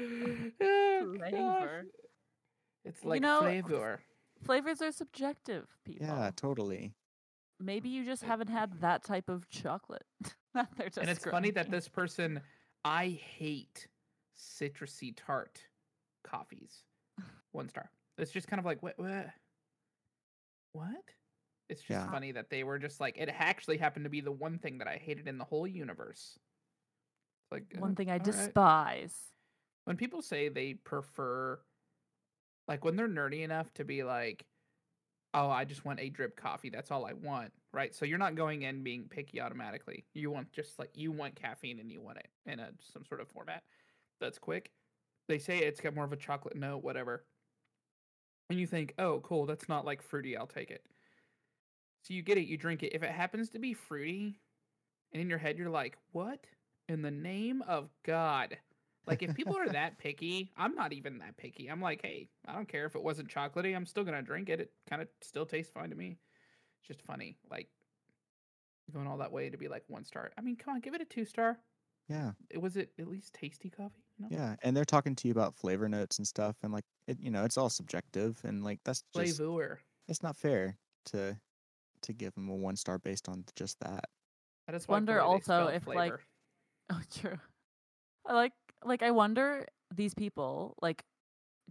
Oh. 0.00 1.14
Flavor. 1.18 1.84
It's 2.84 3.02
You 3.02 3.08
like 3.10 3.22
know, 3.22 3.40
flavor. 3.40 4.00
Flavors 4.44 4.82
are 4.82 4.92
subjective, 4.92 5.66
people. 5.84 6.06
Yeah, 6.06 6.30
totally. 6.34 6.92
Maybe 7.60 7.88
you 7.88 8.04
just 8.04 8.24
haven't 8.24 8.48
had 8.48 8.80
that 8.80 9.04
type 9.04 9.28
of 9.28 9.48
chocolate. 9.48 10.04
they're 10.54 10.90
And 10.98 11.08
it's 11.08 11.24
funny 11.24 11.50
that 11.52 11.70
this 11.70 11.88
person, 11.88 12.40
I 12.84 13.08
hate 13.08 13.86
citrusy 14.36 15.14
tart 15.16 15.60
coffees. 16.24 16.84
One 17.52 17.68
star. 17.68 17.90
It's 18.18 18.32
just 18.32 18.48
kind 18.48 18.58
of 18.58 18.66
like 18.66 18.82
what 18.82 18.98
what? 18.98 19.28
What? 20.72 21.14
It's 21.68 21.80
just 21.82 21.90
Yeah. 21.90 22.10
funny 22.10 22.32
that 22.32 22.50
they 22.50 22.64
were 22.64 22.78
just 22.78 23.00
like 23.00 23.16
it 23.18 23.28
actually 23.32 23.76
happened 23.78 24.04
to 24.04 24.10
be 24.10 24.20
the 24.20 24.32
one 24.32 24.58
thing 24.58 24.78
that 24.78 24.88
I 24.88 24.96
hated 24.96 25.28
in 25.28 25.38
the 25.38 25.44
whole 25.44 25.66
universe. 25.66 26.38
Like 27.50 27.64
one 27.78 27.92
uh, 27.92 27.94
thing 27.94 28.10
I 28.10 28.14
all 28.14 28.18
right. 28.18 28.24
despise. 28.24 29.14
when 29.84 29.96
people 29.96 30.22
say 30.22 30.48
they 30.48 30.74
prefer 30.74 31.60
like 32.68 32.84
when 32.84 32.96
they're 32.96 33.08
nerdy 33.08 33.42
enough 33.42 33.72
to 33.74 33.84
be 33.84 34.02
like 34.02 34.44
oh 35.34 35.48
i 35.48 35.64
just 35.64 35.84
want 35.84 36.00
a 36.00 36.08
drip 36.10 36.36
coffee 36.36 36.70
that's 36.70 36.90
all 36.90 37.06
i 37.06 37.12
want 37.12 37.50
right 37.72 37.94
so 37.94 38.04
you're 38.04 38.18
not 38.18 38.34
going 38.34 38.62
in 38.62 38.82
being 38.82 39.04
picky 39.08 39.40
automatically 39.40 40.04
you 40.14 40.30
want 40.30 40.50
just 40.52 40.78
like 40.78 40.90
you 40.94 41.10
want 41.10 41.34
caffeine 41.34 41.78
and 41.78 41.90
you 41.90 42.00
want 42.00 42.18
it 42.18 42.28
in 42.46 42.60
a 42.60 42.68
some 42.80 43.04
sort 43.04 43.20
of 43.20 43.28
format 43.28 43.62
that's 44.20 44.38
quick 44.38 44.70
they 45.28 45.38
say 45.38 45.58
it's 45.58 45.80
got 45.80 45.94
more 45.94 46.04
of 46.04 46.12
a 46.12 46.16
chocolate 46.16 46.56
note, 46.56 46.82
whatever. 46.82 47.24
And 48.50 48.58
you 48.58 48.66
think, 48.66 48.94
oh, 48.98 49.20
cool, 49.20 49.46
that's 49.46 49.68
not 49.68 49.84
like 49.84 50.02
fruity. 50.02 50.36
I'll 50.36 50.46
take 50.46 50.70
it. 50.70 50.82
So 52.02 52.14
you 52.14 52.22
get 52.22 52.38
it, 52.38 52.46
you 52.46 52.56
drink 52.56 52.82
it. 52.82 52.94
If 52.94 53.02
it 53.02 53.10
happens 53.10 53.48
to 53.50 53.58
be 53.58 53.74
fruity, 53.74 54.40
and 55.12 55.22
in 55.22 55.28
your 55.30 55.38
head 55.38 55.56
you're 55.56 55.70
like, 55.70 55.96
what 56.10 56.46
in 56.88 57.02
the 57.02 57.10
name 57.10 57.62
of 57.62 57.88
God? 58.04 58.56
Like 59.06 59.22
if 59.22 59.34
people 59.34 59.56
are 59.56 59.68
that 59.68 59.98
picky, 59.98 60.52
I'm 60.56 60.74
not 60.74 60.92
even 60.92 61.18
that 61.18 61.36
picky. 61.36 61.68
I'm 61.68 61.80
like, 61.80 62.00
hey, 62.02 62.28
I 62.46 62.54
don't 62.54 62.68
care 62.68 62.86
if 62.86 62.94
it 62.94 63.02
wasn't 63.02 63.28
chocolatey. 63.28 63.74
I'm 63.74 63.86
still 63.86 64.04
gonna 64.04 64.22
drink 64.22 64.48
it. 64.48 64.60
It 64.60 64.72
kind 64.88 65.02
of 65.02 65.08
still 65.20 65.46
tastes 65.46 65.72
fine 65.72 65.90
to 65.90 65.96
me. 65.96 66.18
It's 66.80 66.88
just 66.88 67.02
funny, 67.02 67.36
like 67.50 67.68
going 68.92 69.06
all 69.06 69.18
that 69.18 69.32
way 69.32 69.50
to 69.50 69.56
be 69.56 69.68
like 69.68 69.84
one 69.88 70.04
star. 70.04 70.30
I 70.38 70.40
mean, 70.40 70.56
come 70.56 70.74
on, 70.74 70.80
give 70.80 70.94
it 70.94 71.00
a 71.00 71.04
two 71.04 71.24
star. 71.24 71.58
Yeah. 72.08 72.32
It 72.50 72.58
was 72.58 72.76
it 72.76 72.90
at 72.98 73.08
least 73.08 73.32
tasty 73.32 73.70
coffee, 73.70 74.02
you 74.18 74.24
know? 74.24 74.28
Yeah. 74.30 74.56
And 74.62 74.76
they're 74.76 74.84
talking 74.84 75.14
to 75.16 75.28
you 75.28 75.32
about 75.32 75.54
flavor 75.54 75.88
notes 75.88 76.18
and 76.18 76.26
stuff. 76.26 76.56
And 76.62 76.72
like, 76.72 76.84
it, 77.06 77.18
you 77.20 77.30
know, 77.30 77.44
it's 77.44 77.56
all 77.56 77.70
subjective. 77.70 78.38
And 78.44 78.64
like, 78.64 78.80
that's 78.84 79.02
just, 79.14 79.36
Flavor. 79.36 79.80
it's 80.08 80.22
not 80.22 80.36
fair 80.36 80.76
to, 81.06 81.36
to 82.02 82.12
give 82.12 82.34
them 82.34 82.48
a 82.48 82.54
one 82.54 82.76
star 82.76 82.98
based 82.98 83.28
on 83.28 83.44
just 83.56 83.78
that. 83.80 84.04
I 84.68 84.72
just 84.72 84.88
Wonder 84.88 85.20
also 85.20 85.42
spell 85.42 85.68
if, 85.68 85.86
like. 85.86 86.14
Oh, 86.90 87.00
true. 87.16 87.38
I 88.26 88.34
like 88.34 88.52
like 88.84 89.02
I 89.02 89.10
wonder 89.10 89.66
these 89.94 90.14
people 90.14 90.74
like 90.80 91.04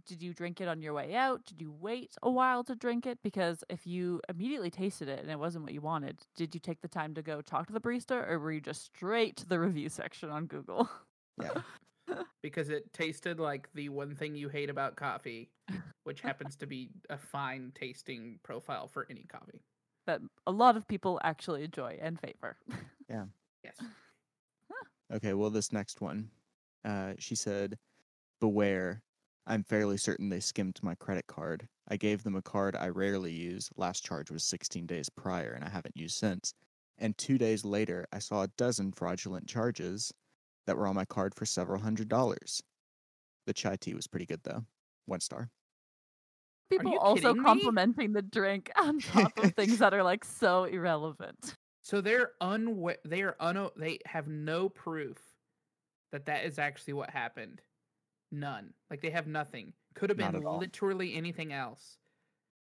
did 0.06 0.22
you 0.22 0.32
drink 0.34 0.60
it 0.60 0.68
on 0.68 0.82
your 0.82 0.92
way 0.94 1.14
out? 1.14 1.44
Did 1.44 1.60
you 1.60 1.70
wait 1.70 2.16
a 2.22 2.30
while 2.30 2.64
to 2.64 2.74
drink 2.74 3.06
it? 3.06 3.18
Because 3.22 3.62
if 3.68 3.86
you 3.86 4.20
immediately 4.28 4.70
tasted 4.70 5.08
it 5.08 5.20
and 5.20 5.30
it 5.30 5.38
wasn't 5.38 5.64
what 5.64 5.72
you 5.72 5.80
wanted, 5.80 6.18
did 6.34 6.54
you 6.54 6.60
take 6.60 6.80
the 6.80 6.88
time 6.88 7.14
to 7.14 7.22
go 7.22 7.40
talk 7.40 7.66
to 7.66 7.72
the 7.72 7.80
barista 7.80 8.28
or 8.28 8.38
were 8.38 8.52
you 8.52 8.60
just 8.60 8.84
straight 8.84 9.36
to 9.36 9.46
the 9.46 9.60
review 9.60 9.88
section 9.88 10.30
on 10.30 10.46
Google? 10.46 10.88
Yeah. 11.40 11.62
because 12.42 12.68
it 12.68 12.92
tasted 12.92 13.38
like 13.38 13.68
the 13.74 13.88
one 13.88 14.14
thing 14.14 14.34
you 14.34 14.48
hate 14.48 14.70
about 14.70 14.96
coffee, 14.96 15.50
which 16.04 16.20
happens 16.22 16.56
to 16.56 16.66
be 16.66 16.90
a 17.10 17.18
fine 17.18 17.72
tasting 17.74 18.38
profile 18.42 18.88
for 18.88 19.06
any 19.10 19.24
coffee. 19.28 19.62
that 20.06 20.20
a 20.46 20.52
lot 20.52 20.76
of 20.76 20.88
people 20.88 21.20
actually 21.22 21.64
enjoy 21.64 21.98
and 22.00 22.18
favor. 22.18 22.56
Yeah. 23.08 23.26
Yes. 23.62 23.76
Okay, 25.12 25.34
well, 25.34 25.50
this 25.50 25.72
next 25.72 26.00
one, 26.00 26.30
uh, 26.84 27.14
she 27.18 27.34
said, 27.34 27.78
"Beware, 28.40 29.02
I'm 29.46 29.64
fairly 29.64 29.96
certain 29.96 30.28
they 30.28 30.40
skimmed 30.40 30.78
my 30.82 30.94
credit 30.94 31.26
card. 31.26 31.68
I 31.88 31.96
gave 31.96 32.22
them 32.22 32.36
a 32.36 32.42
card 32.42 32.76
I 32.76 32.88
rarely 32.88 33.32
use. 33.32 33.68
Last 33.76 34.04
charge 34.04 34.30
was 34.30 34.44
16 34.44 34.86
days 34.86 35.08
prior, 35.10 35.52
and 35.52 35.64
I 35.64 35.68
haven't 35.68 35.96
used 35.96 36.16
since. 36.16 36.54
And 36.98 37.16
two 37.18 37.38
days 37.38 37.64
later, 37.64 38.06
I 38.12 38.20
saw 38.20 38.42
a 38.42 38.48
dozen 38.56 38.92
fraudulent 38.92 39.48
charges 39.48 40.12
that 40.66 40.76
were 40.76 40.86
on 40.86 40.94
my 40.94 41.04
card 41.04 41.34
for 41.34 41.44
several 41.44 41.80
hundred 41.82 42.08
dollars. 42.08 42.62
The 43.46 43.52
chai 43.52 43.76
tea 43.76 43.94
was 43.94 44.06
pretty 44.06 44.26
good 44.26 44.40
though. 44.44 44.64
One 45.06 45.20
star. 45.20 45.50
People 46.70 46.98
also 46.98 47.34
kidding 47.34 47.42
me? 47.42 47.44
complimenting 47.44 48.12
the 48.12 48.22
drink 48.22 48.70
on 48.76 49.00
top 49.00 49.36
of 49.38 49.54
things 49.54 49.78
that 49.78 49.92
are 49.92 50.02
like 50.02 50.24
so 50.24 50.64
irrelevant. 50.64 51.56
So 51.84 52.00
they're 52.00 52.30
unwa- 52.40 52.94
they 53.04 53.22
are 53.22 53.34
un 53.40 53.68
they 53.76 53.98
have 54.06 54.28
no 54.28 54.68
proof 54.68 55.18
that 56.12 56.26
that 56.26 56.44
is 56.44 56.58
actually 56.58 56.92
what 56.94 57.10
happened. 57.10 57.60
None. 58.30 58.72
Like 58.90 59.00
they 59.02 59.10
have 59.10 59.26
nothing. 59.26 59.72
Could 59.94 60.10
have 60.10 60.16
been 60.16 60.34
at 60.36 60.44
all. 60.44 60.58
literally 60.58 61.14
anything 61.14 61.52
else. 61.52 61.98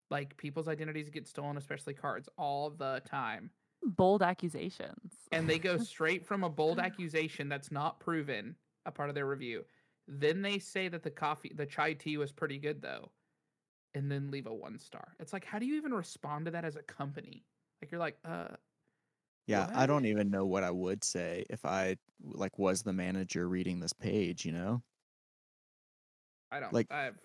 Like 0.09 0.35
people's 0.37 0.67
identities 0.67 1.09
get 1.09 1.27
stolen, 1.27 1.57
especially 1.57 1.93
cards, 1.93 2.27
all 2.37 2.69
the 2.69 3.01
time. 3.05 3.49
Bold 3.85 4.21
accusations. 4.21 5.13
and 5.31 5.49
they 5.49 5.59
go 5.59 5.77
straight 5.83 6.25
from 6.25 6.43
a 6.43 6.49
bold 6.49 6.79
accusation 6.87 7.49
that's 7.49 7.71
not 7.71 7.99
proven 7.99 8.55
a 8.85 8.91
part 8.91 9.09
of 9.09 9.15
their 9.15 9.25
review 9.25 9.63
then 10.07 10.41
they 10.41 10.59
say 10.59 10.87
that 10.89 11.03
the 11.03 11.09
coffee 11.09 11.51
the 11.55 11.65
chai 11.65 11.93
tea 11.93 12.17
was 12.17 12.31
pretty 12.31 12.57
good 12.57 12.81
though 12.81 13.09
and 13.93 14.11
then 14.11 14.29
leave 14.31 14.47
a 14.47 14.53
one 14.53 14.77
star 14.77 15.15
it's 15.19 15.31
like 15.33 15.45
how 15.45 15.59
do 15.59 15.65
you 15.65 15.75
even 15.75 15.93
respond 15.93 16.45
to 16.45 16.51
that 16.51 16.65
as 16.65 16.75
a 16.75 16.81
company 16.83 17.45
like 17.81 17.91
you're 17.91 17.99
like 17.99 18.17
uh 18.25 18.47
Yeah, 19.47 19.67
I 19.73 19.85
don't 19.87 20.05
even 20.05 20.29
know 20.29 20.45
what 20.45 20.63
I 20.63 20.71
would 20.71 21.03
say 21.03 21.45
if 21.49 21.65
I 21.65 21.97
like 22.21 22.57
was 22.57 22.83
the 22.83 22.93
manager 22.93 23.47
reading 23.47 23.79
this 23.81 23.91
page, 23.93 24.45
you 24.45 24.53
know? 24.53 24.83
i 26.51 26.59
don't 26.59 26.73
Like- 26.73 26.89
i 26.89 27.01
have 27.03 27.15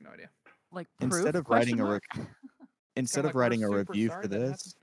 no 0.00 0.10
idea 0.10 0.30
like 0.72 0.88
Instead 1.00 1.36
proof, 1.36 1.36
of 1.36 1.50
writing 1.50 1.78
question 1.78 1.80
a 1.80 1.84
mark? 1.84 2.04
Instead 2.96 3.24
Kinda 3.24 3.26
of 3.26 3.34
like 3.34 3.36
writing 3.36 3.62
a 3.64 3.70
review 3.70 4.10
for 4.10 4.28
this, 4.28 4.74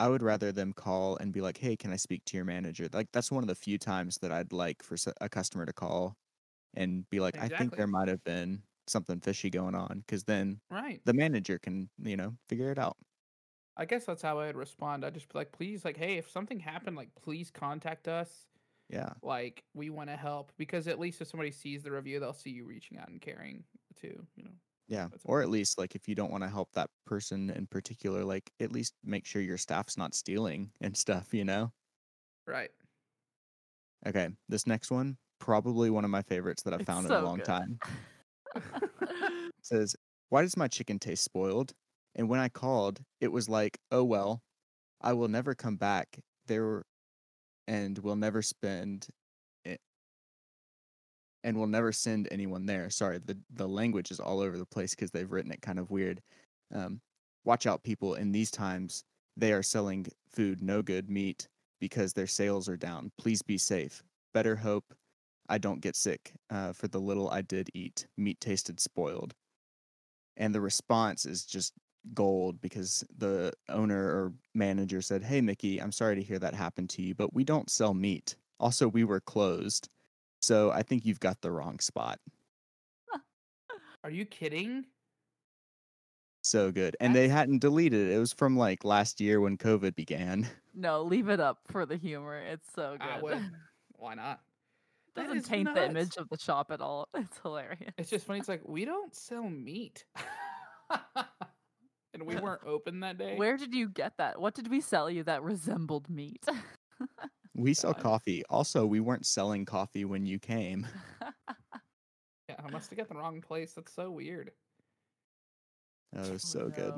I 0.00 0.08
would 0.08 0.22
rather 0.22 0.50
them 0.50 0.72
call 0.72 1.16
and 1.18 1.32
be 1.32 1.40
like, 1.42 1.58
"Hey, 1.58 1.76
can 1.76 1.92
I 1.92 1.96
speak 1.96 2.24
to 2.26 2.36
your 2.36 2.44
manager?" 2.46 2.88
Like 2.92 3.12
that's 3.12 3.30
one 3.30 3.44
of 3.44 3.48
the 3.48 3.54
few 3.54 3.78
times 3.78 4.16
that 4.22 4.32
I'd 4.32 4.52
like 4.52 4.82
for 4.82 4.96
a 5.20 5.28
customer 5.28 5.66
to 5.66 5.72
call 5.72 6.16
and 6.74 7.08
be 7.10 7.20
like, 7.20 7.36
"I 7.40 7.48
think 7.50 7.76
there 7.76 7.86
might 7.88 8.08
have 8.08 8.24
been 8.24 8.64
something 8.88 9.20
fishy 9.20 9.50
going 9.50 9.74
on," 9.76 10.00
because 10.00 10.24
then 10.24 10.62
right 10.70 11.02
the 11.06 11.14
manager 11.14 11.58
can, 11.60 11.90
you 11.98 12.16
know, 12.16 12.38
figure 12.48 12.70
it 12.72 12.78
out. 12.78 12.98
I 13.80 13.84
guess 13.86 14.04
that's 14.06 14.22
how 14.22 14.40
i'd 14.40 14.56
respond 14.56 15.04
i'd 15.04 15.14
just 15.14 15.32
be 15.32 15.38
like 15.38 15.52
please 15.52 15.84
like 15.84 15.96
hey 15.96 16.18
if 16.18 16.30
something 16.30 16.60
happened 16.60 16.96
like 16.96 17.10
please 17.16 17.50
contact 17.50 18.08
us 18.08 18.46
Yeah, 18.88 19.14
like 19.22 19.64
we 19.74 19.90
want 19.90 20.10
to 20.10 20.16
help 20.16 20.52
because 20.58 20.88
at 20.88 20.98
least 21.00 21.20
if 21.20 21.28
somebody 21.28 21.52
sees 21.52 21.82
the 21.84 21.92
review 21.92 22.20
they'll 22.20 22.32
see 22.34 22.50
you 22.50 22.66
reaching 22.66 22.98
out 22.98 23.08
and 23.08 23.20
caring 23.22 23.64
too 23.96 24.26
you 24.36 24.44
know 24.44 24.52
yeah. 24.88 25.08
That's 25.10 25.24
Or 25.24 25.40
at 25.40 25.50
least 25.50 25.78
like 25.78 25.94
if 25.94 26.08
you 26.08 26.14
don't 26.16 26.32
want 26.32 26.42
to 26.42 26.48
help 26.50 26.72
that 26.72 26.90
person 27.06 27.50
in 27.50 27.66
particular, 27.68 28.24
like 28.24 28.50
at 28.60 28.72
least 28.72 28.94
make 29.04 29.24
sure 29.24 29.40
your 29.42 29.58
staff's 29.58 29.96
not 29.96 30.14
stealing 30.14 30.72
and 30.80 30.96
stuff, 30.96 31.32
you 31.32 31.44
know. 31.44 31.72
right 32.46 32.70
Okay, 34.06 34.28
this 34.48 34.66
next 34.66 34.90
one 34.90 35.16
probably 35.38 35.88
one 35.88 36.04
of 36.04 36.10
my 36.10 36.20
favorites 36.22 36.62
that 36.62 36.74
I've 36.74 36.82
It's 36.82 36.84
found 36.84 37.06
in 37.06 37.14
a 37.14 37.18
long 37.18 37.40
good. 37.40 37.42
time. 37.42 37.80
says, 39.62 39.96
Why 40.28 40.42
does 40.42 40.56
my 40.56 40.68
chicken 40.68 40.98
taste 40.98 41.24
spoiled? 41.24 41.72
And 42.14 42.28
when 42.28 42.40
I 42.40 42.48
called, 42.48 43.00
it 43.20 43.32
was 43.32 43.48
like, 43.48 43.78
Oh, 43.90 44.04
well, 44.04 44.42
I 45.00 45.12
will 45.12 45.28
never 45.28 45.54
come 45.54 45.76
back 45.76 46.20
there 46.46 46.82
and 47.66 47.96
will 47.98 48.16
never 48.16 48.42
spend 48.42 49.06
it 49.64 49.80
and 51.44 51.56
will 51.56 51.66
never 51.66 51.92
send 51.92 52.28
anyone 52.30 52.66
there. 52.66 52.90
Sorry, 52.90 53.18
the, 53.18 53.38
the 53.54 53.68
language 53.68 54.10
is 54.10 54.20
all 54.20 54.40
over 54.40 54.58
the 54.58 54.66
place 54.66 54.94
because 54.94 55.10
they've 55.10 55.30
written 55.30 55.52
it 55.52 55.62
kind 55.62 55.78
of 55.78 55.90
weird. 55.90 56.20
Um, 56.74 57.00
watch 57.44 57.66
out, 57.66 57.82
people. 57.82 58.14
In 58.14 58.32
these 58.32 58.50
times, 58.50 59.04
they 59.36 59.52
are 59.52 59.62
selling 59.62 60.06
food 60.28 60.62
no 60.62 60.82
good 60.82 61.08
meat 61.08 61.48
because 61.80 62.12
their 62.12 62.26
sales 62.26 62.68
are 62.68 62.76
down. 62.76 63.10
Please 63.18 63.42
be 63.42 63.56
safe. 63.56 64.02
Better 64.34 64.56
hope 64.56 64.84
I 65.48 65.58
don't 65.58 65.80
get 65.80 65.96
sick. 65.96 66.32
Uh, 66.50 66.72
for 66.72 66.88
the 66.88 67.00
little 67.00 67.30
I 67.30 67.42
did 67.42 67.70
eat, 67.74 68.06
meat 68.16 68.40
tasted 68.40 68.80
spoiled. 68.80 69.34
And 70.36 70.54
the 70.54 70.60
response 70.60 71.24
is 71.26 71.44
just 71.44 71.72
gold 72.14 72.60
because 72.60 73.04
the 73.18 73.52
owner 73.68 74.02
or 74.02 74.32
manager 74.54 75.02
said, 75.02 75.22
Hey, 75.22 75.40
Mickey, 75.40 75.78
I'm 75.78 75.92
sorry 75.92 76.16
to 76.16 76.22
hear 76.22 76.38
that 76.38 76.54
happened 76.54 76.90
to 76.90 77.02
you, 77.02 77.14
but 77.14 77.34
we 77.34 77.44
don't 77.44 77.70
sell 77.70 77.94
meat. 77.94 78.36
Also, 78.58 78.88
we 78.88 79.04
were 79.04 79.20
closed. 79.20 79.88
So 80.40 80.70
I 80.70 80.82
think 80.82 81.04
you've 81.04 81.20
got 81.20 81.40
the 81.40 81.50
wrong 81.50 81.78
spot. 81.78 82.18
Are 84.02 84.10
you 84.10 84.24
kidding? 84.24 84.86
So 86.42 86.72
good. 86.72 86.96
And 87.00 87.14
they 87.14 87.28
hadn't 87.28 87.58
deleted 87.58 88.08
it. 88.08 88.14
It 88.14 88.18
was 88.18 88.32
from 88.32 88.56
like 88.56 88.84
last 88.84 89.20
year 89.20 89.40
when 89.40 89.58
COVID 89.58 89.94
began. 89.94 90.48
no, 90.74 91.02
leave 91.02 91.28
it 91.28 91.40
up 91.40 91.58
for 91.66 91.84
the 91.84 91.96
humor. 91.96 92.38
It's 92.38 92.72
so 92.74 92.96
good. 92.98 93.42
Why 93.96 94.14
not? 94.14 94.40
Doesn't 95.14 95.42
taint 95.42 95.74
the 95.74 95.86
image 95.86 96.16
of 96.16 96.28
the 96.28 96.38
shop 96.38 96.70
at 96.70 96.80
all. 96.80 97.08
It's 97.14 97.38
hilarious. 97.42 97.92
It's 97.98 98.08
just 98.08 98.26
funny. 98.26 98.38
It's 98.38 98.48
like 98.48 98.62
we 98.64 98.84
don't 98.84 99.14
sell 99.14 99.42
meat, 99.42 100.04
and 102.20 102.28
we 102.28 102.36
weren't 102.36 102.62
open 102.64 103.00
that 103.00 103.18
day. 103.18 103.36
Where 103.36 103.56
did 103.56 103.74
you 103.74 103.88
get 103.88 104.16
that? 104.18 104.40
What 104.40 104.54
did 104.54 104.68
we 104.68 104.80
sell 104.80 105.10
you 105.10 105.22
that 105.24 105.42
resembled 105.42 106.08
meat? 106.08 106.44
We 107.56 107.74
sell 107.74 107.92
coffee. 107.92 108.44
Also, 108.48 108.86
we 108.86 109.00
weren't 109.00 109.26
selling 109.26 109.64
coffee 109.64 110.04
when 110.04 110.24
you 110.24 110.38
came. 110.38 110.86
Yeah, 112.48 112.56
I 112.64 112.70
must 112.70 112.90
have 112.90 112.98
got 112.98 113.08
the 113.08 113.14
wrong 113.14 113.40
place. 113.40 113.74
That's 113.74 113.92
so 113.92 114.10
weird. 114.10 114.50
That 116.12 116.30
was 116.30 116.44
Oh, 116.56 116.60
so 116.60 116.68
good. 116.68 116.94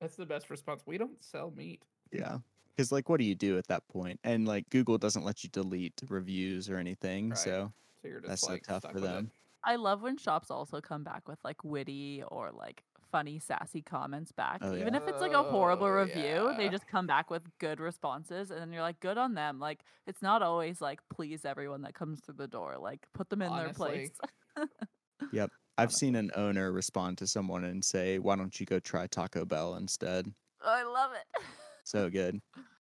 That's 0.00 0.16
the 0.16 0.24
best 0.24 0.48
response. 0.48 0.82
We 0.86 0.96
don't 0.96 1.22
sell 1.22 1.50
meat. 1.54 1.82
Yeah. 2.12 2.38
Because, 2.74 2.92
like, 2.92 3.08
what 3.10 3.18
do 3.18 3.24
you 3.26 3.34
do 3.34 3.58
at 3.58 3.66
that 3.66 3.86
point? 3.88 4.18
And, 4.24 4.46
like, 4.48 4.68
Google 4.70 4.96
doesn't 4.96 5.22
let 5.24 5.44
you 5.44 5.50
delete 5.50 6.00
reviews 6.08 6.70
or 6.70 6.78
anything. 6.78 7.30
Right. 7.30 7.38
So, 7.38 7.72
So 8.00 8.08
you're 8.08 8.20
just 8.20 8.28
That's 8.28 8.40
so 8.42 8.56
tough 8.58 8.82
for 8.84 8.94
with 8.94 9.04
it. 9.04 9.06
them. 9.06 9.30
I 9.64 9.76
love 9.76 10.00
when 10.02 10.16
shops 10.16 10.50
also 10.50 10.80
come 10.80 11.02
back 11.04 11.28
with 11.28 11.40
like 11.44 11.62
witty 11.64 12.22
or 12.28 12.50
like 12.52 12.82
funny, 13.16 13.38
sassy 13.38 13.80
comments 13.80 14.30
back. 14.30 14.58
Oh, 14.60 14.74
Even 14.74 14.92
yeah. 14.92 15.00
if 15.00 15.08
it's 15.08 15.22
like 15.22 15.32
a 15.32 15.42
horrible 15.42 15.86
Oh, 15.86 15.90
review, 15.90 16.52
they 16.58 16.68
just 16.68 16.86
come 16.86 17.06
back 17.06 17.30
with 17.30 17.46
good 17.58 17.80
responses 17.80 18.50
and 18.50 18.60
then 18.60 18.72
you're 18.72 18.82
like, 18.82 19.00
good 19.00 19.16
on 19.16 19.32
them. 19.32 19.58
Like 19.58 19.80
it's 20.06 20.20
not 20.20 20.42
always 20.42 20.82
like 20.82 21.00
please 21.08 21.46
everyone 21.46 21.80
that 21.82 21.94
comes 21.94 22.20
through 22.20 22.34
the 22.36 22.46
door. 22.46 22.76
Like 22.78 23.06
put 23.14 23.30
them 23.30 23.40
in 23.40 23.50
their 23.56 23.72
place. 23.72 24.10
yep. 25.32 25.50
I've 25.78 25.92
seen 25.92 26.14
an 26.14 26.30
owner 26.36 26.72
respond 26.72 27.16
to 27.18 27.26
someone 27.26 27.64
and 27.64 27.82
say, 27.82 28.18
Why 28.18 28.36
don't 28.36 28.58
you 28.60 28.66
go 28.66 28.80
try 28.80 29.06
Taco 29.06 29.46
Bell 29.46 29.76
instead? 29.76 30.30
Oh, 30.62 30.70
I 30.70 30.82
love 30.82 31.12
it. 31.12 31.42
So 31.84 32.10
good. 32.10 32.40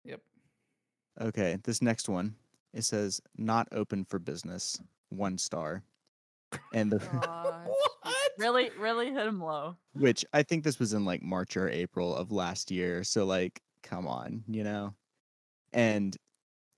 Yep. 0.04 0.20
Okay. 1.20 1.58
This 1.62 1.80
next 1.80 2.08
one 2.08 2.34
it 2.74 2.82
says, 2.84 3.20
Not 3.36 3.68
open 3.70 4.04
for 4.04 4.18
business. 4.18 4.80
One 5.10 5.38
star. 5.38 5.84
and 6.74 6.90
the 6.90 6.98
Gosh. 6.98 7.68
What? 8.02 8.14
Really, 8.38 8.70
really 8.70 9.12
hit 9.12 9.26
him 9.26 9.40
low. 9.42 9.76
which 9.92 10.24
I 10.32 10.42
think 10.42 10.64
this 10.64 10.78
was 10.78 10.92
in 10.92 11.04
like 11.04 11.22
March 11.22 11.56
or 11.56 11.68
April 11.68 12.14
of 12.14 12.30
last 12.32 12.70
year. 12.70 13.04
So 13.04 13.24
like, 13.24 13.60
come 13.82 14.06
on, 14.06 14.44
you 14.48 14.64
know. 14.64 14.94
And 15.72 16.16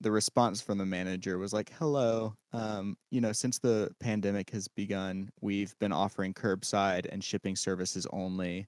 the 0.01 0.11
response 0.11 0.61
from 0.61 0.77
the 0.79 0.85
manager 0.85 1.37
was 1.39 1.53
like, 1.53 1.71
"Hello, 1.71 2.35
um, 2.53 2.97
you 3.11 3.21
know, 3.21 3.33
since 3.33 3.59
the 3.59 3.91
pandemic 3.99 4.51
has 4.51 4.67
begun, 4.69 5.29
we've 5.41 5.77
been 5.79 5.93
offering 5.93 6.33
curbside 6.35 7.07
and 7.11 7.23
shipping 7.23 7.55
services 7.57 8.07
only, 8.13 8.67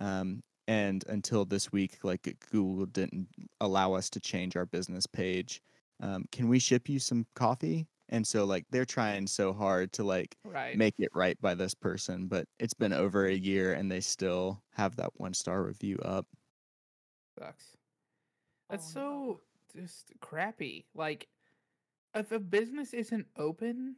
um, 0.00 0.42
and 0.68 1.04
until 1.08 1.44
this 1.46 1.72
week, 1.72 1.98
like 2.04 2.22
Google 2.50 2.86
didn't 2.86 3.28
allow 3.60 3.94
us 3.94 4.10
to 4.10 4.20
change 4.20 4.56
our 4.56 4.66
business 4.66 5.06
page. 5.06 5.62
Um, 6.00 6.26
can 6.32 6.48
we 6.48 6.58
ship 6.60 6.88
you 6.88 6.98
some 7.00 7.26
coffee?" 7.36 7.88
And 8.08 8.26
so 8.26 8.44
like 8.44 8.64
they're 8.70 8.84
trying 8.84 9.26
so 9.26 9.52
hard 9.52 9.92
to 9.94 10.04
like 10.04 10.36
Right. 10.44 10.76
make 10.76 10.94
it 10.98 11.10
right 11.14 11.40
by 11.40 11.54
this 11.54 11.74
person, 11.74 12.28
but 12.28 12.46
it's 12.58 12.74
been 12.74 12.92
over 12.92 13.26
a 13.26 13.34
year 13.34 13.72
and 13.74 13.90
they 13.90 14.00
still 14.00 14.62
have 14.72 14.96
that 14.96 15.10
one 15.16 15.34
star 15.34 15.62
review 15.64 15.98
up. 16.04 16.26
Sucks. 17.38 17.76
That's 18.70 18.96
Oh, 18.96 19.00
no. 19.00 19.40
so 19.74 19.78
just 19.80 20.12
crappy. 20.20 20.86
Like, 20.94 21.28
if 22.14 22.32
a 22.32 22.38
business 22.40 22.94
isn't 22.94 23.26
open, 23.36 23.96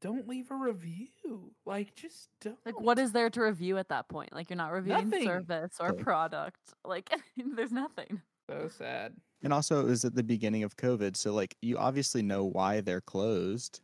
don't 0.00 0.28
leave 0.28 0.50
a 0.50 0.54
review. 0.54 1.54
Like, 1.66 1.94
just 1.94 2.28
don't. 2.40 2.58
Like, 2.64 2.80
what 2.80 2.98
is 2.98 3.12
there 3.12 3.28
to 3.30 3.42
review 3.42 3.76
at 3.78 3.88
that 3.88 4.08
point? 4.08 4.32
Like, 4.32 4.48
you're 4.48 4.56
not 4.56 4.72
reviewing 4.72 5.10
Nothing. 5.10 5.24
service 5.26 5.76
or 5.80 5.92
product. 5.92 6.60
Like, 6.84 7.10
there's 7.36 7.72
nothing. 7.72 8.22
so 8.48 8.68
sad? 8.68 9.16
And 9.42 9.52
also, 9.52 9.80
it 9.80 9.86
was 9.86 10.04
at 10.04 10.14
the 10.14 10.22
beginning 10.22 10.64
of 10.64 10.76
COVID, 10.76 11.16
so 11.16 11.32
like 11.32 11.56
you 11.62 11.78
obviously 11.78 12.22
know 12.22 12.44
why 12.44 12.80
they're 12.80 13.00
closed. 13.00 13.80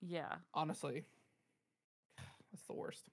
Yeah. 0.00 0.34
Honestly, 0.54 1.04
that's 2.52 2.64
the 2.64 2.74
worst. 2.74 3.08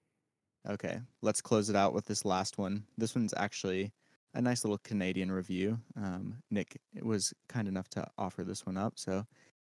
Okay, 0.68 0.98
let's 1.22 1.40
close 1.40 1.70
it 1.70 1.76
out 1.76 1.94
with 1.94 2.06
this 2.06 2.24
last 2.24 2.58
one. 2.58 2.84
This 2.98 3.14
one's 3.14 3.34
actually 3.36 3.92
a 4.34 4.42
nice 4.42 4.64
little 4.64 4.78
Canadian 4.78 5.30
review. 5.30 5.78
Um, 5.96 6.36
Nic 6.50 6.78
was 7.02 7.32
kind 7.48 7.68
enough 7.68 7.88
to 7.90 8.06
offer 8.18 8.42
this 8.42 8.66
one 8.66 8.76
up. 8.76 8.94
So 8.96 9.24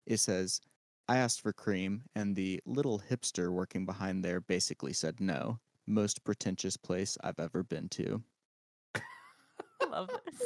it 0.06 0.18
says, 0.18 0.60
I 1.06 1.18
asked 1.18 1.42
for 1.42 1.52
cream, 1.52 2.02
and 2.14 2.34
the 2.34 2.60
little 2.66 3.00
hipster 3.10 3.50
working 3.50 3.86
behind 3.86 4.24
there 4.24 4.40
basically 4.40 4.92
said 4.92 5.20
no. 5.20 5.58
Most 5.86 6.24
pretentious 6.24 6.76
place 6.76 7.16
I've 7.22 7.38
ever 7.38 7.62
been 7.62 7.88
to. 7.90 8.22
I 8.94 9.86
love 9.90 10.10
this. 10.26 10.42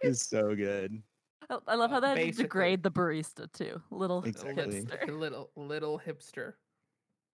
What? 0.00 0.10
It's 0.10 0.26
so 0.28 0.54
good. 0.54 1.02
I, 1.48 1.58
I 1.68 1.74
love 1.76 1.90
how 1.90 1.98
Uh, 1.98 2.00
they 2.00 2.14
basically. 2.26 2.44
degrade 2.44 2.82
the 2.82 2.90
barista 2.90 3.50
too. 3.52 3.80
Little 3.90 4.22
Exactly. 4.24 4.82
hipster. 4.82 5.18
little 5.18 5.50
little 5.56 5.98
hipster. 5.98 6.54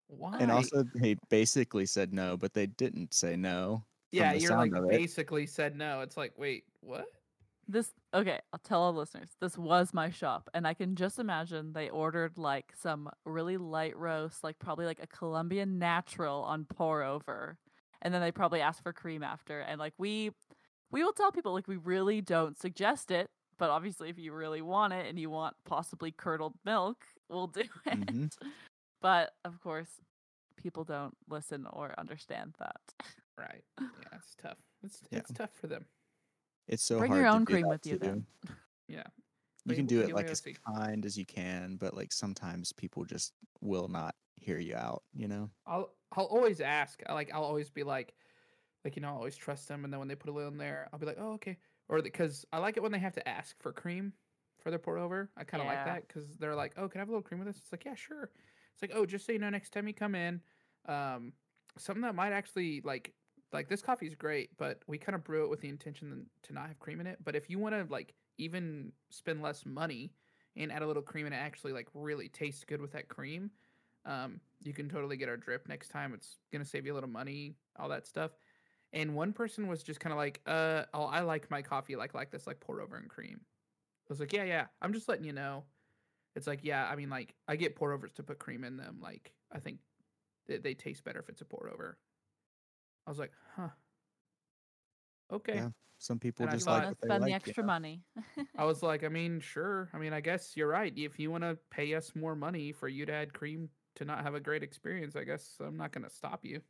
Why? 0.08 0.38
And 0.38 0.50
also, 0.50 0.84
they 0.94 1.16
basically 1.28 1.84
said 1.86 2.14
no, 2.14 2.36
but 2.36 2.54
they 2.54 2.66
didn't 2.66 3.12
say 3.12 3.36
no. 3.36 3.84
yeah, 4.10 4.32
the 4.32 4.40
you're 4.40 4.56
like 4.56 4.72
of 4.74 4.84
it. 4.84 4.90
basically 4.90 5.46
said 5.46 5.76
no. 5.76 6.00
It's 6.00 6.16
like, 6.16 6.32
wait, 6.38 6.64
what? 6.80 7.06
This 7.70 7.92
okay, 8.14 8.40
I'll 8.54 8.58
tell 8.60 8.84
our 8.84 8.92
listeners. 8.92 9.28
This 9.42 9.58
was 9.58 9.92
my 9.92 10.08
shop, 10.08 10.48
and 10.54 10.66
I 10.66 10.72
can 10.72 10.96
just 10.96 11.18
imagine 11.18 11.74
they 11.74 11.90
ordered 11.90 12.38
like 12.38 12.72
some 12.74 13.10
really 13.26 13.58
light 13.58 13.94
roast, 13.98 14.42
like 14.42 14.58
probably 14.58 14.86
like 14.86 15.02
a 15.02 15.06
Colombian 15.06 15.78
natural 15.78 16.42
on 16.44 16.64
pour 16.64 17.02
over, 17.02 17.58
and 18.00 18.14
then 18.14 18.22
they 18.22 18.32
probably 18.32 18.62
asked 18.62 18.82
for 18.82 18.94
cream 18.94 19.22
after. 19.22 19.60
And 19.60 19.78
like 19.78 19.92
we, 19.98 20.30
we 20.90 21.02
will 21.04 21.12
tell 21.12 21.32
people 21.32 21.52
like 21.52 21.68
we 21.68 21.76
really 21.76 22.20
don't 22.20 22.58
suggest 22.58 23.10
it, 23.10 23.30
but 23.58 23.70
obviously 23.70 24.08
if 24.08 24.18
you 24.18 24.32
really 24.32 24.62
want 24.62 24.92
it 24.92 25.06
and 25.06 25.18
you 25.18 25.30
want 25.30 25.56
possibly 25.64 26.12
curdled 26.12 26.54
milk, 26.64 27.04
we'll 27.28 27.46
do 27.48 27.60
it. 27.86 28.00
Mhm. 28.06 28.30
But 29.00 29.34
of 29.44 29.60
course, 29.60 30.00
people 30.56 30.84
don't 30.84 31.16
listen 31.28 31.66
or 31.72 31.94
understand 31.98 32.54
that. 32.58 32.80
Right. 33.38 33.62
Yeah, 33.80 33.86
it's 34.16 34.34
tough. 34.36 34.58
It's 34.82 35.02
Yeah. 35.10 35.18
it's 35.20 35.32
tough 35.32 35.50
for 35.54 35.66
them. 35.68 35.86
It's 36.66 36.82
so 36.82 36.98
Bring 36.98 37.12
hard 37.12 37.20
your 37.22 37.30
own 37.30 37.44
do 37.44 37.52
cream 37.52 37.68
with 37.68 37.86
you 37.86 37.92
too. 37.94 37.98
then. 37.98 38.26
Yeah. 38.88 39.04
You 39.64 39.74
can 39.74 39.86
do 39.86 40.00
it 40.00 40.12
like 40.14 40.26
as 40.28 40.40
kind 40.66 41.04
as 41.04 41.16
you 41.18 41.26
can, 41.26 41.76
but 41.76 41.94
like 41.94 42.12
sometimes 42.12 42.72
people 42.72 43.04
just 43.04 43.34
will 43.60 43.88
not 43.88 44.14
hear 44.36 44.58
you 44.58 44.74
out, 44.74 45.02
you 45.12 45.28
know? 45.28 45.50
I'll 45.66 45.94
I'll 46.12 46.24
always 46.26 46.60
ask. 46.60 47.02
Like 47.08 47.32
I'll 47.34 47.44
always 47.44 47.70
be 47.70 47.82
like, 47.84 48.14
like 48.84 48.96
you 48.96 49.02
know, 49.02 49.08
I 49.08 49.12
always 49.12 49.36
trust 49.36 49.68
them. 49.68 49.84
And 49.84 49.92
then 49.92 49.98
when 49.98 50.08
they 50.08 50.14
put 50.14 50.30
a 50.30 50.32
little 50.32 50.50
in 50.50 50.58
there, 50.58 50.88
I'll 50.92 50.98
be 50.98 51.06
like, 51.06 51.18
oh 51.20 51.32
okay. 51.32 51.56
Or 51.88 52.02
because 52.02 52.44
I 52.52 52.58
like 52.58 52.76
it 52.76 52.82
when 52.82 52.92
they 52.92 52.98
have 52.98 53.14
to 53.14 53.28
ask 53.28 53.60
for 53.62 53.72
cream 53.72 54.12
for 54.62 54.70
their 54.70 54.78
pour 54.78 54.98
over. 54.98 55.30
I 55.36 55.44
kind 55.44 55.62
of 55.62 55.66
like 55.66 55.84
that 55.84 56.06
because 56.06 56.36
they're 56.36 56.54
like, 56.54 56.74
oh, 56.76 56.88
can 56.88 56.98
I 56.98 57.02
have 57.02 57.08
a 57.08 57.12
little 57.12 57.22
cream 57.22 57.38
with 57.40 57.48
this? 57.48 57.58
It's 57.58 57.72
like, 57.72 57.84
yeah, 57.84 57.94
sure. 57.94 58.30
It's 58.72 58.82
like, 58.82 58.92
oh, 58.94 59.06
just 59.06 59.26
so 59.26 59.32
you 59.32 59.38
know, 59.38 59.50
next 59.50 59.70
time 59.70 59.88
you 59.88 59.94
come 59.94 60.14
in, 60.14 60.40
um, 60.88 61.32
something 61.76 62.02
that 62.02 62.14
might 62.14 62.32
actually 62.32 62.80
like 62.84 63.12
like 63.52 63.68
this 63.68 63.80
coffee 63.80 64.06
is 64.06 64.14
great, 64.14 64.50
but 64.58 64.82
we 64.86 64.98
kind 64.98 65.16
of 65.16 65.24
brew 65.24 65.44
it 65.44 65.50
with 65.50 65.60
the 65.60 65.68
intention 65.68 66.26
to 66.42 66.52
not 66.52 66.68
have 66.68 66.78
cream 66.78 67.00
in 67.00 67.06
it. 67.06 67.18
But 67.24 67.34
if 67.34 67.48
you 67.48 67.58
want 67.58 67.74
to 67.74 67.86
like 67.90 68.12
even 68.36 68.92
spend 69.10 69.42
less 69.42 69.64
money 69.64 70.12
and 70.56 70.70
add 70.70 70.82
a 70.82 70.86
little 70.86 71.02
cream 71.02 71.26
and 71.26 71.34
it 71.34 71.38
actually 71.38 71.72
like 71.72 71.88
really 71.94 72.28
tastes 72.28 72.64
good 72.64 72.80
with 72.80 72.92
that 72.92 73.08
cream, 73.08 73.50
um, 74.04 74.40
you 74.62 74.74
can 74.74 74.88
totally 74.88 75.16
get 75.16 75.28
our 75.28 75.36
drip 75.36 75.66
next 75.68 75.88
time. 75.88 76.12
It's 76.12 76.38
gonna 76.52 76.64
save 76.64 76.84
you 76.84 76.92
a 76.92 76.96
little 76.96 77.08
money, 77.08 77.54
all 77.78 77.88
that 77.88 78.06
stuff. 78.06 78.32
And 78.92 79.14
one 79.14 79.32
person 79.32 79.66
was 79.68 79.82
just 79.82 80.00
kind 80.00 80.12
of 80.12 80.16
like, 80.18 80.40
uh, 80.46 80.84
oh, 80.94 81.04
I 81.04 81.20
like 81.20 81.50
my 81.50 81.60
coffee 81.62 81.96
like 81.96 82.14
like 82.14 82.30
this, 82.30 82.46
like 82.46 82.60
pour 82.60 82.80
over 82.80 82.96
and 82.96 83.08
cream. 83.08 83.40
I 83.42 84.06
was 84.08 84.20
like, 84.20 84.32
yeah, 84.32 84.44
yeah. 84.44 84.66
I'm 84.80 84.92
just 84.94 85.08
letting 85.08 85.24
you 85.24 85.32
know. 85.34 85.64
It's 86.34 86.46
like, 86.46 86.60
yeah, 86.62 86.86
I 86.90 86.96
mean, 86.96 87.10
like 87.10 87.34
I 87.46 87.56
get 87.56 87.76
pour 87.76 87.92
overs 87.92 88.12
to 88.14 88.22
put 88.22 88.38
cream 88.38 88.64
in 88.64 88.76
them. 88.76 88.98
Like 89.02 89.32
I 89.52 89.58
think 89.58 89.78
they, 90.46 90.56
they 90.58 90.74
taste 90.74 91.04
better 91.04 91.18
if 91.18 91.28
it's 91.28 91.42
a 91.42 91.44
pour 91.44 91.68
over. 91.72 91.98
I 93.06 93.10
was 93.10 93.18
like, 93.18 93.32
huh. 93.56 93.68
Okay. 95.32 95.56
Yeah. 95.56 95.68
Some 95.98 96.18
people 96.18 96.44
And 96.46 96.52
just 96.54 96.64
thought- 96.64 96.74
like 96.74 96.82
Wanna 96.84 96.88
what 96.90 97.00
they 97.00 97.06
spend 97.08 97.20
like. 97.22 97.26
the 97.26 97.30
you 97.30 97.36
extra 97.36 97.62
know? 97.62 97.66
money. 97.66 98.02
I 98.56 98.64
was 98.64 98.82
like, 98.82 99.04
I 99.04 99.08
mean, 99.08 99.40
sure. 99.40 99.90
I 99.92 99.98
mean, 99.98 100.12
I 100.12 100.20
guess 100.20 100.56
you're 100.56 100.68
right. 100.68 100.92
If 100.96 101.18
you 101.18 101.30
want 101.30 101.42
to 101.44 101.58
pay 101.70 101.94
us 101.94 102.14
more 102.14 102.34
money 102.36 102.72
for 102.72 102.88
you 102.88 103.04
to 103.06 103.12
add 103.12 103.34
cream 103.34 103.68
to 103.96 104.04
not 104.04 104.22
have 104.22 104.34
a 104.34 104.40
great 104.40 104.62
experience, 104.62 105.16
I 105.16 105.24
guess 105.24 105.56
I'm 105.60 105.76
not 105.76 105.92
going 105.92 106.04
to 106.04 106.10
stop 106.10 106.44
you. 106.44 106.60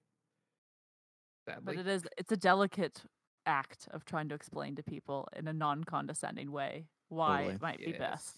Sadly. 1.49 1.63
But 1.65 1.77
it 1.77 1.87
is 1.87 2.07
it's 2.17 2.33
a 2.33 2.37
delicate 2.37 3.03
act 3.47 3.89
of 3.93 4.05
trying 4.05 4.29
to 4.29 4.35
explain 4.35 4.77
to 4.77 4.83
people 4.83 5.29
in 5.35 5.49
a 5.49 5.53
non-condescending 5.53 6.53
way 6.53 6.87
why 7.09 7.39
Totally. 7.39 7.55
it 7.55 7.63
might 7.63 7.79
be 7.79 7.93
best. 7.93 8.37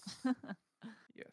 yes. 1.15 1.27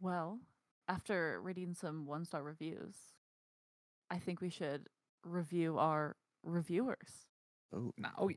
well, 0.00 0.38
after 0.88 1.40
reading 1.40 1.74
some 1.74 2.06
one-star 2.06 2.42
reviews, 2.42 2.94
I 4.10 4.18
think 4.18 4.40
we 4.40 4.50
should 4.50 4.88
review 5.24 5.78
our 5.78 6.16
reviewers. 6.42 7.26
Oh, 7.74 7.92
No. 7.96 8.10
Oh, 8.18 8.30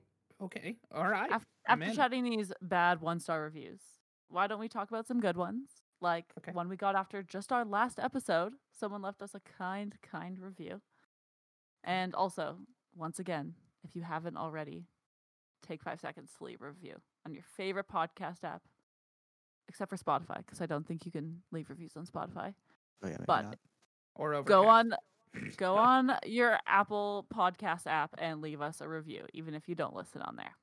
okay. 0.43 0.77
All 0.93 1.07
right. 1.07 1.29
Af- 1.31 1.45
I'm 1.67 1.81
after 1.81 1.95
chatting 1.95 2.23
these 2.23 2.53
bad 2.61 3.01
one-star 3.01 3.41
reviews, 3.43 3.81
why 4.29 4.47
don't 4.47 4.59
we 4.59 4.69
talk 4.69 4.89
about 4.89 5.07
some 5.07 5.19
good 5.19 5.35
ones? 5.35 5.69
Like 6.01 6.25
Okay. 6.37 6.51
one 6.51 6.69
we 6.69 6.75
got 6.77 6.95
after 6.95 7.23
just 7.23 7.51
our 7.51 7.65
last 7.65 7.99
episode. 7.99 8.53
Someone 8.71 9.01
left 9.01 9.21
us 9.21 9.33
a 9.33 9.39
kind, 9.39 9.95
kind 10.01 10.39
review. 10.39 10.81
Hmm. 11.83 11.89
And 11.91 12.15
also, 12.15 12.57
once 12.95 13.19
again, 13.19 13.55
if 13.83 13.95
you 13.95 14.01
haven't 14.03 14.37
already, 14.37 14.85
take 15.65 15.81
five 15.81 15.99
seconds 15.99 16.31
to 16.37 16.43
leave 16.43 16.61
a 16.61 16.67
review 16.67 16.95
on 17.25 17.33
your 17.33 17.43
favorite 17.43 17.87
podcast 17.87 18.43
app, 18.43 18.61
except 19.67 19.89
for 19.89 19.97
Spotify, 19.97 20.37
because 20.37 20.61
I 20.61 20.65
don't 20.65 20.85
think 20.87 21.05
you 21.05 21.11
can 21.11 21.41
leave 21.51 21.69
reviews 21.69 21.95
on 21.97 22.05
Spotify. 22.05 22.53
oh 23.03 23.07
yeah, 23.09 23.17
But 23.25 23.41
not. 23.43 23.57
or. 24.15 24.43
Go 24.43 24.67
on, 24.67 24.93
go 25.57 25.75
on 25.77 26.13
your 26.25 26.59
Apple 26.67 27.25
Podcast 27.33 27.87
app 27.87 28.13
and 28.19 28.41
leave 28.41 28.61
us 28.61 28.81
a 28.81 28.87
review, 28.87 29.25
even 29.33 29.53
if 29.55 29.67
you 29.67 29.75
don't 29.75 29.95
listen 29.95 30.21
on 30.21 30.35
there. 30.35 30.55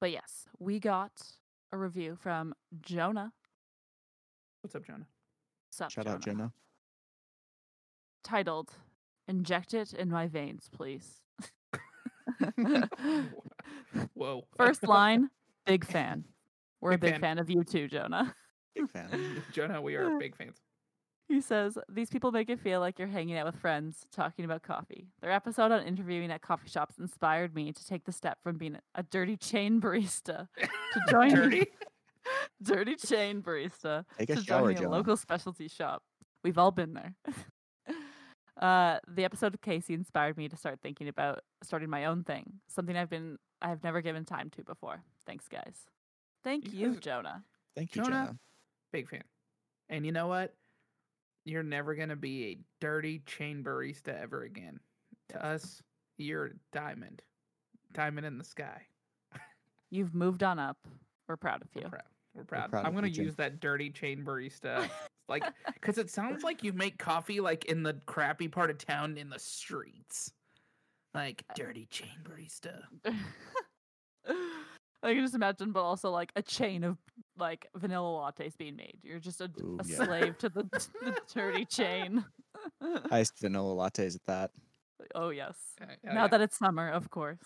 But 0.00 0.10
yes, 0.12 0.46
we 0.58 0.78
got 0.80 1.22
a 1.72 1.76
review 1.78 2.16
from 2.20 2.54
Jonah. 2.80 3.32
What's 4.62 4.74
up, 4.74 4.84
Jonah? 4.84 5.06
Sup, 5.70 5.90
Shout 5.90 6.06
out 6.06 6.20
Jonah. 6.22 6.52
Titled 8.24 8.70
"Inject 9.26 9.74
it 9.74 9.92
in 9.94 10.10
my 10.10 10.26
veins, 10.26 10.68
please." 10.72 11.20
Whoa. 14.14 14.44
First 14.56 14.86
line, 14.86 15.30
big 15.66 15.84
fan. 15.90 16.24
We're 16.80 16.92
a 16.92 16.98
Big 16.98 17.00
big 17.00 17.12
fan. 17.14 17.20
fan 17.20 17.38
of 17.38 17.50
you 17.50 17.64
too, 17.64 17.88
Jonah. 17.88 18.34
Big 18.74 18.88
fan. 18.90 19.42
Jonah, 19.52 19.80
we 19.82 19.94
are 19.96 20.18
big 20.18 20.36
fans. 20.36 20.58
He 21.28 21.40
says, 21.42 21.76
These 21.90 22.08
people 22.10 22.32
make 22.32 22.48
it 22.48 22.58
feel 22.60 22.80
like 22.80 22.98
you're 22.98 23.08
hanging 23.08 23.36
out 23.36 23.44
with 23.46 23.56
friends 23.60 24.06
talking 24.12 24.44
about 24.46 24.62
coffee. 24.62 25.08
Their 25.20 25.30
episode 25.32 25.72
on 25.72 25.82
interviewing 25.82 26.30
at 26.30 26.40
coffee 26.40 26.68
shops 26.70 26.96
inspired 26.98 27.54
me 27.54 27.72
to 27.72 27.86
take 27.86 28.04
the 28.04 28.12
step 28.12 28.38
from 28.42 28.56
being 28.56 28.78
a 28.94 29.02
dirty 29.02 29.36
chain 29.36 29.80
barista 29.80 30.48
to 30.58 31.00
join 31.10 31.34
Dirty? 32.62 32.94
dirty 32.94 33.06
chain 33.06 33.42
barista 33.42 34.04
Take 34.18 34.30
a 34.30 34.36
to 34.36 34.42
shower, 34.42 34.72
joining 34.72 34.84
a 34.84 34.90
local 34.90 35.16
specialty 35.16 35.68
shop. 35.68 36.02
We've 36.42 36.58
all 36.58 36.70
been 36.70 36.94
there. 36.94 37.14
uh, 38.60 38.98
the 39.08 39.24
episode 39.24 39.54
of 39.54 39.60
Casey 39.60 39.94
inspired 39.94 40.36
me 40.36 40.48
to 40.48 40.56
start 40.56 40.80
thinking 40.82 41.08
about 41.08 41.40
starting 41.62 41.90
my 41.90 42.06
own 42.06 42.24
thing, 42.24 42.44
something 42.68 42.96
I've 42.96 43.10
been 43.10 43.38
I've 43.62 43.82
never 43.82 44.00
given 44.00 44.24
time 44.24 44.50
to 44.50 44.64
before. 44.64 45.02
Thanks, 45.26 45.48
guys. 45.48 45.76
Thank 46.44 46.72
You 46.72 46.78
you, 46.78 46.92
guys- 46.94 47.00
Jonah. 47.02 47.44
Thank 47.76 47.94
you, 47.94 48.02
Jonah? 48.02 48.16
Jonah. 48.26 48.38
Big 48.92 49.08
fan. 49.08 49.22
And 49.88 50.04
you 50.06 50.12
know 50.12 50.26
what? 50.26 50.54
You're 51.44 51.62
never 51.62 51.94
gonna 51.94 52.16
be 52.16 52.46
a 52.46 52.58
dirty 52.80 53.20
chain 53.20 53.62
barista 53.64 54.20
ever 54.20 54.42
again. 54.42 54.80
To 55.30 55.44
us, 55.44 55.82
you're 56.16 56.46
a 56.46 56.50
diamond, 56.72 57.22
diamond 57.92 58.26
in 58.26 58.38
the 58.38 58.44
sky. 58.44 58.82
You've 59.90 60.14
moved 60.14 60.42
on 60.42 60.58
up. 60.58 60.78
We're 61.28 61.36
proud 61.36 61.62
of 61.62 61.68
We're 61.74 61.82
you. 61.82 61.88
Proud. 62.44 62.64
We're 62.64 62.68
proud. 62.68 62.82
proud 62.82 62.86
I'm 62.86 62.94
gonna 62.94 63.08
use 63.08 63.34
that 63.36 63.60
dirty 63.60 63.90
chain 63.90 64.24
barista, 64.24 64.88
like, 65.28 65.44
because 65.74 65.98
it 65.98 66.10
sounds 66.10 66.42
like 66.42 66.62
you 66.62 66.72
make 66.72 66.98
coffee 66.98 67.40
like 67.40 67.64
in 67.66 67.82
the 67.82 67.94
crappy 68.06 68.48
part 68.48 68.70
of 68.70 68.78
town 68.78 69.16
in 69.16 69.30
the 69.30 69.38
streets, 69.38 70.32
like 71.14 71.44
dirty 71.54 71.86
chain 71.90 72.08
barista. 72.24 72.82
I 75.02 75.14
can 75.14 75.22
just 75.22 75.34
imagine, 75.34 75.70
but 75.72 75.82
also 75.82 76.10
like 76.10 76.32
a 76.34 76.42
chain 76.42 76.82
of 76.82 76.98
like 77.38 77.68
vanilla 77.76 78.32
lattes 78.32 78.56
being 78.56 78.76
made. 78.76 78.98
You're 79.02 79.20
just 79.20 79.40
a, 79.40 79.50
Ooh, 79.60 79.78
a 79.80 79.86
yeah. 79.86 80.04
slave 80.04 80.38
to 80.38 80.48
the, 80.48 80.64
the 81.02 81.16
dirty 81.32 81.64
chain. 81.64 82.24
Iced 83.10 83.38
vanilla 83.38 83.74
lattes 83.74 84.16
at 84.16 84.24
that. 84.26 84.50
oh 85.14 85.30
yes. 85.30 85.56
Uh, 85.80 85.84
oh, 85.90 86.14
now 86.14 86.22
yeah, 86.22 86.28
that 86.28 86.40
it's 86.40 86.58
summer, 86.58 86.90
of 86.90 87.10
course. 87.10 87.38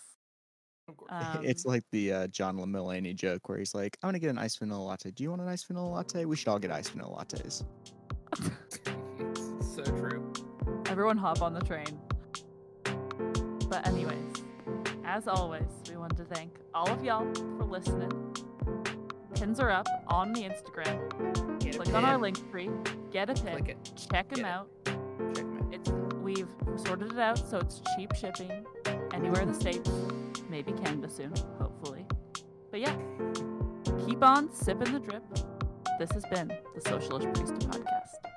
Of 0.87 0.97
course. 0.97 1.11
it's 1.43 1.65
Um, 1.65 1.71
like 1.71 1.83
the 1.91 2.13
uh, 2.13 2.27
John 2.27 2.57
Mulaney 2.57 3.15
joke 3.15 3.47
where 3.49 3.57
he's 3.57 3.73
like, 3.73 3.97
"I'm 4.03 4.07
gonna 4.07 4.19
get 4.19 4.29
an 4.29 4.37
iced 4.37 4.59
vanilla 4.59 4.83
latte. 4.83 5.11
Do 5.11 5.23
you 5.23 5.29
want 5.29 5.41
an 5.41 5.47
iced 5.47 5.67
vanilla 5.67 5.87
latte? 5.89 6.25
We 6.25 6.35
should 6.35 6.47
all 6.49 6.59
get 6.59 6.71
iced 6.71 6.91
vanilla 6.91 7.17
lattes." 7.23 7.63
it's 9.19 9.75
so 9.75 9.83
true. 9.83 10.31
Everyone 10.87 11.17
hop 11.17 11.41
on 11.41 11.53
the 11.53 11.61
train. 11.61 11.85
But 13.69 13.87
anyways, 13.87 14.43
as 15.05 15.27
always, 15.27 15.63
we 15.89 15.97
want 15.97 16.15
to 16.17 16.25
thank 16.25 16.51
all 16.73 16.89
of 16.89 17.03
y'all 17.03 17.25
for 17.33 17.63
listening. 17.65 18.11
Pins 19.35 19.59
are 19.59 19.71
up 19.71 19.87
on 20.07 20.31
the 20.33 20.41
Instagram. 20.41 21.59
Get 21.59 21.75
Click 21.75 21.93
on 21.93 22.05
our 22.05 22.17
link 22.17 22.49
tree, 22.51 22.69
get 23.11 23.29
a 23.29 23.33
Click 23.33 23.65
pin, 23.65 23.77
it. 23.77 23.91
check 24.11 24.29
them 24.29 24.39
it. 24.39 24.45
out. 24.45 24.69
Check 24.85 24.95
'em 25.39 25.57
out. 25.57 25.73
It's 25.73 25.89
we've 26.21 26.47
sorted 26.77 27.11
it 27.13 27.19
out 27.19 27.37
so 27.37 27.57
it's 27.57 27.81
cheap 27.95 28.13
shipping 28.15 28.65
anywhere 29.13 29.41
in 29.41 29.47
the 29.47 29.53
states, 29.53 29.89
maybe 30.49 30.71
Canada 30.73 31.09
soon, 31.09 31.33
hopefully. 31.59 32.05
But 32.71 32.81
yeah, 32.81 32.95
keep 34.05 34.23
on 34.23 34.53
sipping 34.53 34.91
the 34.91 34.99
drip. 34.99 35.23
This 35.99 36.11
has 36.11 36.25
been 36.25 36.47
the 36.47 36.81
Socialist 36.81 37.27
Barista 37.27 37.59
Podcast. 37.67 38.32